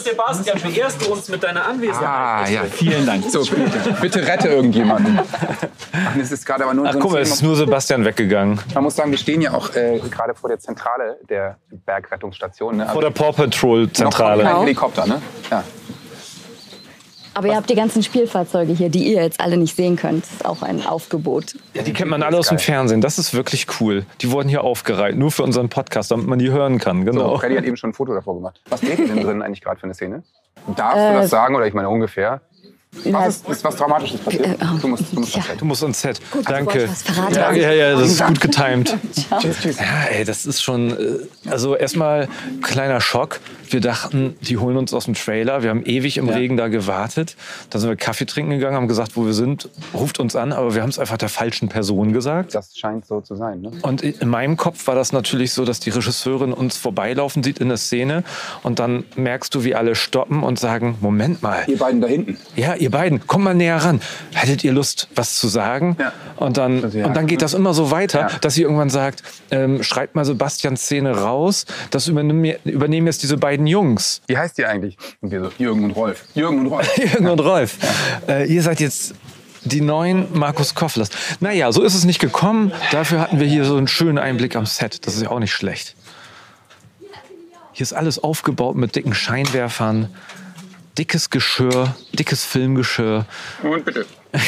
Sebastian, 0.00 0.58
beehrst 0.62 1.04
du 1.04 1.12
uns 1.12 1.28
mit 1.28 1.42
deiner 1.42 1.66
Anwesenheit. 1.66 2.02
Ah, 2.02 2.48
ja. 2.48 2.64
Vielen 2.64 3.06
Dank. 3.06 3.24
So, 3.30 3.40
bitte, 3.40 3.96
bitte 4.00 4.26
rette 4.26 4.48
irgendjemanden. 4.48 5.18
Ach, 5.18 6.18
das 6.18 6.32
ist 6.32 6.46
gerade 6.46 6.64
aber 6.64 6.74
nur 6.74 6.86
Ach 6.88 6.92
so 6.92 6.98
guck 6.98 7.12
mal, 7.12 7.20
es 7.20 7.30
ist 7.30 7.42
nur 7.42 7.56
Sebastian 7.56 8.04
weggegangen. 8.04 8.58
Man 8.74 8.84
muss 8.84 8.96
sagen, 8.96 9.10
wir 9.10 9.18
stehen 9.18 9.40
ja 9.40 9.52
auch 9.52 9.74
äh, 9.74 10.00
gerade 10.10 10.34
vor 10.34 10.48
der 10.48 10.58
Zentrale 10.58 11.18
der 11.28 11.58
Bergrettungsstation. 11.84 12.76
Ne? 12.76 12.82
Also 12.84 12.94
Vor 12.94 13.02
der 13.02 13.10
Paw 13.10 13.32
Patrol 13.32 13.84
noch 13.84 13.92
Zentrale. 13.92 14.42
kein 14.44 14.60
Helikopter, 14.60 15.06
ne? 15.06 15.20
Ja. 15.50 15.64
Aber 17.34 17.48
ihr 17.48 17.56
habt 17.56 17.70
die 17.70 17.74
ganzen 17.74 18.02
Spielfahrzeuge 18.02 18.72
hier, 18.72 18.88
die 18.90 19.04
ihr 19.12 19.22
jetzt 19.22 19.40
alle 19.40 19.56
nicht 19.56 19.74
sehen 19.76 19.96
könnt. 19.96 20.24
Das 20.24 20.32
ist 20.32 20.44
auch 20.44 20.62
ein 20.62 20.84
Aufgebot. 20.86 21.54
Ja, 21.74 21.82
die 21.82 21.92
kennt 21.92 22.10
man 22.10 22.22
alle 22.22 22.38
aus 22.38 22.48
dem 22.48 22.58
Fernsehen. 22.58 23.00
Das 23.00 23.18
ist 23.18 23.32
wirklich 23.34 23.66
cool. 23.80 24.04
Die 24.20 24.30
wurden 24.30 24.48
hier 24.48 24.62
aufgereiht, 24.64 25.16
nur 25.16 25.30
für 25.30 25.42
unseren 25.42 25.68
Podcast, 25.68 26.10
damit 26.10 26.26
man 26.26 26.38
die 26.38 26.50
hören 26.50 26.78
kann. 26.78 27.04
So, 27.06 27.10
Genau. 27.12 27.38
Freddy 27.38 27.56
hat 27.56 27.64
eben 27.64 27.76
schon 27.76 27.90
ein 27.90 27.94
Foto 27.94 28.12
davor 28.14 28.34
gemacht. 28.34 28.60
Was 28.68 28.80
dreht 28.80 28.98
ihr 28.98 29.08
denn 29.08 29.22
drin 29.22 29.42
eigentlich 29.42 29.62
gerade 29.62 29.78
für 29.80 29.84
eine 29.84 29.94
Szene? 29.94 30.22
Darfst 30.76 30.98
Äh, 30.98 31.12
du 31.14 31.18
das 31.20 31.30
sagen 31.30 31.54
oder 31.56 31.66
ich 31.66 31.74
meine 31.74 31.88
ungefähr? 31.88 32.40
Ja, 33.04 33.12
Was 33.14 33.36
ist, 33.36 33.48
ist 33.48 33.64
was 33.64 33.76
Dramatisches 33.76 34.20
passiert? 34.20 34.46
Äh, 34.46 34.56
oh. 34.60 34.78
Du 34.78 34.88
musst, 34.88 35.04
du 35.12 35.20
musst 35.20 35.32
Set. 35.32 35.44
Du 35.58 35.64
musst 35.64 35.82
ins 35.82 36.00
Set. 36.00 36.20
du 36.32 36.42
Danke. 36.42 36.88
Ja, 37.32 37.52
ja, 37.52 37.72
ja, 37.72 37.92
das 37.98 38.10
ist 38.10 38.26
gut 38.26 38.40
getimt. 38.40 38.94
Tschüss, 39.40 39.60
tschüss. 39.62 39.78
Ja, 39.78 40.04
ey, 40.10 40.24
das 40.24 40.44
ist 40.44 40.62
schon, 40.62 40.90
äh, 40.90 41.50
also 41.50 41.74
erstmal 41.74 42.28
kleiner 42.60 43.00
Schock. 43.00 43.40
Wir 43.70 43.80
dachten, 43.80 44.36
die 44.42 44.58
holen 44.58 44.76
uns 44.76 44.92
aus 44.92 45.06
dem 45.06 45.14
Trailer. 45.14 45.62
Wir 45.62 45.70
haben 45.70 45.82
ewig 45.86 46.18
im 46.18 46.28
Regen 46.28 46.58
da 46.58 46.68
gewartet. 46.68 47.36
Dann 47.70 47.80
sind 47.80 47.88
wir 47.88 47.96
Kaffee 47.96 48.26
trinken 48.26 48.50
gegangen, 48.50 48.76
haben 48.76 48.88
gesagt, 48.88 49.16
wo 49.16 49.24
wir 49.24 49.32
sind. 49.32 49.70
Ruft 49.94 50.20
uns 50.20 50.36
an, 50.36 50.52
aber 50.52 50.74
wir 50.74 50.82
haben 50.82 50.90
es 50.90 50.98
einfach 50.98 51.16
der 51.16 51.30
falschen 51.30 51.70
Person 51.70 52.12
gesagt. 52.12 52.54
Das 52.54 52.76
scheint 52.76 53.06
so 53.06 53.22
zu 53.22 53.34
sein. 53.34 53.62
Ne? 53.62 53.70
Und 53.80 54.02
in 54.02 54.28
meinem 54.28 54.58
Kopf 54.58 54.86
war 54.86 54.94
das 54.94 55.12
natürlich 55.14 55.52
so, 55.54 55.64
dass 55.64 55.80
die 55.80 55.88
Regisseurin 55.88 56.52
uns 56.52 56.76
vorbeilaufen 56.76 57.42
sieht 57.42 57.58
in 57.60 57.68
der 57.68 57.78
Szene 57.78 58.24
und 58.62 58.78
dann 58.78 59.04
merkst 59.16 59.54
du, 59.54 59.64
wie 59.64 59.74
alle 59.74 59.94
stoppen 59.94 60.42
und 60.42 60.58
sagen, 60.58 60.98
Moment 61.00 61.42
mal, 61.42 61.64
Ihr 61.66 61.78
beiden 61.78 62.02
da 62.02 62.08
hinten. 62.08 62.36
ja, 62.56 62.74
ihr 62.82 62.90
beiden, 62.90 63.26
kommt 63.26 63.44
mal 63.44 63.54
näher 63.54 63.76
ran. 63.76 64.00
Hättet 64.34 64.64
ihr 64.64 64.72
Lust, 64.72 65.08
was 65.14 65.36
zu 65.36 65.48
sagen? 65.48 65.96
Ja. 65.98 66.12
Und, 66.36 66.56
dann, 66.56 66.82
Also, 66.84 66.98
ja. 66.98 67.06
und 67.06 67.14
dann 67.16 67.26
geht 67.26 67.40
das 67.42 67.54
immer 67.54 67.72
so 67.74 67.90
weiter, 67.90 68.20
Ja. 68.20 68.30
dass 68.40 68.54
sie 68.54 68.62
irgendwann 68.62 68.90
sagt, 68.90 69.22
ähm, 69.50 69.82
schreibt 69.82 70.14
mal 70.16 70.24
Sebastians 70.24 70.82
Szene 70.82 71.16
raus, 71.16 71.64
das 71.90 72.08
übernehmen, 72.08 72.54
übernehmen 72.64 73.06
jetzt 73.06 73.22
diese 73.22 73.36
beiden 73.36 73.66
Jungs. 73.66 74.22
Wie 74.26 74.36
heißt 74.36 74.58
ihr 74.58 74.68
eigentlich? 74.68 74.96
Und 75.20 75.30
wir 75.30 75.42
so, 75.44 75.50
Jürgen 75.58 75.84
und 75.84 75.92
Rolf. 75.92 76.24
Jürgen 76.34 76.58
und 76.60 76.66
Rolf. 76.66 76.96
Jürgen 77.12 77.28
und 77.28 77.40
Rolf. 77.40 77.78
Äh, 78.28 78.52
ihr 78.52 78.62
seid 78.62 78.80
jetzt 78.80 79.14
die 79.64 79.80
neuen 79.80 80.26
Markus 80.36 80.74
Kofflers. 80.74 81.10
Naja, 81.38 81.70
so 81.70 81.82
ist 81.82 81.94
es 81.94 82.04
nicht 82.04 82.18
gekommen. 82.18 82.72
Dafür 82.90 83.20
hatten 83.20 83.38
wir 83.38 83.46
hier 83.46 83.64
so 83.64 83.76
einen 83.76 83.86
schönen 83.86 84.18
Einblick 84.18 84.56
am 84.56 84.66
Set. 84.66 85.06
Das 85.06 85.14
ist 85.14 85.22
ja 85.22 85.30
auch 85.30 85.38
nicht 85.38 85.52
schlecht. 85.52 85.94
Hier 87.72 87.84
ist 87.84 87.92
alles 87.92 88.18
aufgebaut 88.22 88.76
mit 88.76 88.96
dicken 88.96 89.14
Scheinwerfern, 89.14 90.08
dickes 90.98 91.30
Geschirr, 91.30 91.94
dickes 92.12 92.44
Filmgeschirr. 92.44 93.26
Und 93.62 93.84
bitte. 93.84 94.06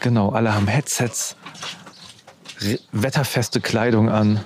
Genau, 0.00 0.28
alle 0.30 0.54
haben 0.54 0.68
Headsets, 0.68 1.34
wetterfeste 2.92 3.60
Kleidung 3.60 4.08
an. 4.08 4.40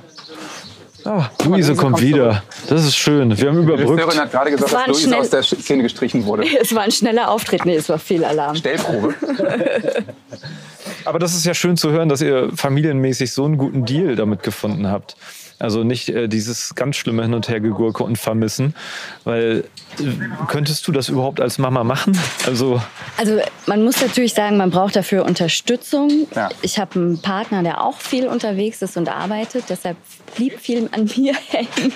Ah, 1.04 1.26
Luise 1.44 1.74
kommt 1.74 2.00
wieder. 2.00 2.42
Das 2.68 2.84
ist 2.86 2.96
schön. 2.96 3.36
Wir 3.36 3.48
haben 3.50 3.66
Die 3.66 3.72
überbrückt. 3.72 4.16
hat 4.18 4.30
gerade 4.30 4.50
gesagt, 4.52 4.68
Es 4.68 4.72
war 4.72 4.78
dass 4.80 4.86
ein 4.86 4.90
Luise 4.92 5.02
schnell- 5.08 5.20
aus 5.20 5.28
der 5.30 5.42
Szene 5.42 5.82
gestrichen 5.82 6.24
wurde. 6.24 6.44
Es 6.60 6.74
war 6.74 6.82
ein 6.84 6.90
schneller 6.92 7.28
Auftritt. 7.30 7.66
Nee, 7.66 7.74
es 7.76 7.88
war 7.90 7.98
viel 7.98 8.24
Alarm. 8.24 8.56
Stellprobe. 8.56 9.14
Aber 11.04 11.18
das 11.18 11.34
ist 11.34 11.44
ja 11.44 11.52
schön 11.52 11.76
zu 11.76 11.90
hören, 11.90 12.08
dass 12.08 12.22
ihr 12.22 12.50
familienmäßig 12.56 13.32
so 13.32 13.44
einen 13.44 13.58
guten 13.58 13.84
Deal 13.84 14.14
damit 14.16 14.42
gefunden 14.42 14.86
habt. 14.88 15.16
Also 15.62 15.84
nicht 15.84 16.08
äh, 16.08 16.28
dieses 16.28 16.74
ganz 16.74 16.96
schlimme 16.96 17.22
Hin- 17.22 17.34
und 17.34 17.48
Hergegurke 17.48 18.02
und 18.02 18.18
Vermissen. 18.18 18.74
Weil 19.24 19.64
äh, 19.98 20.02
könntest 20.48 20.86
du 20.88 20.92
das 20.92 21.08
überhaupt 21.08 21.40
als 21.40 21.58
Mama 21.58 21.84
machen? 21.84 22.18
Also 22.46 22.82
Also 23.16 23.38
man 23.66 23.84
muss 23.84 24.00
natürlich 24.00 24.34
sagen, 24.34 24.56
man 24.56 24.70
braucht 24.70 24.96
dafür 24.96 25.24
Unterstützung. 25.24 26.26
Ja. 26.34 26.48
Ich 26.62 26.78
habe 26.78 26.98
einen 26.98 27.22
Partner, 27.22 27.62
der 27.62 27.82
auch 27.82 27.98
viel 27.98 28.26
unterwegs 28.26 28.82
ist 28.82 28.96
und 28.96 29.08
arbeitet. 29.08 29.64
Deshalb 29.68 29.96
blieb 30.34 30.58
viel 30.58 30.88
an 30.92 31.08
mir 31.16 31.34
hängen. 31.48 31.92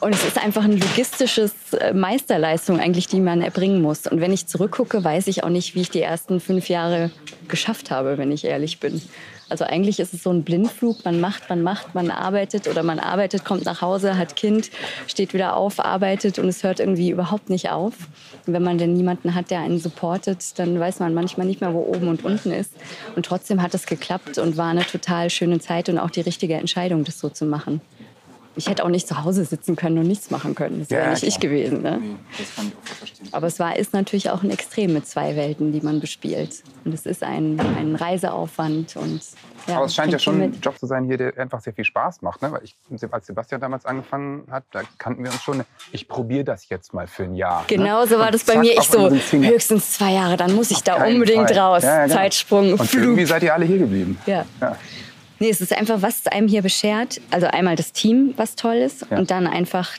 Und 0.00 0.14
es 0.14 0.24
ist 0.24 0.38
einfach 0.38 0.64
eine 0.64 0.76
logistische 0.76 1.50
Meisterleistung 1.94 2.78
eigentlich, 2.80 3.06
die 3.06 3.20
man 3.20 3.40
erbringen 3.40 3.80
muss. 3.80 4.06
Und 4.06 4.20
wenn 4.20 4.32
ich 4.32 4.46
zurückgucke, 4.46 5.02
weiß 5.02 5.28
ich 5.28 5.44
auch 5.44 5.48
nicht, 5.48 5.74
wie 5.74 5.80
ich 5.80 5.90
die 5.90 6.02
ersten 6.02 6.40
fünf 6.40 6.68
Jahre 6.68 7.10
geschafft 7.48 7.90
habe, 7.90 8.18
wenn 8.18 8.30
ich 8.32 8.44
ehrlich 8.44 8.80
bin. 8.80 9.00
Also 9.48 9.64
eigentlich 9.64 10.00
ist 10.00 10.12
es 10.12 10.22
so 10.22 10.30
ein 10.30 10.42
Blindflug. 10.42 11.04
Man 11.04 11.20
macht, 11.20 11.48
man 11.48 11.62
macht, 11.62 11.94
man 11.94 12.10
arbeitet 12.10 12.66
oder 12.66 12.82
man 12.82 12.98
arbeitet, 12.98 13.44
kommt 13.44 13.64
nach 13.64 13.80
Hause, 13.80 14.18
hat 14.18 14.34
Kind, 14.34 14.70
steht 15.06 15.34
wieder 15.34 15.56
auf, 15.56 15.78
arbeitet 15.78 16.38
und 16.38 16.48
es 16.48 16.64
hört 16.64 16.80
irgendwie 16.80 17.10
überhaupt 17.10 17.48
nicht 17.48 17.70
auf. 17.70 17.94
Und 18.46 18.52
wenn 18.52 18.62
man 18.62 18.78
denn 18.78 18.94
niemanden 18.94 19.34
hat, 19.34 19.50
der 19.50 19.60
einen 19.60 19.78
supportet, 19.78 20.58
dann 20.58 20.80
weiß 20.80 20.98
man 20.98 21.14
manchmal 21.14 21.46
nicht 21.46 21.60
mehr, 21.60 21.72
wo 21.72 21.80
oben 21.80 22.08
und 22.08 22.24
unten 22.24 22.50
ist. 22.50 22.72
Und 23.14 23.26
trotzdem 23.26 23.62
hat 23.62 23.74
es 23.74 23.86
geklappt 23.86 24.38
und 24.38 24.56
war 24.56 24.70
eine 24.70 24.84
total 24.84 25.30
schöne 25.30 25.60
Zeit 25.60 25.88
und 25.88 25.98
auch 25.98 26.10
die 26.10 26.22
richtige 26.22 26.54
Entscheidung, 26.54 27.04
das 27.04 27.20
so 27.20 27.28
zu 27.28 27.44
machen. 27.44 27.80
Ich 28.58 28.68
hätte 28.68 28.84
auch 28.84 28.88
nicht 28.88 29.06
zu 29.06 29.22
Hause 29.22 29.44
sitzen 29.44 29.76
können 29.76 29.98
und 29.98 30.06
nichts 30.06 30.30
machen 30.30 30.54
können. 30.54 30.80
Das 30.80 30.88
wäre 30.90 31.04
Ja, 31.04 31.10
nicht 31.10 31.22
ich 31.22 31.38
klar. 31.38 31.50
gewesen. 31.52 31.82
Ne? 31.82 32.00
Das 32.38 32.54
kann 32.56 32.66
ich 32.68 32.72
auch 32.74 32.96
verstehen. 32.96 33.28
Aber 33.32 33.46
es 33.46 33.58
war, 33.58 33.76
ist 33.76 33.92
natürlich 33.92 34.30
auch 34.30 34.42
ein 34.42 34.50
Extrem 34.50 34.94
mit 34.94 35.06
zwei 35.06 35.36
Welten, 35.36 35.72
die 35.72 35.80
man 35.82 36.00
bespielt. 36.00 36.62
Und 36.84 36.94
es 36.94 37.04
ist 37.04 37.22
ein, 37.22 37.60
ein 37.60 37.94
Reiseaufwand. 37.96 38.96
Und, 38.96 39.20
ja, 39.66 39.76
Aber 39.76 39.84
es 39.84 39.94
scheint 39.94 40.12
ja 40.12 40.18
schon 40.18 40.40
ein 40.40 40.58
Job 40.62 40.78
zu 40.78 40.86
sein 40.86 41.04
hier, 41.04 41.18
der 41.18 41.36
einfach 41.38 41.60
sehr 41.60 41.74
viel 41.74 41.84
Spaß 41.84 42.22
macht. 42.22 42.40
Ne? 42.40 42.50
Weil 42.50 42.62
ich, 42.64 42.74
als 43.10 43.26
Sebastian 43.26 43.60
damals 43.60 43.84
angefangen 43.84 44.44
hat, 44.50 44.64
da 44.72 44.80
kannten 44.98 45.22
wir 45.24 45.30
uns 45.32 45.42
schon. 45.42 45.62
Ich 45.92 46.08
probiere 46.08 46.44
das 46.44 46.68
jetzt 46.70 46.94
mal 46.94 47.06
für 47.06 47.24
ein 47.24 47.34
Jahr. 47.34 47.64
Genau 47.66 48.00
ne? 48.02 48.06
so 48.06 48.18
war 48.18 48.26
Und 48.26 48.34
das 48.34 48.44
bei 48.44 48.56
mir. 48.56 48.72
Ich 48.72 48.78
auf 48.78 48.86
so, 48.86 49.10
höchstens 49.10 49.92
zwei 49.98 50.12
Jahre, 50.12 50.36
dann 50.38 50.54
muss 50.54 50.70
ich 50.70 50.82
da 50.82 50.96
Keinen 50.96 51.14
unbedingt 51.16 51.50
Fall. 51.50 51.58
raus. 51.58 51.82
Ja, 51.82 51.96
ja, 51.98 52.02
genau. 52.04 52.14
Zeitsprung, 52.16 52.72
Und 52.72 52.86
Flug. 52.88 53.02
irgendwie 53.02 53.26
seid 53.26 53.42
ihr 53.42 53.52
alle 53.52 53.66
hier 53.66 53.78
geblieben. 53.78 54.18
Ja. 54.24 54.44
Nee, 55.38 55.50
es 55.50 55.60
ist 55.60 55.76
einfach, 55.76 56.02
was 56.02 56.26
einem 56.26 56.48
hier 56.48 56.62
beschert. 56.62 57.20
Also 57.30 57.46
einmal 57.46 57.76
das 57.76 57.92
Team, 57.92 58.34
was 58.36 58.56
toll 58.56 58.76
ist. 58.76 59.06
Ja. 59.10 59.18
Und 59.18 59.30
dann 59.30 59.46
einfach 59.46 59.90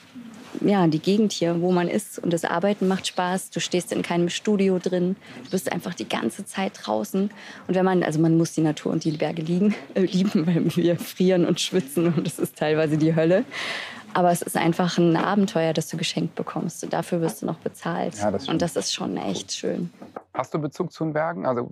ja, 0.62 0.88
die 0.88 1.00
Gegend 1.00 1.32
hier, 1.34 1.62
wo 1.62 1.72
man 1.72 1.88
ist. 1.88 2.20
Und 2.20 2.34
das 2.34 2.46
Arbeiten 2.46 2.88
macht 2.88 3.08
Spaß. 3.08 3.52
Du 3.52 3.60
stehst 3.60 3.92
in 3.92 4.02
keinem 4.02 4.30
Studio 4.30 4.80
drin. 4.80 5.16
Du 5.44 5.52
bist 5.52 5.72
einfach 5.72 5.94
die 5.94 6.08
ganze 6.08 6.46
Zeit 6.46 6.74
draußen. 6.82 7.30
Und 7.68 7.76
wenn 7.76 7.86
man, 7.86 8.04
also 8.04 8.20
man 8.20 8.38
muss 8.38 8.54
die 8.54 8.62
Natur 8.62 8.92
und 8.92 9.04
die 9.04 9.12
Berge 9.12 9.42
liegen, 9.42 9.76
äh, 9.94 10.02
lieben, 10.06 10.48
weil 10.48 10.76
wir 10.76 10.98
frieren 10.98 11.46
und 11.46 11.60
schwitzen 11.60 12.14
und 12.14 12.28
es 12.28 12.40
ist 12.40 12.56
teilweise 12.56 12.98
die 12.98 13.16
Hölle. 13.16 13.46
Aber 14.14 14.32
es 14.32 14.42
ist 14.42 14.58
einfach 14.58 14.98
ein 14.98 15.16
Abenteuer, 15.16 15.74
das 15.74 15.88
du 15.88 15.98
geschenkt 15.98 16.36
bekommst. 16.36 16.84
Und 16.84 16.94
dafür 16.94 17.22
wirst 17.22 17.42
du 17.42 17.46
noch 17.46 17.58
bezahlt. 17.58 18.16
Ja, 18.16 18.32
das 18.32 18.48
und 18.50 18.62
das 18.62 18.76
ist 18.76 18.94
schon 18.94 19.18
echt 19.18 19.52
schön. 19.52 19.92
Hast 20.34 20.54
du 20.54 20.60
Bezug 20.60 20.92
zu 20.92 21.04
den 21.04 21.14
Bergen? 21.14 21.46
Also 21.46 21.70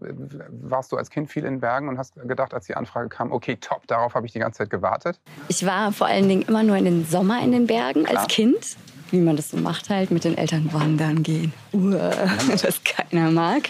warst 0.50 0.91
du 0.91 0.98
als 0.98 1.10
Kind 1.10 1.30
viel 1.30 1.45
in 1.45 1.60
Bergen 1.60 1.88
und 1.88 1.98
hast 1.98 2.15
gedacht, 2.15 2.54
als 2.54 2.65
die 2.65 2.76
Anfrage 2.76 3.10
kam, 3.10 3.32
okay, 3.32 3.58
top, 3.60 3.86
darauf 3.88 4.15
habe 4.15 4.26
ich 4.26 4.34
die 4.34 4.39
ganze 4.39 4.60
Zeit 4.60 4.69
gewartet? 4.69 5.19
Ich 5.48 5.65
war 5.65 5.91
vor 5.91 6.08
allen 6.08 6.28
Dingen 6.28 6.41
immer 6.43 6.63
nur 6.63 6.76
in 6.76 6.86
den 6.86 7.06
Sommer 7.06 7.41
in 7.43 7.52
den 7.52 7.67
Bergen 7.67 8.04
Klar. 8.04 8.24
als 8.24 8.28
Kind. 8.34 8.78
Wie 9.12 9.19
man 9.19 9.36
das 9.36 9.52
so 9.52 9.58
macht, 9.58 9.89
halt 9.89 10.10
mit 10.10 10.24
den 10.24 10.36
Eltern 10.36 10.74
wandern 10.74 11.21
gehen. 11.21 11.54
Uah, 11.74 12.10
das 12.62 12.82
keiner 12.84 13.30
mag. 13.30 13.69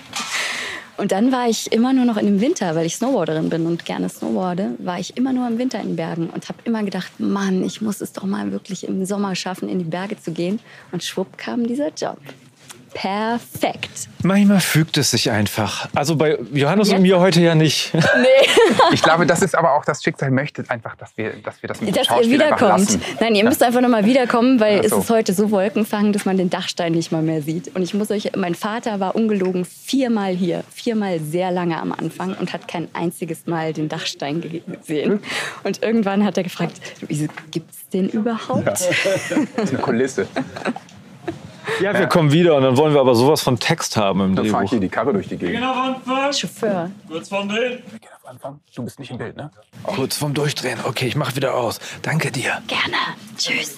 Und 0.97 1.11
dann 1.11 1.31
war 1.31 1.49
ich 1.49 1.71
immer 1.73 1.91
nur 1.91 2.05
noch 2.05 2.15
in 2.15 2.25
dem 2.25 2.41
Winter, 2.41 2.73
weil 2.75 2.85
ich 2.85 2.95
Snowboarderin 2.95 3.49
bin 3.49 3.65
und 3.65 3.83
gerne 3.83 4.07
snowboarde, 4.07 4.75
war 4.79 4.97
ich 4.97 5.17
immer 5.17 5.33
nur 5.33 5.45
im 5.47 5.57
Winter 5.57 5.79
in 5.81 5.87
den 5.87 5.95
Bergen 5.97 6.29
und 6.29 6.47
habe 6.47 6.59
immer 6.63 6.83
gedacht, 6.83 7.19
Mann, 7.19 7.63
ich 7.65 7.81
muss 7.81 7.99
es 7.99 8.13
doch 8.13 8.23
mal 8.23 8.51
wirklich 8.53 8.87
im 8.87 9.05
Sommer 9.05 9.35
schaffen, 9.35 9.67
in 9.67 9.79
die 9.79 9.85
Berge 9.85 10.17
zu 10.17 10.31
gehen. 10.31 10.59
Und 10.93 11.03
schwupp 11.03 11.37
kam 11.37 11.67
dieser 11.67 11.89
Job. 11.89 12.17
Perfekt. 12.95 14.07
Manchmal 14.23 14.61
fügt 14.61 14.97
es 14.97 15.11
sich 15.11 15.29
einfach. 15.29 15.87
Also 15.93 16.15
bei 16.15 16.39
Johannes 16.53 16.89
Ja. 16.89 16.95
und 16.95 17.01
mir 17.03 17.19
heute 17.19 17.41
ja 17.41 17.53
nicht. 17.53 17.93
Nee. 17.93 18.01
Ich 18.91 19.01
glaube, 19.01 19.25
das 19.25 19.41
ist 19.41 19.55
aber 19.55 19.73
auch, 19.73 19.83
das 19.85 20.01
Schicksal 20.03 20.31
möchte 20.31 20.63
einfach, 20.69 20.95
dass 20.95 21.15
wir, 21.17 21.33
dass 21.43 21.61
wir 21.61 21.67
das 21.67 21.81
mit 21.81 21.89
dem 21.89 22.03
dass 22.03 22.09
ihr 22.25 22.29
wiederkommt. 22.31 22.97
Nein, 23.19 23.35
ihr 23.35 23.43
müsst 23.43 23.61
einfach 23.63 23.81
noch 23.81 23.89
mal 23.89 24.05
wiederkommen, 24.05 24.59
weil 24.59 24.79
Ach 24.79 24.83
es 24.85 24.91
so. 24.91 24.99
ist 24.99 25.09
heute 25.09 25.33
so 25.33 25.51
wolkenfang, 25.51 26.13
dass 26.13 26.25
man 26.25 26.37
den 26.37 26.49
Dachstein 26.49 26.93
nicht 26.93 27.11
mal 27.11 27.21
mehr 27.21 27.41
sieht. 27.41 27.75
Und 27.75 27.81
ich 27.83 27.93
muss 27.93 28.09
euch, 28.11 28.31
mein 28.35 28.55
Vater 28.55 28.99
war 28.99 29.15
ungelogen 29.15 29.65
viermal 29.65 30.33
hier, 30.33 30.63
viermal 30.73 31.19
sehr 31.19 31.51
lange 31.51 31.77
am 31.79 31.91
Anfang 31.91 32.33
und 32.35 32.53
hat 32.53 32.67
kein 32.67 32.87
einziges 32.93 33.45
Mal 33.47 33.73
den 33.73 33.89
Dachstein 33.89 34.41
ge- 34.41 34.61
gesehen. 34.65 35.19
Und 35.63 35.83
irgendwann 35.83 36.23
hat 36.23 36.37
er 36.37 36.43
gefragt, 36.43 36.79
wieso 37.07 37.27
gibt's 37.51 37.87
den 37.91 38.09
überhaupt? 38.09 38.65
Das 38.67 38.87
ist 38.89 39.69
eine 39.71 39.79
Kulisse. 39.81 40.27
Ja, 41.81 41.97
wir 41.97 42.07
kommen 42.07 42.31
wieder 42.31 42.55
und 42.55 42.63
dann 42.63 42.77
wollen 42.77 42.93
wir 42.93 43.01
aber 43.01 43.15
sowas 43.15 43.41
von 43.41 43.59
Text 43.59 43.97
haben 43.97 44.21
im 44.21 44.35
Dann 44.35 44.45
fahre 44.45 44.57
Drehbuch. 44.57 44.63
ich 44.65 44.69
hier 44.71 44.79
die 44.79 44.89
Karre 44.89 45.13
durch 45.13 45.27
die 45.27 45.37
Gegend. 45.37 45.63
Chauffeur. 46.31 46.91
Kurz 47.07 47.29
vorm 47.29 47.49
Drehen. 47.49 47.83
Du 48.75 48.83
bist 48.83 48.99
nicht 48.99 49.11
im 49.11 49.17
Bild, 49.17 49.35
ne? 49.35 49.51
Kurz 49.83 50.17
vorm 50.17 50.33
Durchdrehen. 50.33 50.79
Okay, 50.83 51.07
ich 51.07 51.15
mach 51.15 51.35
wieder 51.35 51.55
aus. 51.55 51.79
Danke 52.01 52.31
dir. 52.31 52.61
Gerne. 52.67 52.97
Tschüss. 53.37 53.77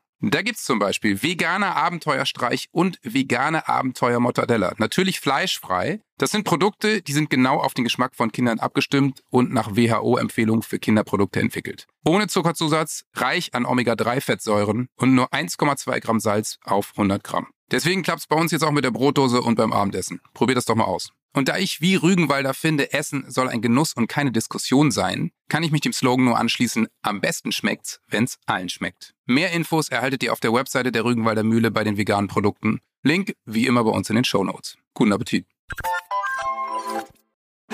Da 0.23 0.43
gibt's 0.43 0.63
zum 0.63 0.77
Beispiel 0.77 1.23
veganer 1.23 1.75
Abenteuerstreich 1.75 2.67
und 2.71 2.99
vegane 3.01 3.67
Abenteuer 3.67 4.19
Mortadella. 4.19 4.73
Natürlich 4.77 5.19
fleischfrei. 5.19 5.99
Das 6.19 6.29
sind 6.29 6.43
Produkte, 6.43 7.01
die 7.01 7.13
sind 7.13 7.31
genau 7.31 7.57
auf 7.57 7.73
den 7.73 7.83
Geschmack 7.83 8.15
von 8.15 8.31
Kindern 8.31 8.59
abgestimmt 8.59 9.23
und 9.31 9.51
nach 9.51 9.75
WHO-Empfehlung 9.75 10.61
für 10.61 10.77
Kinderprodukte 10.77 11.39
entwickelt. 11.39 11.87
Ohne 12.05 12.27
Zuckerzusatz, 12.27 13.05
reich 13.15 13.55
an 13.55 13.65
Omega-3-Fettsäuren 13.65 14.89
und 14.95 15.15
nur 15.15 15.33
1,2 15.33 15.99
Gramm 15.99 16.19
Salz 16.19 16.59
auf 16.63 16.91
100 16.91 17.23
Gramm. 17.23 17.47
Deswegen 17.71 18.03
klappt's 18.03 18.27
bei 18.27 18.35
uns 18.35 18.51
jetzt 18.51 18.63
auch 18.63 18.71
mit 18.71 18.83
der 18.83 18.91
Brotdose 18.91 19.41
und 19.41 19.55
beim 19.55 19.73
Abendessen. 19.73 20.21
Probiert 20.35 20.57
das 20.57 20.65
doch 20.65 20.75
mal 20.75 20.83
aus. 20.83 21.13
Und 21.33 21.47
da 21.47 21.57
ich 21.57 21.79
wie 21.79 21.95
Rügenwalder 21.95 22.53
finde, 22.53 22.91
Essen 22.93 23.23
soll 23.29 23.47
ein 23.47 23.61
Genuss 23.61 23.93
und 23.93 24.07
keine 24.07 24.31
Diskussion 24.31 24.91
sein, 24.91 25.31
kann 25.51 25.63
ich 25.63 25.71
mich 25.71 25.81
dem 25.81 25.91
Slogan 25.91 26.23
nur 26.23 26.39
anschließen, 26.39 26.87
am 27.01 27.19
besten 27.19 27.51
schmeckt's, 27.51 27.99
wenn's 28.07 28.37
allen 28.45 28.69
schmeckt. 28.69 29.13
Mehr 29.25 29.51
Infos 29.51 29.89
erhaltet 29.89 30.23
ihr 30.23 30.31
auf 30.31 30.39
der 30.39 30.53
Webseite 30.53 30.93
der 30.93 31.03
Rügenwalder 31.03 31.43
Mühle 31.43 31.71
bei 31.71 31.83
den 31.83 31.97
veganen 31.97 32.29
Produkten. 32.29 32.79
Link 33.03 33.33
wie 33.43 33.67
immer 33.67 33.83
bei 33.83 33.89
uns 33.89 34.09
in 34.09 34.15
den 34.15 34.23
Shownotes. 34.23 34.77
Guten 34.93 35.11
Appetit. 35.11 35.45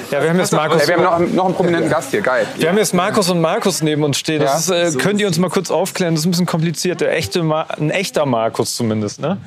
Ja, 0.10 0.24
wir 0.24 0.30
haben 0.32 0.40
jetzt 0.40 0.54
Markus. 0.54 0.82
Ey, 0.82 0.88
wir 0.88 0.98
haben 1.08 1.26
noch, 1.26 1.34
noch 1.34 1.46
einen 1.46 1.54
prominenten 1.54 1.92
Gast 1.92 2.10
hier, 2.10 2.22
geil. 2.22 2.48
Wir 2.58 2.70
haben 2.70 2.80
jetzt 2.80 2.96
Markus 2.96 3.30
und 3.30 3.42
Markus 3.42 3.84
neben 3.84 4.04
uns 4.04 4.18
stehen. 4.18 4.42
Das 4.42 4.70
Ja, 4.70 4.82
ist, 4.82 4.96
äh, 4.96 4.98
könnt 4.98 5.22
ihr 5.22 5.28
uns 5.28 5.38
mal 5.38 5.50
kurz 5.52 5.70
aufklären? 5.70 6.16
Das 6.16 6.22
ist 6.22 6.26
ein 6.26 6.32
bisschen 6.32 6.46
kompliziert. 6.48 7.00
Der 7.00 7.16
echte 7.16 7.44
Ma 7.44 7.62
ein 7.62 7.92
echter 7.92 8.26
Markus 8.26 8.76
zumindest, 8.76 9.20
ne? 9.20 9.38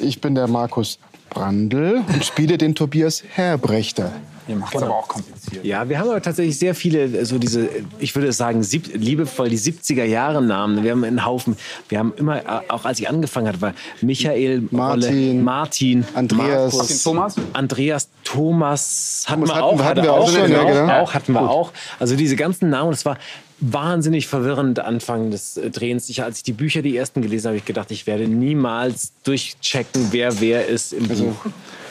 Ich 0.00 0.20
bin 0.20 0.34
der 0.34 0.48
Markus 0.48 0.98
Brandl 1.30 2.02
und 2.06 2.24
spiele 2.24 2.58
den 2.58 2.74
Tobias 2.74 3.22
Herbrechter. 3.34 4.12
Ihr 4.48 4.56
macht's 4.56 4.80
aber 4.80 4.94
auch 4.96 5.08
kompliziert. 5.08 5.62
Ja, 5.62 5.86
wir 5.90 5.98
haben 5.98 6.08
aber 6.08 6.22
tatsächlich 6.22 6.58
sehr 6.58 6.74
viele, 6.74 7.02
äh, 7.04 7.24
so 7.26 7.36
diese, 7.38 7.68
ich 7.98 8.14
würde 8.14 8.32
sagen, 8.32 8.62
sieb, 8.62 8.88
liebevoll 8.94 9.50
die 9.50 9.58
70er-Jahre-Namen. 9.58 10.82
Wir 10.84 10.92
haben 10.92 11.04
einen 11.04 11.26
Haufen, 11.26 11.54
wir 11.90 11.98
haben 11.98 12.14
immer, 12.16 12.38
äh, 12.38 12.60
auch 12.68 12.86
als 12.86 12.98
ich 12.98 13.10
angefangen 13.10 13.46
hatte, 13.48 13.60
war 13.60 13.74
Michael, 14.00 14.62
Martin, 14.70 15.04
Olle, 15.34 15.34
Martin, 15.42 16.04
Andreas. 16.14 16.72
Markus, 16.72 17.02
Thomas? 17.02 17.34
Andreas, 17.52 18.08
Thomas, 18.24 19.26
hatten 19.28 19.42
Thomas 19.44 19.50
wir 19.50 19.54
hatten- 19.54 19.64
auch. 19.64 19.72
hatten 19.72 19.84
hatte 19.84 20.02
wir 20.02 20.12
auch 20.14 20.30
schon, 20.30 20.46
genau, 20.46 20.66
ja, 20.68 20.80
genau. 20.82 21.00
auch 21.02 21.12
hatten 21.14 21.32
wir 21.34 21.50
auch. 21.50 21.72
Also 22.00 22.16
diese 22.16 22.36
ganzen 22.36 22.70
Namen, 22.70 22.90
das 22.92 23.04
war 23.04 23.18
wahnsinnig 23.60 24.26
verwirrend 24.28 24.78
Anfang 24.78 25.30
des 25.30 25.56
äh, 25.56 25.70
Drehens. 25.70 26.08
Ich, 26.08 26.22
als 26.22 26.38
ich 26.38 26.42
die 26.44 26.52
Bücher, 26.52 26.82
die 26.82 26.96
ersten 26.96 27.22
gelesen 27.22 27.46
habe, 27.46 27.50
habe 27.54 27.58
ich 27.58 27.64
gedacht, 27.64 27.90
ich 27.90 28.06
werde 28.06 28.28
niemals 28.28 29.12
durchchecken, 29.24 30.08
wer 30.10 30.40
wer 30.40 30.66
ist 30.66 30.92
im 30.92 31.08
Also, 31.10 31.24
Buch. 31.24 31.46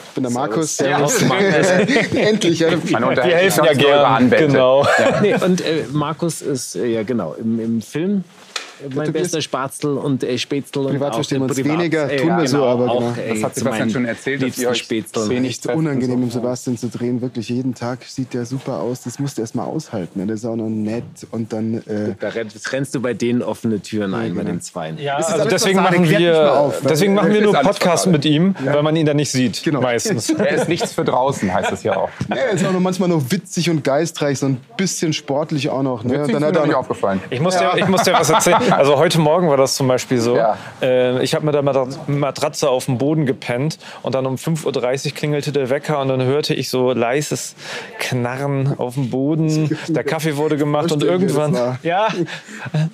ich 0.08 0.14
bin 0.14 0.22
der 0.22 0.32
Markus. 0.32 0.78
Ja, 0.78 1.06
Servus. 1.08 1.24
Markus. 1.26 1.66
Endlich. 2.14 2.58
Ja. 2.60 2.70
Man 2.70 2.82
Wir 3.02 3.08
unterhält 3.08 3.34
helfen 3.34 3.64
sich 3.64 3.64
ja 3.64 3.74
sonst 3.74 3.80
nur 3.82 3.88
über 3.90 3.96
gern. 4.02 4.04
Anwälte. 4.14 4.46
Genau. 4.46 4.86
Nee, 5.22 5.34
und 5.34 5.60
äh, 5.60 5.84
Markus 5.92 6.40
ist, 6.42 6.76
äh, 6.76 6.86
ja 6.86 7.02
genau, 7.02 7.34
im, 7.34 7.60
im 7.60 7.82
Film 7.82 8.18
äh, 8.18 8.67
mein 8.94 9.06
Tobias- 9.06 9.12
bester 9.24 9.40
Spatzel 9.42 9.96
und 9.96 10.22
äh, 10.24 10.38
Spätzl. 10.38 10.78
und 10.80 10.86
Privat 10.88 11.10
auch 11.10 11.14
verstehen 11.16 11.38
wir 11.40 11.44
uns 11.48 11.54
privat- 11.56 11.78
weniger, 11.78 12.10
äh, 12.12 12.16
tun 12.16 12.36
wir 12.38 12.48
so, 12.48 12.64
aber 12.64 12.84
genau. 12.86 13.12
äh, 13.26 13.34
Das 13.34 13.42
hat 13.44 13.54
Sebastian 13.54 13.90
schon 13.90 14.04
erzählt, 14.04 14.42
dass 14.42 14.58
ihr 14.58 14.68
euch 14.70 14.78
Spätzl. 14.78 15.28
wenig 15.28 15.60
unangenehm, 15.68 16.20
mit 16.20 16.32
Sebastian 16.32 16.76
zu 16.78 16.88
drehen. 16.88 17.20
Wirklich 17.20 17.48
jeden 17.48 17.74
Tag 17.74 18.04
sieht 18.04 18.34
der 18.34 18.46
super 18.46 18.80
aus. 18.80 19.02
Das 19.02 19.18
musst 19.18 19.38
du 19.38 19.42
erst 19.42 19.54
mal 19.54 19.64
aushalten. 19.64 20.20
ne? 20.20 20.26
Der 20.26 20.34
ist 20.36 20.44
auch 20.44 20.56
noch 20.56 20.68
nett. 20.68 21.04
Und 21.30 21.52
dann. 21.52 21.74
Äh, 21.86 22.14
Da 22.20 22.28
rennst, 22.28 22.72
rennst 22.72 22.94
du 22.94 23.00
bei 23.00 23.14
denen 23.14 23.42
offene 23.42 23.80
Türen 23.80 24.14
ein, 24.14 24.34
bei 24.34 24.44
den 24.44 24.60
Zweien. 24.60 24.98
Ja, 24.98 25.18
ist 25.18 25.26
also 25.26 25.40
alles 25.42 25.52
deswegen 25.54 25.80
machen 25.82 26.08
wir, 26.08 26.58
auf, 26.58 26.80
deswegen 26.88 27.14
machen 27.14 27.28
wir 27.32 27.34
Das 27.40 27.42
nur 27.44 27.52
ist 27.52 27.58
alles 27.58 27.76
Podcast 27.78 28.04
Fassade. 28.04 28.10
mit 28.12 28.24
ihm, 28.24 28.54
weil 28.64 28.82
man 28.82 28.96
ihn 28.96 29.06
dann 29.06 29.16
nicht 29.16 29.30
sieht. 29.30 29.62
Genau. 29.62 29.80
Meistens. 29.80 30.28
Er 30.38 30.50
ist 30.54 30.68
nichts 30.68 30.92
für 30.92 31.04
draußen, 31.04 31.52
heißt 31.52 31.72
es 31.72 31.82
ja 31.82 31.96
auch. 31.96 32.08
er 32.30 32.50
ist 32.50 32.64
auch 32.64 32.72
noch 32.72 32.80
manchmal 32.80 33.08
noch 33.08 33.22
witzig 33.30 33.68
und 33.70 33.82
geistreich, 33.84 34.38
so 34.38 34.46
ein 34.46 34.56
bisschen 34.76 35.12
sportlich 35.12 35.68
auch 35.68 35.82
noch. 35.82 36.04
Ne? 36.04 36.10
Witzig 36.10 36.20
Und 36.20 36.24
ist 36.28 36.32
dann 36.34 36.40
mir 36.42 36.46
hat 36.48 36.56
er 36.56 36.66
nicht 36.66 36.74
auch 36.74 36.80
aufgefallen. 36.80 37.20
Ich 37.30 37.40
muss, 37.40 37.56
dir, 37.56 37.72
ich 37.76 37.88
muss 37.88 38.02
dir 38.02 38.12
was 38.12 38.30
erzählen. 38.30 38.56
Also 38.70 38.98
heute 38.98 39.18
Morgen 39.20 39.48
war 39.48 39.56
das 39.56 39.74
zum 39.74 39.88
Beispiel 39.88 40.18
so. 40.20 40.36
Ja. 40.36 40.56
Äh, 40.82 41.22
ich 41.22 41.34
habe 41.34 41.44
mit 41.44 41.54
der 41.54 41.62
Matra- 41.62 41.88
Matratze 42.06 42.68
auf 42.68 42.84
dem 42.86 42.98
Boden 42.98 43.26
gepennt 43.26 43.78
und 44.02 44.14
dann 44.14 44.26
um 44.26 44.36
5.30 44.36 45.06
Uhr 45.06 45.12
klingelte 45.14 45.52
der 45.52 45.70
Wecker 45.70 46.00
und 46.00 46.08
dann 46.08 46.22
hörte 46.22 46.54
ich 46.54 46.68
so 46.70 46.92
leises 46.92 47.54
Knarren 47.98 48.74
auf 48.78 48.94
dem 48.94 49.10
Boden. 49.10 49.76
Der 49.88 50.04
Kaffee 50.04 50.36
wurde 50.36 50.56
gemacht 50.56 50.92
und 50.92 51.02
irgendwann. 51.02 51.78
Ja, 51.82 52.08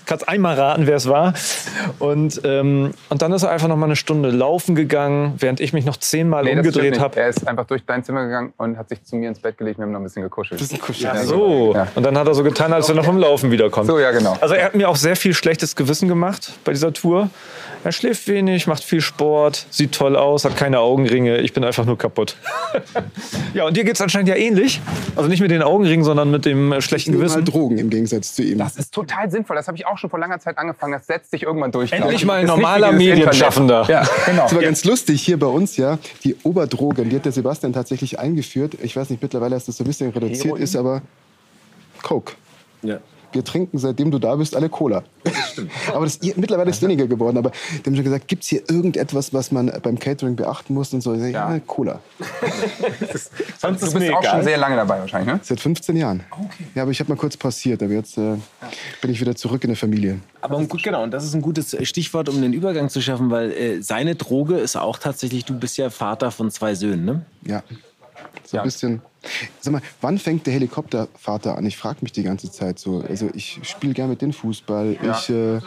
kannst 0.07 0.29
einmal 0.29 0.55
raten, 0.55 0.87
wer 0.87 0.97
es 0.97 1.09
war. 1.09 1.35
Und, 1.99 2.41
ähm, 2.45 2.93
und 3.09 3.23
dann 3.23 3.33
ist 3.33 3.43
er 3.43 3.51
einfach 3.51 3.69
noch 3.69 3.77
mal 3.77 3.87
eine 3.87 3.97
Stunde 3.97 4.31
laufen 4.31 4.75
gegangen, 4.75 5.35
während 5.39 5.61
ich 5.61 5.73
mich 5.73 5.85
noch 5.85 5.97
zehnmal 5.97 6.45
Nee, 6.45 6.53
umgedreht 6.57 6.99
habe. 7.01 7.19
Er 7.21 7.29
ist 7.29 7.47
einfach 7.47 7.65
durch 7.67 7.85
dein 7.87 8.05
Zimmer 8.05 8.25
gegangen 8.25 8.53
und 8.57 8.77
hat 8.79 8.89
sich 8.89 9.03
zu 9.05 9.17
mir 9.17 9.29
ins 9.29 9.39
Bett 9.39 9.59
gelegt. 9.59 9.79
Wir 9.79 9.85
haben 9.85 9.93
noch 9.93 10.01
ein 10.01 10.05
bisschen 10.05 10.23
gekuschelt. 10.23 10.61
bisschen 10.61 10.81
kuschelig. 10.81 11.03
Ja, 11.15 11.17
So, 11.25 11.73
Ja. 11.75 11.89
und 11.95 12.03
dann 12.05 12.17
hat 12.19 12.27
er 12.27 12.35
so 12.35 12.43
getan, 12.43 12.73
als 12.73 12.89
wenn 12.89 12.97
er 12.97 13.05
vom 13.05 13.19
Laufen 13.19 13.51
wiederkommt. 13.51 13.87
So, 13.87 13.99
ja, 13.99 14.11
genau. 14.11 14.37
Also 14.41 14.55
er 14.55 14.67
hat 14.67 14.75
mir 14.75 14.89
auch 14.89 14.97
sehr 14.97 15.17
viel 15.17 15.35
schlechtes 15.35 15.64
Gewissen 15.77 16.09
gemacht 16.09 16.53
bei 16.65 16.73
dieser 16.73 16.93
Tour. 16.93 17.31
Er 17.85 17.93
schläft 17.93 18.29
wenig, 18.29 18.67
macht 18.67 18.83
viel 18.83 19.03
Sport, 19.03 19.67
sieht 19.69 19.93
toll 19.93 20.17
aus, 20.17 20.45
hat 20.47 20.57
keine 20.57 20.81
Augenringe. 20.81 21.39
Ich 21.39 21.53
bin 21.53 21.65
einfach 21.65 21.85
nur 21.85 21.99
kaputt. 21.99 22.37
ja, 23.55 23.67
und 23.67 23.77
dir 23.77 23.85
geht 23.85 23.95
es 23.95 24.01
anscheinend 24.01 24.29
ja 24.29 24.37
ähnlich. 24.37 24.81
Also 25.17 25.29
nicht 25.29 25.41
mit 25.41 25.51
den 25.51 25.63
Augenringen, 25.63 26.05
sondern 26.05 26.31
mit 26.31 26.47
dem 26.47 26.73
äh, 26.73 26.81
schlechten 26.81 27.11
Nehmen 27.11 27.21
Gewissen. 27.21 27.37
halt 27.45 27.53
Drogen 27.53 27.79
im 27.79 27.91
Gegensatz 27.91 28.35
zu 28.35 28.43
ihm. 28.43 28.59
Das 28.59 28.77
ist 28.77 28.93
total 28.95 29.31
sinnvoll. 29.31 29.57
Das 29.57 29.69
habe 29.69 29.77
ich 29.77 29.87
auch 29.87 29.99
schon 29.99 30.09
vor 30.09 30.19
langer 30.19 30.39
Zeit 30.41 30.57
angefangen. 30.57 30.93
Das 30.95 31.07
setzt 31.07 31.31
sich 31.31 31.43
irgendwann 31.43 31.73
durch. 31.73 31.93
Endlich 31.93 32.17
ich. 32.17 32.25
mal 32.25 32.41
ein 32.41 32.47
normaler 32.47 32.93
Medienschaffender. 32.93 33.85
Ja, 33.89 34.09
genau. 34.27 34.43
Das 34.45 34.55
war 34.55 34.63
ganz 34.63 34.85
lustig 34.85 35.23
hier 35.23 35.39
bei 35.39 35.47
uns, 35.47 35.77
ja. 35.77 35.99
Die 36.25 36.37
Oberdrogen, 36.43 37.11
die 37.11 37.17
hat 37.17 37.25
der 37.25 37.33
Sebastian 37.33 37.73
tatsächlich 37.73 38.19
eingeführt. 38.19 38.79
Ich 38.83 38.97
weiß 38.97 39.11
nicht, 39.11 39.23
mittlerweile 39.23 39.57
ist 39.57 39.69
das 39.69 39.77
so 39.77 39.85
ein 39.85 39.87
bisschen 39.87 40.11
reduziert, 40.11 40.45
Heroin? 40.45 40.63
ist 40.63 40.77
aber 40.77 41.03
Coke. 42.03 42.33
Ja. 42.83 42.99
Wir 43.35 43.45
trinken, 43.45 43.79
seitdem 43.79 44.11
du 44.11 44.19
da 44.19 44.37
bist, 44.37 44.57
alle 44.57 44.69
Cola. 44.69 45.03
aber 45.93 46.05
das, 46.05 46.21
mittlerweile 46.37 46.71
ist 46.71 46.77
es 46.77 46.83
weniger 46.83 47.07
geworden. 47.07 47.39
Aber 47.39 47.51
die 47.51 47.85
haben 47.87 47.95
schon 47.95 48.05
gesagt, 48.05 48.29
gibt 48.29 48.43
es 48.43 48.49
hier 48.49 48.63
irgendetwas, 48.69 49.33
was 49.33 49.53
man 49.53 49.73
beim 49.83 49.99
Catering 49.99 50.37
beachten 50.37 50.75
muss? 50.75 50.93
Und 50.93 51.01
so, 51.01 51.15
ja, 51.15 51.27
ja 51.27 51.61
Cola. 51.67 52.01
Sonst 53.59 53.83
du 53.83 53.93
bist 53.93 54.13
auch 54.13 54.25
schon 54.25 54.45
sehr 54.45 54.59
lange 54.59 54.77
dabei 54.77 55.01
wahrscheinlich, 55.01 55.35
ne? 55.35 55.41
Seit 55.43 55.61
15 55.61 55.97
Jahren. 55.97 56.25
Okay. 56.31 56.65
Ja, 56.75 56.83
aber 56.83 56.91
ich 56.91 57.01
habe 57.01 57.11
mal 57.11 57.17
kurz 57.17 57.37
pausiert, 57.37 57.83
aber 57.83 57.93
jetzt 57.93 58.19
äh, 58.19 58.37
bin 59.01 59.11
ich 59.11 59.21
wieder 59.21 59.35
zurück 59.35 59.65
in 59.65 59.71
der 59.71 59.77
Familie. 59.77 60.21
Aber 60.41 60.63
gut, 60.65 60.83
genau, 60.83 61.03
und 61.03 61.11
das 61.11 61.25
ist 61.25 61.35
ein 61.35 61.43
gutes 61.43 61.77
Stichwort, 61.87 62.29
um 62.29 62.41
den 62.41 62.53
Übergang 62.53 62.89
zu 62.89 63.01
schaffen, 63.01 63.31
weil 63.31 63.53
äh, 63.53 63.83
seine 63.83 64.15
Droge 64.15 64.57
ist 64.57 64.77
auch 64.77 64.99
tatsächlich, 64.99 65.45
du 65.45 65.59
bist 65.59 65.77
ja 65.77 65.91
Vater 65.91 66.31
von 66.31 66.51
zwei 66.51 66.75
Söhnen, 66.75 67.05
ne? 67.05 67.27
Ja. 67.47 67.63
So 68.45 68.59
ein 68.59 68.65
bisschen. 68.65 69.03
Sag 69.61 69.73
mal, 69.73 69.83
wann 70.01 70.19
fängt 70.19 70.47
der 70.47 70.53
Helikoptervater 70.53 71.57
an? 71.57 71.65
Ich 71.65 71.77
frage 71.77 71.99
mich 72.03 72.13
die 72.13 72.23
ganze 72.23 72.51
Zeit 72.51 72.79
so. 72.79 73.03
Also 73.09 73.31
ich 73.35 73.61
spiele 73.63 73.95
gerne 73.95 74.11
mit 74.11 74.23
dem 74.23 74.33
Fußball. 74.33 74.97
Ja. 75.03 75.19
Ich 75.19 75.31
äh, 75.31 75.61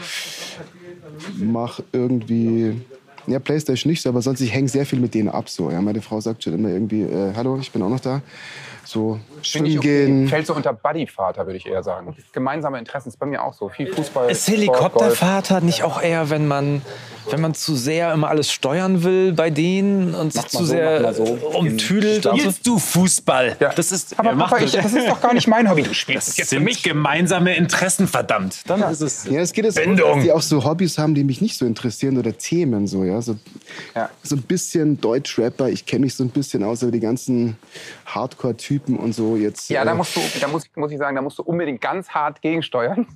mache 1.37 1.83
irgendwie 1.91 2.79
ja, 3.27 3.39
Playstation 3.39 3.91
nicht 3.91 4.01
so, 4.01 4.09
aber 4.09 4.21
sonst 4.21 4.41
ich 4.41 4.53
hänge 4.53 4.69
sehr 4.69 4.85
viel 4.85 4.99
mit 4.99 5.13
denen 5.13 5.29
ab. 5.29 5.49
So. 5.49 5.71
Ja, 5.71 5.81
meine 5.81 6.01
Frau 6.01 6.21
sagt 6.21 6.43
schon 6.43 6.53
immer 6.53 6.69
irgendwie, 6.69 7.01
äh, 7.01 7.33
hallo, 7.35 7.57
ich 7.59 7.71
bin 7.71 7.81
auch 7.81 7.89
noch 7.89 7.99
da. 7.99 8.21
So 8.87 9.19
schwimmen 9.41 9.81
gehen. 9.81 10.27
Fällt 10.29 10.47
so 10.47 10.53
unter 10.53 10.71
Buddyvater, 10.71 11.45
würde 11.45 11.57
ich 11.57 11.65
eher 11.65 11.83
sagen. 11.83 12.15
Gemeinsame 12.31 12.79
Interessen 12.79 13.09
ist 13.09 13.19
bei 13.19 13.25
mir 13.25 13.43
auch 13.43 13.53
so. 13.53 13.67
Viel 13.67 13.93
Fußball. 13.93 14.31
Ist 14.31 14.47
Helikoptervater 14.47 15.59
nicht 15.59 15.83
auch 15.83 16.01
eher, 16.01 16.29
wenn 16.29 16.47
man 16.47 16.81
wenn 17.31 17.41
man 17.41 17.53
zu 17.53 17.75
sehr 17.75 18.13
immer 18.13 18.29
alles 18.29 18.51
steuern 18.51 19.03
will 19.03 19.33
bei 19.33 19.49
denen 19.49 20.15
und 20.15 20.33
sich 20.33 20.45
zu 20.47 20.59
so, 20.59 20.65
sehr 20.65 21.13
so. 21.13 21.23
umtüdelt. 21.23 22.25
Spielst 22.25 22.65
du 22.65 22.79
Fußball? 22.79 23.57
Ja. 23.59 23.73
Das 23.73 23.91
ist, 23.91 24.17
aber 24.19 24.35
Papa, 24.35 24.59
ich, 24.59 24.71
das 24.71 24.93
ist 24.93 25.07
doch 25.07 25.21
gar 25.21 25.33
nicht 25.33 25.47
mein 25.47 25.69
Hobby. 25.69 25.83
Du 25.83 25.93
spielst 25.93 26.29
das 26.29 26.37
jetzt 26.37 26.49
für 26.49 26.59
mich 26.59 26.83
gemeinsame 26.83 27.55
Interessen, 27.55 28.07
verdammt. 28.07 28.61
Dann 28.67 28.79
ja. 28.79 28.89
ist 28.89 29.01
es. 29.01 29.25
Ja, 29.25 29.41
es 29.41 29.53
geht 29.53 29.65
jetzt 29.65 29.79
auch, 29.79 29.95
dass 29.95 30.23
die 30.23 30.31
auch 30.31 30.41
so 30.41 30.63
Hobbys 30.63 30.97
haben, 30.97 31.15
die 31.15 31.23
mich 31.23 31.41
nicht 31.41 31.57
so 31.57 31.65
interessieren 31.65 32.17
oder 32.17 32.37
Themen 32.37 32.87
so, 32.87 33.03
ja. 33.03 33.21
So, 33.21 33.37
ja. 33.95 34.09
so 34.23 34.35
ein 34.35 34.43
bisschen 34.43 34.99
Deutschrapper. 35.01 35.69
Ich 35.69 35.85
kenne 35.85 36.05
mich 36.05 36.15
so 36.15 36.23
ein 36.23 36.29
bisschen 36.29 36.63
aus, 36.63 36.83
aber 36.83 36.91
die 36.91 36.99
ganzen 36.99 37.57
Hardcore-Typen 38.05 38.76
und 38.85 39.13
so 39.13 39.35
jetzt. 39.35 39.69
Ja, 39.69 39.81
äh, 39.81 39.85
da 39.85 39.93
musst 39.93 40.15
du, 40.15 40.21
da 40.39 40.47
muss, 40.47 40.63
muss 40.75 40.91
ich 40.91 40.97
sagen, 40.97 41.15
da 41.15 41.21
musst 41.21 41.37
du 41.39 41.43
unbedingt 41.43 41.81
ganz 41.81 42.09
hart 42.09 42.41
gegensteuern 42.41 43.07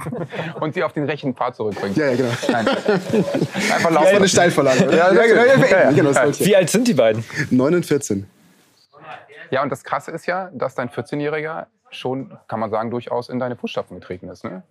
und 0.60 0.74
sie 0.74 0.82
auf 0.82 0.92
den 0.92 1.04
rechten 1.04 1.34
Pfad 1.34 1.56
zurückbringen. 1.56 1.94
Ja, 1.96 2.10
ja, 2.10 2.16
genau. 2.16 2.30
Nein. 2.50 2.68
Einfach 3.72 3.90
laufen. 3.90 4.08
Ja, 4.08 4.16
eine 4.16 4.28
Steilvorlage. 4.28 4.84
Ja, 4.96 5.12
ja, 5.12 5.24
ja, 5.24 5.90
genau, 5.92 6.10
Wie 6.14 6.56
alt 6.56 6.70
sind 6.70 6.88
die 6.88 6.94
beiden? 6.94 7.24
9 7.50 7.74
und 7.74 7.86
14. 7.86 8.26
Ja, 9.50 9.62
und 9.62 9.70
das 9.70 9.82
Krasse 9.82 10.12
ist 10.12 10.26
ja, 10.26 10.50
dass 10.54 10.74
dein 10.74 10.88
14-Jähriger 10.90 11.66
schon, 11.90 12.36
kann 12.46 12.60
man 12.60 12.70
sagen, 12.70 12.90
durchaus 12.90 13.28
in 13.28 13.38
deine 13.38 13.56
Fußstapfen 13.56 13.98
getreten 13.98 14.28
ist. 14.28 14.44
Ne? 14.44 14.62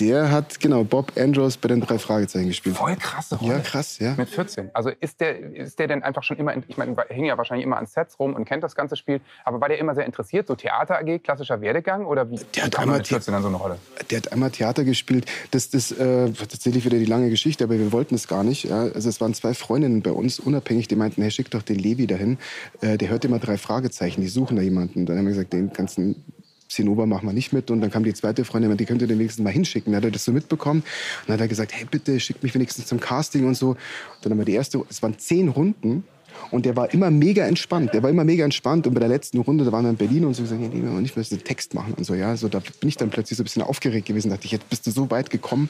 Der 0.00 0.30
hat, 0.30 0.60
genau, 0.60 0.84
Bob 0.84 1.12
Andrews 1.18 1.56
bei 1.56 1.68
den 1.68 1.80
drei 1.80 1.98
Fragezeichen 1.98 2.48
gespielt. 2.48 2.76
Voll 2.76 2.96
krasse 2.96 3.36
Rolle. 3.36 3.54
Ja, 3.54 3.58
krass, 3.60 3.98
ja. 3.98 4.14
Mit 4.16 4.28
14. 4.28 4.70
Also 4.72 4.90
ist 5.00 5.20
der, 5.20 5.38
ist 5.38 5.78
der 5.78 5.88
denn 5.88 6.02
einfach 6.02 6.22
schon 6.22 6.38
immer, 6.38 6.52
in, 6.54 6.64
ich 6.68 6.76
meine, 6.76 6.96
hing 7.08 7.24
ja 7.26 7.36
wahrscheinlich 7.36 7.66
immer 7.66 7.76
an 7.76 7.86
Sets 7.86 8.18
rum 8.18 8.34
und 8.34 8.44
kennt 8.44 8.62
das 8.64 8.74
ganze 8.74 8.96
Spiel, 8.96 9.20
aber 9.44 9.60
war 9.60 9.68
der 9.68 9.78
immer 9.78 9.94
sehr 9.94 10.06
interessiert, 10.06 10.46
so 10.46 10.54
Theater 10.54 10.98
AG, 10.98 11.22
klassischer 11.22 11.60
Werdegang 11.60 12.06
oder 12.06 12.30
wie, 12.30 12.40
der 12.54 12.64
hat 12.64 12.78
einmal 12.78 12.98
mit 12.98 13.08
14 13.08 13.32
dann 13.32 13.42
so 13.42 13.48
eine 13.48 13.56
Rolle? 13.56 13.78
Der 14.10 14.18
hat 14.18 14.32
einmal 14.32 14.50
Theater 14.50 14.84
gespielt. 14.84 15.26
Das 15.50 15.66
ist 15.66 15.92
äh, 15.92 16.30
tatsächlich 16.30 16.84
wieder 16.84 16.98
die 16.98 17.04
lange 17.04 17.30
Geschichte, 17.30 17.64
aber 17.64 17.78
wir 17.78 17.92
wollten 17.92 18.14
es 18.14 18.28
gar 18.28 18.44
nicht. 18.44 18.64
Ja. 18.64 18.82
Also 18.82 19.08
es 19.08 19.20
waren 19.20 19.34
zwei 19.34 19.54
Freundinnen 19.54 20.02
bei 20.02 20.12
uns, 20.12 20.40
unabhängig, 20.40 20.88
die 20.88 20.96
meinten, 20.96 21.22
hey, 21.22 21.30
schick 21.30 21.50
doch 21.50 21.62
den 21.62 21.78
Levi 21.78 22.06
dahin. 22.06 22.38
Äh, 22.80 22.98
der 22.98 23.08
hört 23.08 23.24
immer 23.24 23.38
drei 23.38 23.58
Fragezeichen, 23.58 24.20
die 24.20 24.28
suchen 24.28 24.56
da 24.56 24.62
jemanden. 24.62 25.06
Dann 25.06 25.18
haben 25.18 25.24
wir 25.24 25.32
gesagt, 25.32 25.52
den 25.52 25.72
ganzen 25.72 26.24
Zinnober 26.72 27.06
machen 27.06 27.28
wir 27.28 27.32
nicht 27.32 27.52
mit. 27.52 27.70
Und 27.70 27.80
dann 27.80 27.90
kam 27.90 28.04
die 28.04 28.14
zweite 28.14 28.44
Freundin, 28.44 28.76
die 28.76 28.84
könnte 28.84 29.06
den 29.06 29.18
wenigstens 29.18 29.44
mal 29.44 29.52
hinschicken. 29.52 29.92
Dann 29.92 29.98
hat 30.02 30.04
er 30.04 30.10
das 30.10 30.24
so 30.24 30.32
mitbekommen. 30.32 30.80
Und 30.80 31.28
dann 31.28 31.34
hat 31.34 31.40
er 31.40 31.48
gesagt, 31.48 31.72
hey, 31.72 31.86
bitte 31.90 32.18
schick 32.20 32.42
mich 32.42 32.54
wenigstens 32.54 32.86
zum 32.86 33.00
Casting 33.00 33.46
und 33.46 33.54
so. 33.54 33.70
Und 33.70 33.78
dann 34.22 34.32
haben 34.32 34.38
wir 34.38 34.44
die 34.44 34.54
erste, 34.54 34.84
es 34.88 35.02
waren 35.02 35.18
zehn 35.18 35.48
Runden. 35.48 36.04
Und 36.50 36.66
der 36.66 36.76
war 36.76 36.92
immer 36.92 37.10
mega 37.10 37.46
entspannt. 37.46 37.92
Der 37.94 38.02
war 38.02 38.10
immer 38.10 38.24
mega 38.24 38.44
entspannt. 38.44 38.86
Und 38.86 38.94
bei 38.94 39.00
der 39.00 39.08
letzten 39.08 39.38
Runde, 39.38 39.64
da 39.64 39.72
waren 39.72 39.84
wir 39.84 39.90
in 39.90 39.96
Berlin 39.96 40.24
und 40.24 40.34
so 40.34 40.42
gesagt, 40.42 40.60
nee, 40.60 40.70
wir 40.72 40.90
nicht 40.90 41.16
mehr 41.16 41.26
einen 41.30 41.44
Text 41.44 41.74
machen 41.74 41.94
und 41.94 42.04
so. 42.04 42.14
Ja, 42.14 42.36
so 42.36 42.48
da 42.48 42.60
bin 42.80 42.88
ich 42.88 42.96
dann 42.96 43.10
plötzlich 43.10 43.36
so 43.36 43.42
ein 43.42 43.44
bisschen 43.44 43.62
aufgeregt 43.62 44.06
gewesen. 44.06 44.30
Da 44.30 44.36
dachte 44.36 44.46
ich, 44.46 44.52
jetzt 44.52 44.68
bist 44.68 44.86
du 44.86 44.90
so 44.90 45.10
weit 45.10 45.30
gekommen. 45.30 45.68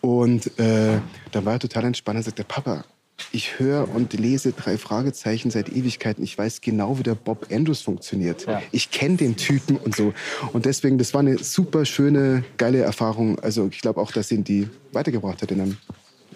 Und 0.00 0.58
äh, 0.58 0.98
dann 1.32 1.44
war 1.44 1.54
er 1.54 1.58
total 1.58 1.84
entspannt. 1.84 2.18
Er 2.18 2.22
sagte, 2.22 2.44
Papa, 2.44 2.84
ich 3.32 3.58
höre 3.58 3.88
und 3.94 4.12
lese 4.14 4.52
drei 4.52 4.78
Fragezeichen 4.78 5.50
seit 5.50 5.68
Ewigkeiten. 5.68 6.22
Ich 6.24 6.36
weiß 6.36 6.60
genau, 6.60 6.98
wie 6.98 7.02
der 7.02 7.14
Bob 7.14 7.48
Andrews 7.52 7.80
funktioniert. 7.80 8.46
Ja. 8.46 8.62
Ich 8.72 8.90
kenne 8.90 9.16
den 9.16 9.36
Typen 9.36 9.76
und 9.76 9.94
so. 9.94 10.14
Und 10.52 10.66
deswegen, 10.66 10.98
das 10.98 11.14
war 11.14 11.20
eine 11.20 11.38
super 11.38 11.84
schöne, 11.84 12.44
geile 12.56 12.78
Erfahrung. 12.78 13.38
Also 13.40 13.68
ich 13.70 13.80
glaube 13.80 14.00
auch, 14.00 14.12
dass 14.12 14.30
ihn 14.30 14.44
die 14.44 14.68
weitergebracht 14.92 15.42
hat 15.42 15.50
in 15.50 15.60
einem 15.60 15.76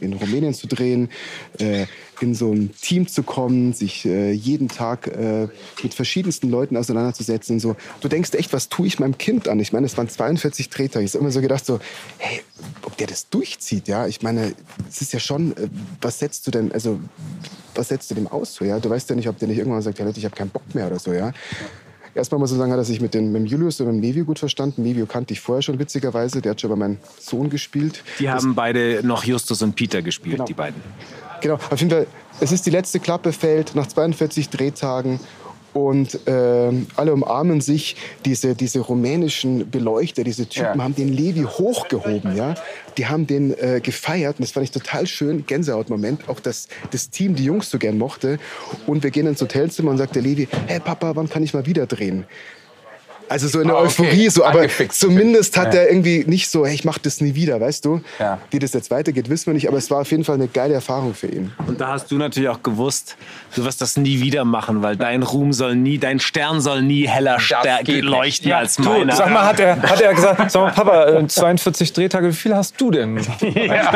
in 0.03 0.13
Rumänien 0.13 0.55
zu 0.55 0.67
drehen, 0.67 1.09
äh, 1.59 1.87
in 2.21 2.35
so 2.35 2.53
ein 2.53 2.71
Team 2.81 3.09
zu 3.09 3.23
kommen, 3.23 3.73
sich 3.73 4.05
äh, 4.05 4.33
jeden 4.33 4.69
Tag 4.69 5.09
äh, 5.09 5.49
mit 5.83 5.95
verschiedensten 5.95 6.51
Leuten 6.51 6.77
auseinanderzusetzen. 6.77 7.57
Und 7.57 7.61
so. 7.61 7.77
Du 8.01 8.09
denkst 8.09 8.35
echt, 8.35 8.53
was 8.53 8.69
tue 8.69 8.87
ich 8.87 8.99
meinem 8.99 9.19
Kind 9.19 9.49
an? 9.49 9.59
Ich 9.61 9.73
meine, 9.73 9.87
es 9.87 9.97
waren 9.97 10.09
42 10.09 10.69
Drehtage. 10.71 11.05
Ich 11.05 11.15
habe 11.15 11.23
immer 11.23 11.33
so 11.33 11.41
gedacht, 11.41 11.67
so, 11.67 11.81
hey, 12.19 12.43
ob 12.83 12.97
der 12.97 13.07
das 13.07 13.29
durchzieht, 13.29 13.89
ja? 13.89 14.07
Ich 14.07 14.23
meine, 14.23 14.55
es 14.89 15.03
ist 15.03 15.13
ja 15.13 15.19
schon, 15.19 15.57
äh, 15.57 15.69
was 16.01 16.19
setzt 16.19 16.47
du 16.47 16.51
denn, 16.51 16.73
also 16.73 17.01
was 17.75 17.89
setzt 17.89 18.11
du 18.11 18.15
dem 18.15 18.27
aus? 18.27 18.55
So, 18.55 18.65
ja? 18.65 18.79
Du 18.79 18.91
weißt 18.91 19.11
ja 19.11 19.17
nicht, 19.17 19.29
ob 19.29 19.39
der 19.39 19.49
nicht 19.49 19.59
irgendwann 19.59 19.83
sagt, 19.83 19.99
ja 19.99 20.05
Leute, 20.05 20.19
ich 20.19 20.25
habe 20.25 20.37
keinen 20.37 20.51
Bock 20.51 20.75
mehr 20.75 20.87
oder 20.87 20.99
so, 20.99 21.13
ja. 21.13 21.33
Erstmal 22.15 22.39
muss 22.39 22.53
ich 22.53 22.59
sagen, 22.59 22.71
hat 22.71 22.79
er 22.79 22.85
sich 22.85 23.01
mit, 23.01 23.15
den, 23.15 23.33
mit 23.33 23.43
dem 23.43 23.47
Julius 23.47 23.81
und 23.81 23.87
mit 23.87 23.97
dem 23.97 24.01
Nevio 24.01 24.25
gut 24.25 24.39
verstanden. 24.39 24.83
Nevio 24.83 25.07
kannte 25.07 25.33
ich 25.33 25.41
vorher 25.41 25.63
schon 25.63 25.79
witzigerweise. 25.79 26.43
Der 26.43 26.51
hat 26.51 26.61
schon 26.61 26.71
bei 26.71 26.77
meinem 26.77 26.99
Sohn 27.19 27.49
gespielt. 27.49 28.05
Die 28.19 28.29
haben 28.29 28.49
das, 28.49 28.57
beide 28.57 29.01
noch 29.03 29.25
Justus 29.25 29.63
und 29.63 29.75
Peter 29.75 30.03
gespielt, 30.03 30.37
genau. 30.37 30.45
die 30.45 30.55
beiden. 30.55 30.81
Genau, 31.41 31.55
auf 31.55 31.81
jeden 31.81 31.91
Fall. 31.91 32.07
Es 32.41 32.53
ist 32.53 32.67
die 32.67 32.71
letzte 32.71 33.01
Klappe 33.01 33.33
fällt 33.33 33.75
nach 33.75 33.87
42 33.87 34.51
Drehtagen 34.51 35.21
und 35.73 36.27
äh, 36.27 36.73
alle 36.97 37.13
umarmen 37.13 37.61
sich. 37.61 37.97
Diese, 38.25 38.55
diese 38.55 38.81
rumänischen 38.81 39.71
Beleuchter, 39.71 40.25
diese 40.25 40.47
Typen 40.49 40.79
ja. 40.79 40.85
haben 40.85 40.95
den 40.95 41.13
Levi 41.13 41.43
hochgehoben. 41.43 42.37
Ja? 42.37 42.55
Die 42.99 43.07
haben 43.07 43.27
den 43.27 43.57
äh, 43.59 43.81
gefeiert 43.83 44.39
und 44.39 44.43
das 44.43 44.53
fand 44.53 44.65
ich 44.65 44.71
total 44.71 45.07
schön. 45.07 45.47
Gänsehautmoment. 45.47 46.29
Auch 46.29 46.41
dass 46.41 46.69
das 46.91 47.11
Team 47.11 47.35
die 47.35 47.45
Jungs 47.45 47.71
so 47.71 47.79
gern 47.79 47.99
mochte. 47.99 48.39
Und 48.87 49.03
wir 49.03 49.11
gehen 49.11 49.27
ins 49.27 49.41
Hotelzimmer 49.41 49.91
und 49.91 49.99
sagt 49.99 50.15
der 50.15 50.23
Levi, 50.23 50.49
hey 50.67 50.81
Papa, 50.81 51.17
wann 51.17 51.29
kann 51.29 51.43
ich 51.43 51.55
mal 51.55 51.67
wieder 51.67 51.87
drehen? 51.87 52.25
Also 53.29 53.49
so 53.49 53.61
in 53.61 53.69
der 53.69 53.77
oh, 53.77 53.81
okay. 53.81 54.03
Euphorie, 54.03 54.29
so, 54.29 54.45
aber 54.45 54.61
Angefixt. 54.61 55.01
zumindest 55.01 55.57
hat 55.57 55.75
ja. 55.75 55.81
er 55.81 55.89
irgendwie 55.89 56.25
nicht 56.27 56.51
so, 56.51 56.67
hey, 56.67 56.75
ich 56.75 56.85
mach 56.85 56.99
das 56.99 57.21
nie 57.21 57.35
wieder, 57.35 57.61
weißt 57.61 57.85
du? 57.85 58.01
Ja. 58.19 58.39
Wie 58.51 58.59
das 58.59 58.73
jetzt 58.73 58.91
weitergeht, 58.91 59.31
wissen 59.31 59.47
wir 59.47 59.55
nicht, 59.55 59.69
aber 59.69 59.79
es 59.79 59.91
war 59.91 60.03
auf 60.03 60.11
jeden 60.11 60.25
Fall 60.25 60.37
eine 60.37 60.49
geile 60.49 60.75
Erfahrung 60.75 61.15
für 61.15 61.29
ihn. 61.29 61.53
Und 61.67 61.81
da 61.81 61.89
hast 61.89 62.11
du 62.11 62.19
natürlich 62.19 62.49
auch 62.49 62.63
gewusst, 62.63 63.17
du 63.55 63.65
wirst 63.65 63.81
das 63.81 63.97
nie 63.97 64.21
wieder 64.21 64.45
machen, 64.45 64.83
weil 64.83 64.97
dein 64.97 65.23
Ruhm 65.23 65.53
soll 65.53 65.77
nie, 65.77 65.99
dein 65.99 66.21
Stern 66.21 66.61
soll 66.61 66.83
nie 66.83 67.09
heller 67.09 67.39
leuchten 67.87 68.51
ja, 68.51 68.59
als 68.59 68.79
meiner. 68.79 69.15
Sag 69.15 69.31
mal, 69.31 69.45
hat 69.45 69.61
er, 69.61 69.81
hat 69.81 70.01
er 70.01 70.15
gesagt, 70.15 70.51
sag 70.51 70.63
mal, 70.63 70.73
Papa, 70.73 71.27
42 71.27 71.91
äh, 71.91 71.93
Drehtage, 71.93 72.29
wie 72.29 72.33
viel 72.33 72.55
hast 72.55 72.81
du 72.81 72.91
denn? 72.91 73.17
er 73.41 73.93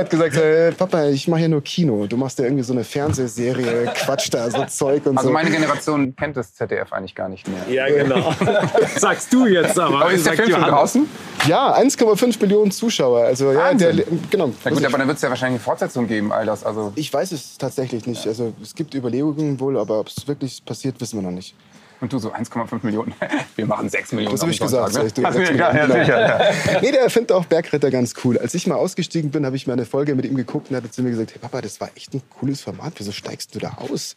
hat 0.00 0.10
gesagt, 0.10 0.36
äh, 0.36 0.72
Papa, 0.72 1.08
ich 1.08 1.28
mache 1.28 1.42
ja 1.42 1.48
nur 1.48 1.62
Kino, 1.62 2.06
du 2.06 2.16
machst 2.16 2.38
ja 2.38 2.44
irgendwie 2.44 2.64
so 2.64 2.72
eine 2.72 2.84
Fernsehserie, 2.84 3.92
Quatsch 3.94 4.28
da, 4.30 4.50
so 4.50 4.64
Zeug 4.64 5.06
und 5.06 5.16
also 5.16 5.28
so. 5.28 5.28
Also 5.28 5.32
meine 5.32 5.50
Generation 5.50 6.14
kennt 6.16 6.36
das 6.36 6.54
ZDF 6.54 6.92
eigentlich 6.92 7.14
gar 7.14 7.28
nicht 7.28 7.48
mehr. 7.48 7.59
Ja, 7.68 7.88
genau. 7.88 8.34
Sagst 8.96 9.32
du 9.32 9.46
jetzt 9.46 9.78
aber. 9.78 10.02
Aber 10.02 10.12
ist 10.12 10.26
der 10.26 10.34
Film 10.34 10.50
schon 10.50 10.62
draußen? 10.62 11.08
Ja, 11.46 11.76
1,5 11.76 12.40
Millionen 12.40 12.70
Zuschauer. 12.70 13.24
Also, 13.24 13.52
ja, 13.52 13.72
der, 13.74 13.94
genau. 14.30 14.52
Na 14.64 14.70
gut, 14.70 14.84
aber 14.84 14.98
dann 14.98 15.06
wird 15.06 15.16
es 15.16 15.22
ja 15.22 15.30
wahrscheinlich 15.30 15.60
eine 15.60 15.64
Fortsetzung 15.64 16.06
geben, 16.06 16.32
all 16.32 16.46
das. 16.46 16.64
Also 16.64 16.92
ich 16.96 17.12
weiß 17.12 17.32
es 17.32 17.56
tatsächlich 17.58 18.06
nicht. 18.06 18.26
Also, 18.26 18.52
es 18.62 18.74
gibt 18.74 18.94
Überlegungen 18.94 19.58
wohl, 19.60 19.78
aber 19.78 20.00
ob 20.00 20.08
es 20.08 20.28
wirklich 20.28 20.64
passiert, 20.64 21.00
wissen 21.00 21.18
wir 21.18 21.22
noch 21.22 21.34
nicht. 21.34 21.54
Und 22.00 22.12
du 22.12 22.18
so 22.18 22.32
1,5 22.32 22.78
Millionen. 22.82 23.14
Wir 23.56 23.66
machen 23.66 23.88
6 23.88 24.12
Millionen. 24.12 24.34
Das 24.34 24.40
habe 24.40 24.52
ich 24.52 24.60
gesagt. 24.60 24.94
Ne? 24.94 25.10
Du, 25.12 25.24
also, 25.24 25.40
ja, 25.40 25.76
ja, 25.76 25.86
sicher, 25.86 26.20
ja. 26.20 26.80
nee, 26.80 26.92
der 26.92 27.10
findet 27.10 27.32
auch 27.32 27.44
Bergritter 27.44 27.90
ganz 27.90 28.14
cool. 28.24 28.38
Als 28.38 28.54
ich 28.54 28.66
mal 28.66 28.76
ausgestiegen 28.76 29.30
bin, 29.30 29.44
habe 29.44 29.56
ich 29.56 29.66
mir 29.66 29.74
eine 29.74 29.84
Folge 29.84 30.14
mit 30.14 30.24
ihm 30.24 30.34
geguckt 30.34 30.70
und 30.70 30.76
er 30.76 30.82
hat 30.82 30.92
zu 30.92 31.02
mir 31.02 31.10
gesagt: 31.10 31.32
Hey 31.32 31.38
Papa, 31.38 31.60
das 31.60 31.78
war 31.80 31.90
echt 31.94 32.14
ein 32.14 32.22
cooles 32.38 32.62
Format. 32.62 32.94
Wieso 32.96 33.12
steigst 33.12 33.54
du 33.54 33.58
da 33.58 33.76
aus? 33.76 34.16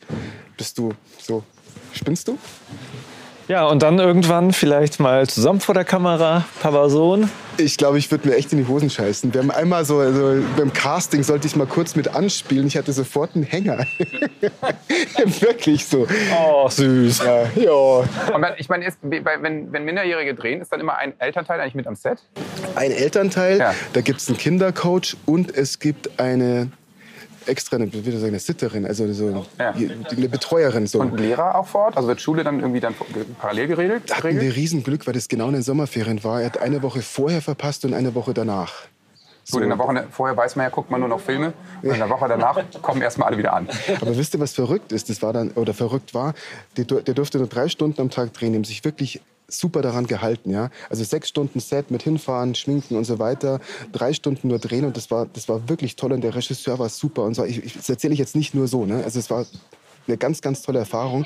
Bist 0.56 0.78
du 0.78 0.94
so. 1.22 1.44
Spinnst 1.91 2.28
du? 2.28 2.38
Ja, 3.50 3.66
und 3.66 3.84
dann 3.84 4.00
irgendwann 4.00 4.54
vielleicht 4.54 5.02
mal 5.02 5.28
zusammen 5.28 5.60
vor 5.60 5.76
der 5.76 5.84
Kamera, 5.84 6.46
Papa 6.62 6.88
Sohn. 6.88 7.30
Ich 7.58 7.78
glaube, 7.78 7.98
ich 7.98 8.10
würde 8.10 8.30
mir 8.30 8.36
echt 8.36 8.52
in 8.54 8.58
die 8.58 8.68
Hosen 8.68 8.89
scheißen. 8.89 9.34
Wir 9.34 9.41
haben 9.41 9.52
einmal 9.52 9.84
so, 9.84 10.00
also 10.00 10.41
beim 10.58 10.72
Casting 10.72 11.24
sollte 11.24 11.46
ich 11.46 11.56
mal 11.56 11.68
kurz 11.68 11.96
mit 11.96 12.16
anspielen. 12.16 12.66
Ich 12.68 12.78
hatte 12.78 12.94
sofort 12.94 13.36
einen 13.36 13.44
Hänger. 13.44 13.86
Wirklich 15.39 15.86
so. 15.86 16.08
Oh, 16.36 16.70
süß. 16.70 17.20
Ja. 17.20 17.44
ja. 17.62 17.72
Und 18.34 18.46
ich 18.58 18.70
meine, 18.70 18.88
wenn, 19.02 19.72
wenn 19.72 19.84
Minderjährige 19.84 20.34
drehen, 20.34 20.62
ist 20.62 20.72
dann 20.72 20.80
immer 20.80 20.98
ein 20.98 21.14
Elternteil 21.20 21.60
eigentlich 21.60 21.76
mit 21.76 21.86
am 21.86 21.96
Set? 21.96 22.20
Ein 22.76 22.91
Elternteil, 22.91 23.60
ja. 23.60 23.76
da 23.91 24.02
gibt 24.02 24.22
es 24.22 24.30
einen 24.30 24.38
Kindercoach 24.38 25.18
und 25.26 25.56
es 25.56 25.80
gibt 25.80 26.20
eine 26.20 26.72
extra 27.48 27.78
eine, 27.78 27.91
wie 27.91 28.12
sagen, 28.12 28.26
eine 28.26 28.39
Sitterin, 28.39 28.86
also 28.86 29.12
so 29.14 29.46
eine 29.58 30.28
Betreuerin. 30.28 30.88
So. 30.88 31.00
Und 31.00 31.20
Lehrer 31.20 31.56
auch 31.56 31.68
vor 31.68 31.86
Ort? 31.86 31.98
Also 31.98 32.08
wird 32.10 32.22
Schule 32.22 32.44
dann 32.44 32.60
irgendwie 32.60 32.80
dann 32.80 32.96
parallel 33.39 33.68
geregelt? 33.68 34.04
Da 34.08 34.18
hatten 34.18 34.39
wir 34.39 34.56
Riesenglück, 34.56 35.06
weil 35.08 35.14
das 35.14 35.28
genau 35.28 35.48
in 35.48 35.54
den 35.54 35.64
Sommerferien 35.64 36.24
war. 36.24 36.41
Er 36.41 36.48
hat 36.48 36.58
eine 36.60 36.82
Woche 36.82 37.02
vorher 37.02 37.41
verpasst 37.41 37.86
und 37.86 37.94
eine 37.94 38.16
Woche 38.16 38.34
danach. 38.34 38.74
So. 39.46 39.58
Gut, 39.58 39.64
in 39.64 39.70
der 39.70 39.78
Woche 39.78 40.08
vorher 40.10 40.38
weiß 40.38 40.56
man 40.56 40.66
ja, 40.66 40.70
guckt 40.70 40.89
man 40.89 41.02
nur 41.02 41.10
noch 41.10 41.20
Filme. 41.20 41.54
Und 41.82 41.91
in 41.91 41.98
der 41.98 42.10
Woche 42.10 42.28
danach 42.30 42.64
kommen 42.82 43.02
erstmal 43.02 43.28
alle 43.28 43.38
wieder 43.38 43.54
an. 43.54 43.68
Aber 44.00 44.16
wisst 44.16 44.34
ihr, 44.34 44.39
was 44.39 44.54
verrückt 44.54 44.94
ist? 44.94 45.10
Das 45.10 45.22
war 45.22 45.34
dann, 45.34 45.52
oder 45.52 45.74
verrückt 45.74 46.14
war, 46.14 46.34
der, 46.78 46.86
der 46.86 47.14
durfte 47.14 47.39
nur 47.39 47.48
drei 47.48 47.68
Stunden 47.68 48.00
am 48.00 48.10
Tag 48.10 48.34
drehen, 48.34 48.56
haben 48.56 48.64
sich 48.64 48.86
wirklich 48.86 49.22
super 49.60 49.82
daran 49.82 50.08
gehalten. 50.08 50.51
Ja? 50.51 50.70
Also 50.89 51.04
sechs 51.04 51.30
Stunden 51.30 51.60
Set 51.60 51.91
mit 51.91 52.04
hinfahren, 52.04 52.56
schminken 52.56 52.95
und 52.95 53.06
so 53.06 53.20
weiter, 53.20 53.60
drei 53.91 54.14
Stunden 54.14 54.47
nur 54.47 54.60
drehen 54.60 54.86
und 54.86 54.97
das 54.97 55.12
war, 55.12 55.26
das 55.26 55.49
war 55.49 55.68
wirklich 55.70 55.95
toll 55.95 56.14
und 56.14 56.22
der 56.22 56.36
Regisseur 56.36 56.80
war 56.80 56.89
super 56.89 57.24
und 57.24 57.36
so. 57.36 57.43
Ich, 57.43 57.64
ich, 57.64 57.74
das 57.74 57.89
erzähle 57.89 58.14
ich 58.14 58.20
jetzt 58.20 58.36
nicht 58.36 58.54
nur 58.54 58.68
so. 58.68 58.86
Ne? 58.86 59.04
Also 59.04 59.20
es 59.20 59.30
war 59.30 59.45
eine 60.08 60.18
ganz, 60.18 60.41
ganz 60.41 60.62
tolle 60.62 60.80
Erfahrung. 60.80 61.26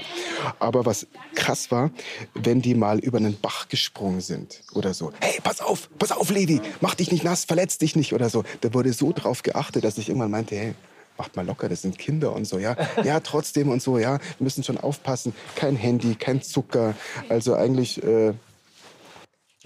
Aber 0.59 0.86
was 0.86 1.07
krass 1.36 1.71
war, 1.71 1.91
wenn 2.34 2.61
die 2.61 2.75
mal 2.75 2.99
über 2.99 3.17
einen 3.17 3.38
Bach 3.39 3.67
gesprungen 3.67 4.21
sind 4.21 4.61
oder 4.73 4.93
so. 4.93 5.11
Hey, 5.19 5.39
pass 5.43 5.61
auf, 5.61 5.89
pass 5.97 6.11
auf, 6.11 6.30
Levi, 6.30 6.61
mach 6.82 6.95
dich 6.95 7.11
nicht 7.11 7.23
nass, 7.23 7.45
verletz 7.45 7.78
dich 7.78 7.95
nicht 7.95 8.13
oder 8.13 8.30
so. 8.30 8.43
Da 8.61 8.73
wurde 8.73 8.93
so 8.93 9.11
drauf 9.13 9.43
geachtet, 9.43 9.84
dass 9.84 9.97
ich 9.97 10.09
irgendwann 10.09 10.32
meinte, 10.32 10.55
hey, 10.55 10.75
macht 11.18 11.36
mal 11.36 11.45
locker, 11.45 11.70
das 11.70 11.82
sind 11.82 11.97
Kinder 11.97 12.34
und 12.34 12.45
so, 12.45 12.59
ja. 12.59 12.76
Ja, 13.03 13.20
trotzdem 13.24 13.70
und 13.70 13.82
so, 13.82 13.97
ja. 13.97 14.20
Wir 14.20 14.43
müssen 14.43 14.63
schon 14.63 14.78
aufpassen. 14.78 15.34
Kein 15.55 15.76
Handy, 15.76 16.15
kein 16.15 16.41
Zucker. 16.41 16.93
Also 17.30 17.55
eigentlich. 17.55 18.03
Äh 18.03 18.34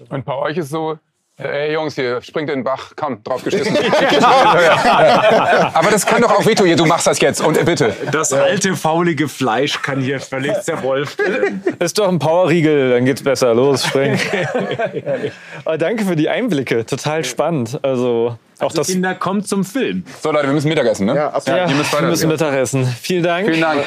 und 0.08 0.24
bei 0.24 0.34
euch 0.34 0.56
ist 0.56 0.70
so, 0.70 0.98
Ey 1.42 1.72
Jungs, 1.72 1.94
hier 1.94 2.22
springt 2.22 2.48
in 2.50 2.60
den 2.60 2.64
Bach, 2.64 2.92
komm, 2.94 3.22
draufgeschissen. 3.24 3.76
Aber 4.22 5.90
das 5.90 6.06
kann 6.06 6.22
doch 6.22 6.30
auch 6.30 6.46
wehtun, 6.46 6.74
du 6.76 6.86
machst 6.86 7.06
das 7.06 7.20
jetzt 7.20 7.40
und 7.40 7.58
äh, 7.58 7.64
bitte. 7.64 7.94
Das 8.12 8.32
alte, 8.32 8.76
faulige 8.76 9.28
Fleisch 9.28 9.82
kann 9.82 10.00
hier 10.00 10.20
völlig 10.20 10.60
zerwolft 10.60 11.18
werden. 11.18 11.62
Ist 11.78 11.98
doch 11.98 12.08
ein 12.08 12.18
Powerriegel, 12.18 12.90
dann 12.90 13.04
geht's 13.04 13.22
besser. 13.22 13.54
Los, 13.54 13.84
spring. 13.84 14.18
Aber 15.64 15.78
danke 15.78 16.04
für 16.04 16.16
die 16.16 16.28
Einblicke, 16.28 16.86
total 16.86 17.24
spannend. 17.24 17.78
Also, 17.82 18.36
auch 18.58 18.64
also 18.66 18.76
das 18.76 18.86
Kinder, 18.88 19.14
kommt 19.14 19.48
zum 19.48 19.64
Film. 19.64 20.04
So 20.20 20.30
Leute, 20.30 20.46
wir 20.46 20.54
müssen 20.54 20.68
Mittagessen, 20.68 21.06
ne? 21.06 21.16
Ja, 21.16 21.30
absolut. 21.30 21.58
Ja, 21.58 21.68
ihr 21.68 21.74
müsst 21.74 21.92
wir 21.92 22.02
müssen 22.02 22.28
Mittagessen. 22.28 22.86
Vielen 22.86 23.22
Dank. 23.24 23.46
Vielen 23.46 23.60
Dank. 23.60 23.84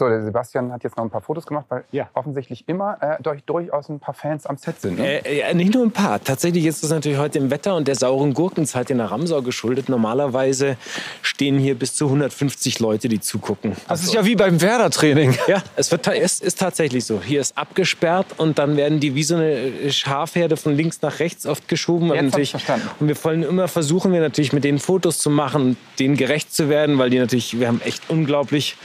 So, 0.00 0.08
der 0.08 0.22
Sebastian 0.22 0.72
hat 0.72 0.82
jetzt 0.82 0.96
noch 0.96 1.04
ein 1.04 1.10
paar 1.10 1.20
Fotos 1.20 1.44
gemacht, 1.44 1.66
weil 1.68 1.84
ja. 1.92 2.08
offensichtlich 2.14 2.66
immer 2.66 2.96
äh, 3.02 3.22
durch, 3.22 3.44
durchaus 3.44 3.90
ein 3.90 4.00
paar 4.00 4.14
Fans 4.14 4.46
am 4.46 4.56
Set 4.56 4.80
sind. 4.80 4.98
Ne? 4.98 5.22
Äh, 5.26 5.40
äh, 5.40 5.52
nicht 5.52 5.74
nur 5.74 5.84
ein 5.84 5.90
paar. 5.90 6.24
Tatsächlich 6.24 6.64
ist 6.64 6.82
es 6.82 6.88
natürlich 6.88 7.18
heute 7.18 7.38
im 7.38 7.50
Wetter 7.50 7.76
und 7.76 7.86
der 7.86 7.96
sauren 7.96 8.32
Gurkenzeit 8.32 8.88
in 8.88 8.96
der 8.96 9.10
Ramsau 9.10 9.42
geschuldet. 9.42 9.90
Normalerweise 9.90 10.78
stehen 11.20 11.58
hier 11.58 11.74
bis 11.74 11.96
zu 11.96 12.06
150 12.06 12.80
Leute, 12.80 13.10
die 13.10 13.20
zugucken. 13.20 13.72
Das 13.72 13.90
also, 13.90 14.04
ist 14.04 14.14
ja 14.14 14.24
wie 14.24 14.36
beim 14.36 14.62
Werder-Training. 14.62 15.36
Ja, 15.46 15.62
es, 15.76 15.90
wird, 15.90 16.06
es 16.08 16.40
ist 16.40 16.58
tatsächlich 16.58 17.04
so. 17.04 17.20
Hier 17.20 17.42
ist 17.42 17.58
abgesperrt 17.58 18.26
und 18.38 18.58
dann 18.58 18.78
werden 18.78 19.00
die 19.00 19.14
wie 19.14 19.22
so 19.22 19.34
eine 19.34 19.92
Schafherde 19.92 20.56
von 20.56 20.74
links 20.74 21.02
nach 21.02 21.18
rechts 21.18 21.44
oft 21.44 21.68
geschoben. 21.68 22.08
Jetzt 22.14 22.36
und, 22.36 22.40
ich 22.40 22.52
verstanden. 22.52 22.88
und 23.00 23.08
wir 23.08 23.22
wollen 23.22 23.42
immer 23.42 23.68
versuchen, 23.68 24.14
wir 24.14 24.20
natürlich 24.20 24.54
mit 24.54 24.64
denen 24.64 24.78
Fotos 24.78 25.18
zu 25.18 25.28
machen, 25.28 25.76
denen 25.98 26.16
gerecht 26.16 26.54
zu 26.54 26.70
werden, 26.70 26.96
weil 26.96 27.10
die 27.10 27.18
natürlich, 27.18 27.60
wir 27.60 27.68
haben 27.68 27.82
echt 27.84 28.08
unglaublich 28.08 28.76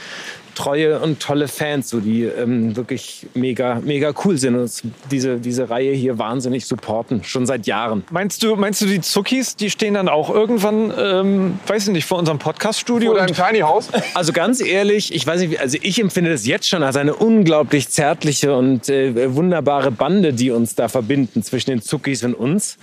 treue 0.56 0.98
und 1.00 1.20
tolle 1.20 1.48
Fans, 1.48 1.90
so, 1.90 2.00
die 2.00 2.24
ähm, 2.24 2.74
wirklich 2.76 3.26
mega, 3.34 3.80
mega 3.84 4.12
cool 4.24 4.38
sind 4.38 4.54
und 4.54 4.62
uns 4.62 4.82
diese, 5.10 5.38
diese 5.38 5.70
Reihe 5.70 5.92
hier 5.92 6.18
wahnsinnig 6.18 6.66
supporten, 6.66 7.22
schon 7.22 7.46
seit 7.46 7.66
Jahren. 7.66 8.04
Meinst 8.10 8.42
du, 8.42 8.56
meinst 8.56 8.80
du 8.80 8.86
die 8.86 9.00
Zuckis, 9.00 9.56
die 9.56 9.70
stehen 9.70 9.94
dann 9.94 10.08
auch 10.08 10.30
irgendwann, 10.30 10.92
ähm, 10.98 11.58
weiß 11.66 11.88
ich 11.88 11.92
nicht, 11.92 12.06
vor 12.06 12.18
unserem 12.18 12.38
Podcast-Studio? 12.38 13.12
Oder 13.12 13.28
im 13.28 13.34
Tiny 13.34 13.60
House? 13.60 13.88
Also 14.14 14.32
ganz 14.32 14.64
ehrlich, 14.64 15.14
ich 15.14 15.26
weiß 15.26 15.40
nicht, 15.42 15.60
also 15.60 15.76
ich 15.82 16.00
empfinde 16.00 16.30
das 16.30 16.46
jetzt 16.46 16.68
schon 16.68 16.82
als 16.82 16.96
eine 16.96 17.14
unglaublich 17.14 17.88
zärtliche 17.88 18.56
und 18.56 18.88
äh, 18.88 19.34
wunderbare 19.34 19.90
Bande, 19.90 20.32
die 20.32 20.50
uns 20.50 20.74
da 20.74 20.88
verbinden 20.88 21.42
zwischen 21.42 21.70
den 21.70 21.82
Zuckis 21.82 22.24
und 22.24 22.34
uns. 22.34 22.78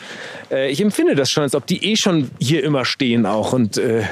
Äh, 0.52 0.70
ich 0.70 0.80
empfinde 0.80 1.16
das 1.16 1.32
schon, 1.32 1.44
als 1.44 1.56
ob 1.56 1.66
die 1.66 1.92
eh 1.92 1.96
schon 1.96 2.30
hier 2.40 2.64
immer 2.64 2.86
stehen 2.86 3.26
auch 3.26 3.54
und 3.54 3.78
äh, 3.78 4.04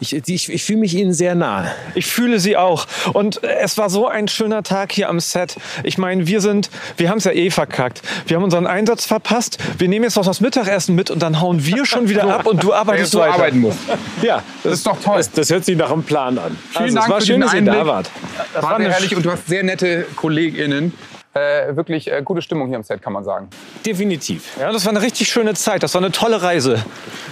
ich, 0.00 0.14
ich, 0.14 0.48
ich 0.48 0.64
fühle 0.64 0.78
mich 0.78 0.94
Ihnen 0.94 1.12
sehr 1.12 1.34
nah. 1.34 1.66
Ich 1.94 2.06
fühle 2.06 2.40
Sie 2.40 2.56
auch. 2.56 2.86
Und 3.12 3.42
es 3.44 3.76
war 3.76 3.90
so 3.90 4.08
ein 4.08 4.28
schöner 4.28 4.62
Tag 4.62 4.92
hier 4.92 5.08
am 5.08 5.20
Set. 5.20 5.56
Ich 5.84 5.98
meine, 5.98 6.26
wir 6.26 6.40
sind, 6.40 6.70
wir 6.96 7.10
haben 7.10 7.18
es 7.18 7.24
ja 7.24 7.32
eh 7.32 7.50
verkackt. 7.50 8.00
Wir 8.26 8.36
haben 8.36 8.44
unseren 8.44 8.66
Einsatz 8.66 9.04
verpasst. 9.04 9.58
Wir 9.78 9.88
nehmen 9.88 10.04
jetzt 10.04 10.16
noch 10.16 10.24
das 10.24 10.40
Mittagessen 10.40 10.94
mit 10.94 11.10
und 11.10 11.20
dann 11.20 11.40
hauen 11.40 11.64
wir 11.66 11.84
schon 11.84 12.08
wieder 12.08 12.34
ab 12.34 12.46
und 12.46 12.62
du 12.62 12.72
arbeitest 12.72 13.14
du 13.14 13.18
weiter. 13.18 13.34
arbeiten 13.34 13.60
musst. 13.60 13.78
Ja, 14.22 14.42
das, 14.62 14.74
ist 14.74 14.86
doch 14.86 14.98
toll. 15.00 15.18
Das, 15.18 15.30
das, 15.30 15.50
hört 15.50 15.64
sich 15.64 15.76
nach 15.76 15.90
einem 15.90 16.02
Plan 16.02 16.38
an. 16.38 16.56
Vielen 16.70 16.84
also, 16.84 16.94
Dank 16.94 17.06
es 17.06 17.12
war 17.12 17.20
für 17.20 17.26
schön, 17.26 17.40
dass 17.40 17.52
ihr 17.52 17.58
Einblick. 17.58 17.78
da 17.78 17.86
wart. 17.86 18.10
Das 18.54 18.62
war 18.62 18.76
sehr 18.78 18.90
herrlich 18.90 19.16
und 19.16 19.24
du 19.24 19.30
hast 19.30 19.46
sehr 19.46 19.62
nette 19.62 20.06
KollegInnen. 20.16 20.94
Äh, 21.32 21.76
wirklich 21.76 22.10
äh, 22.10 22.22
gute 22.24 22.42
Stimmung 22.42 22.66
hier 22.66 22.76
am 22.76 22.82
Set, 22.82 23.00
kann 23.02 23.12
man 23.12 23.22
sagen. 23.22 23.48
Definitiv. 23.86 24.56
Ja, 24.58 24.72
das 24.72 24.84
war 24.84 24.90
eine 24.90 25.00
richtig 25.00 25.28
schöne 25.28 25.54
Zeit. 25.54 25.80
Das 25.84 25.94
war 25.94 26.00
eine 26.02 26.10
tolle 26.10 26.42
Reise. 26.42 26.82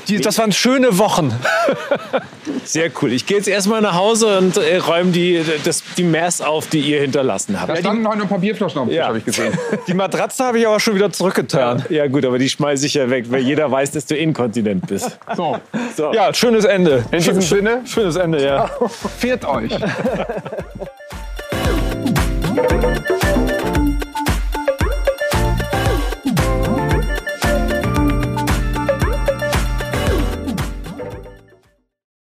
Die, 0.07 0.20
das 0.20 0.38
waren 0.38 0.53
schöne 0.53 0.99
Wochen. 0.99 1.32
Sehr 2.64 2.92
cool. 3.03 3.12
Ich 3.12 3.26
gehe 3.26 3.36
jetzt 3.38 3.49
erstmal 3.49 3.80
nach 3.82 3.94
Hause 3.96 4.38
und 4.38 4.57
äh, 4.57 4.76
räume 4.76 5.11
die, 5.11 5.42
das, 5.64 5.82
die 5.96 6.05
Mess 6.05 6.40
auf, 6.40 6.68
die 6.68 6.78
ihr 6.78 7.01
hinterlassen 7.01 7.61
habt. 7.61 7.70
Da 7.70 7.76
standen 7.76 8.07
heute 8.07 8.18
noch 8.20 8.28
Papierflaschen 8.28 8.80
auf 8.82 8.86
dem 8.88 8.94
Ja. 8.94 9.09
habe 9.09 9.18
ich 9.18 9.24
gesehen. 9.24 9.53
Die 9.88 9.94
Matratze 9.94 10.44
habe 10.44 10.61
ich 10.61 10.66
aber 10.68 10.78
schon 10.78 10.94
wieder 10.94 11.11
zurückgetan. 11.11 11.84
Ja 11.88 12.07
gut, 12.07 12.24
aber 12.24 12.38
die 12.38 12.49
schmeiße 12.49 12.86
ich 12.86 12.94
ja 12.94 13.11
weg, 13.11 13.24
weil 13.30 13.40
jeder 13.40 13.68
weiß, 13.70 13.90
dass 13.90 14.07
du 14.07 14.14
inkontinent 14.16 14.86
bist. 14.86 15.18
So, 15.36 15.57
So. 15.96 16.12
Ja, 16.12 16.32
schönes 16.32 16.64
Ende. 16.64 17.05
in 17.11 17.18
diesem 17.18 17.34
Schön- 17.42 17.59
Sinne, 17.59 17.80
Schönes 17.84 18.14
Ende, 18.16 18.44
ja. 18.44 18.70
fehlt 19.18 19.44
euch. 19.44 19.72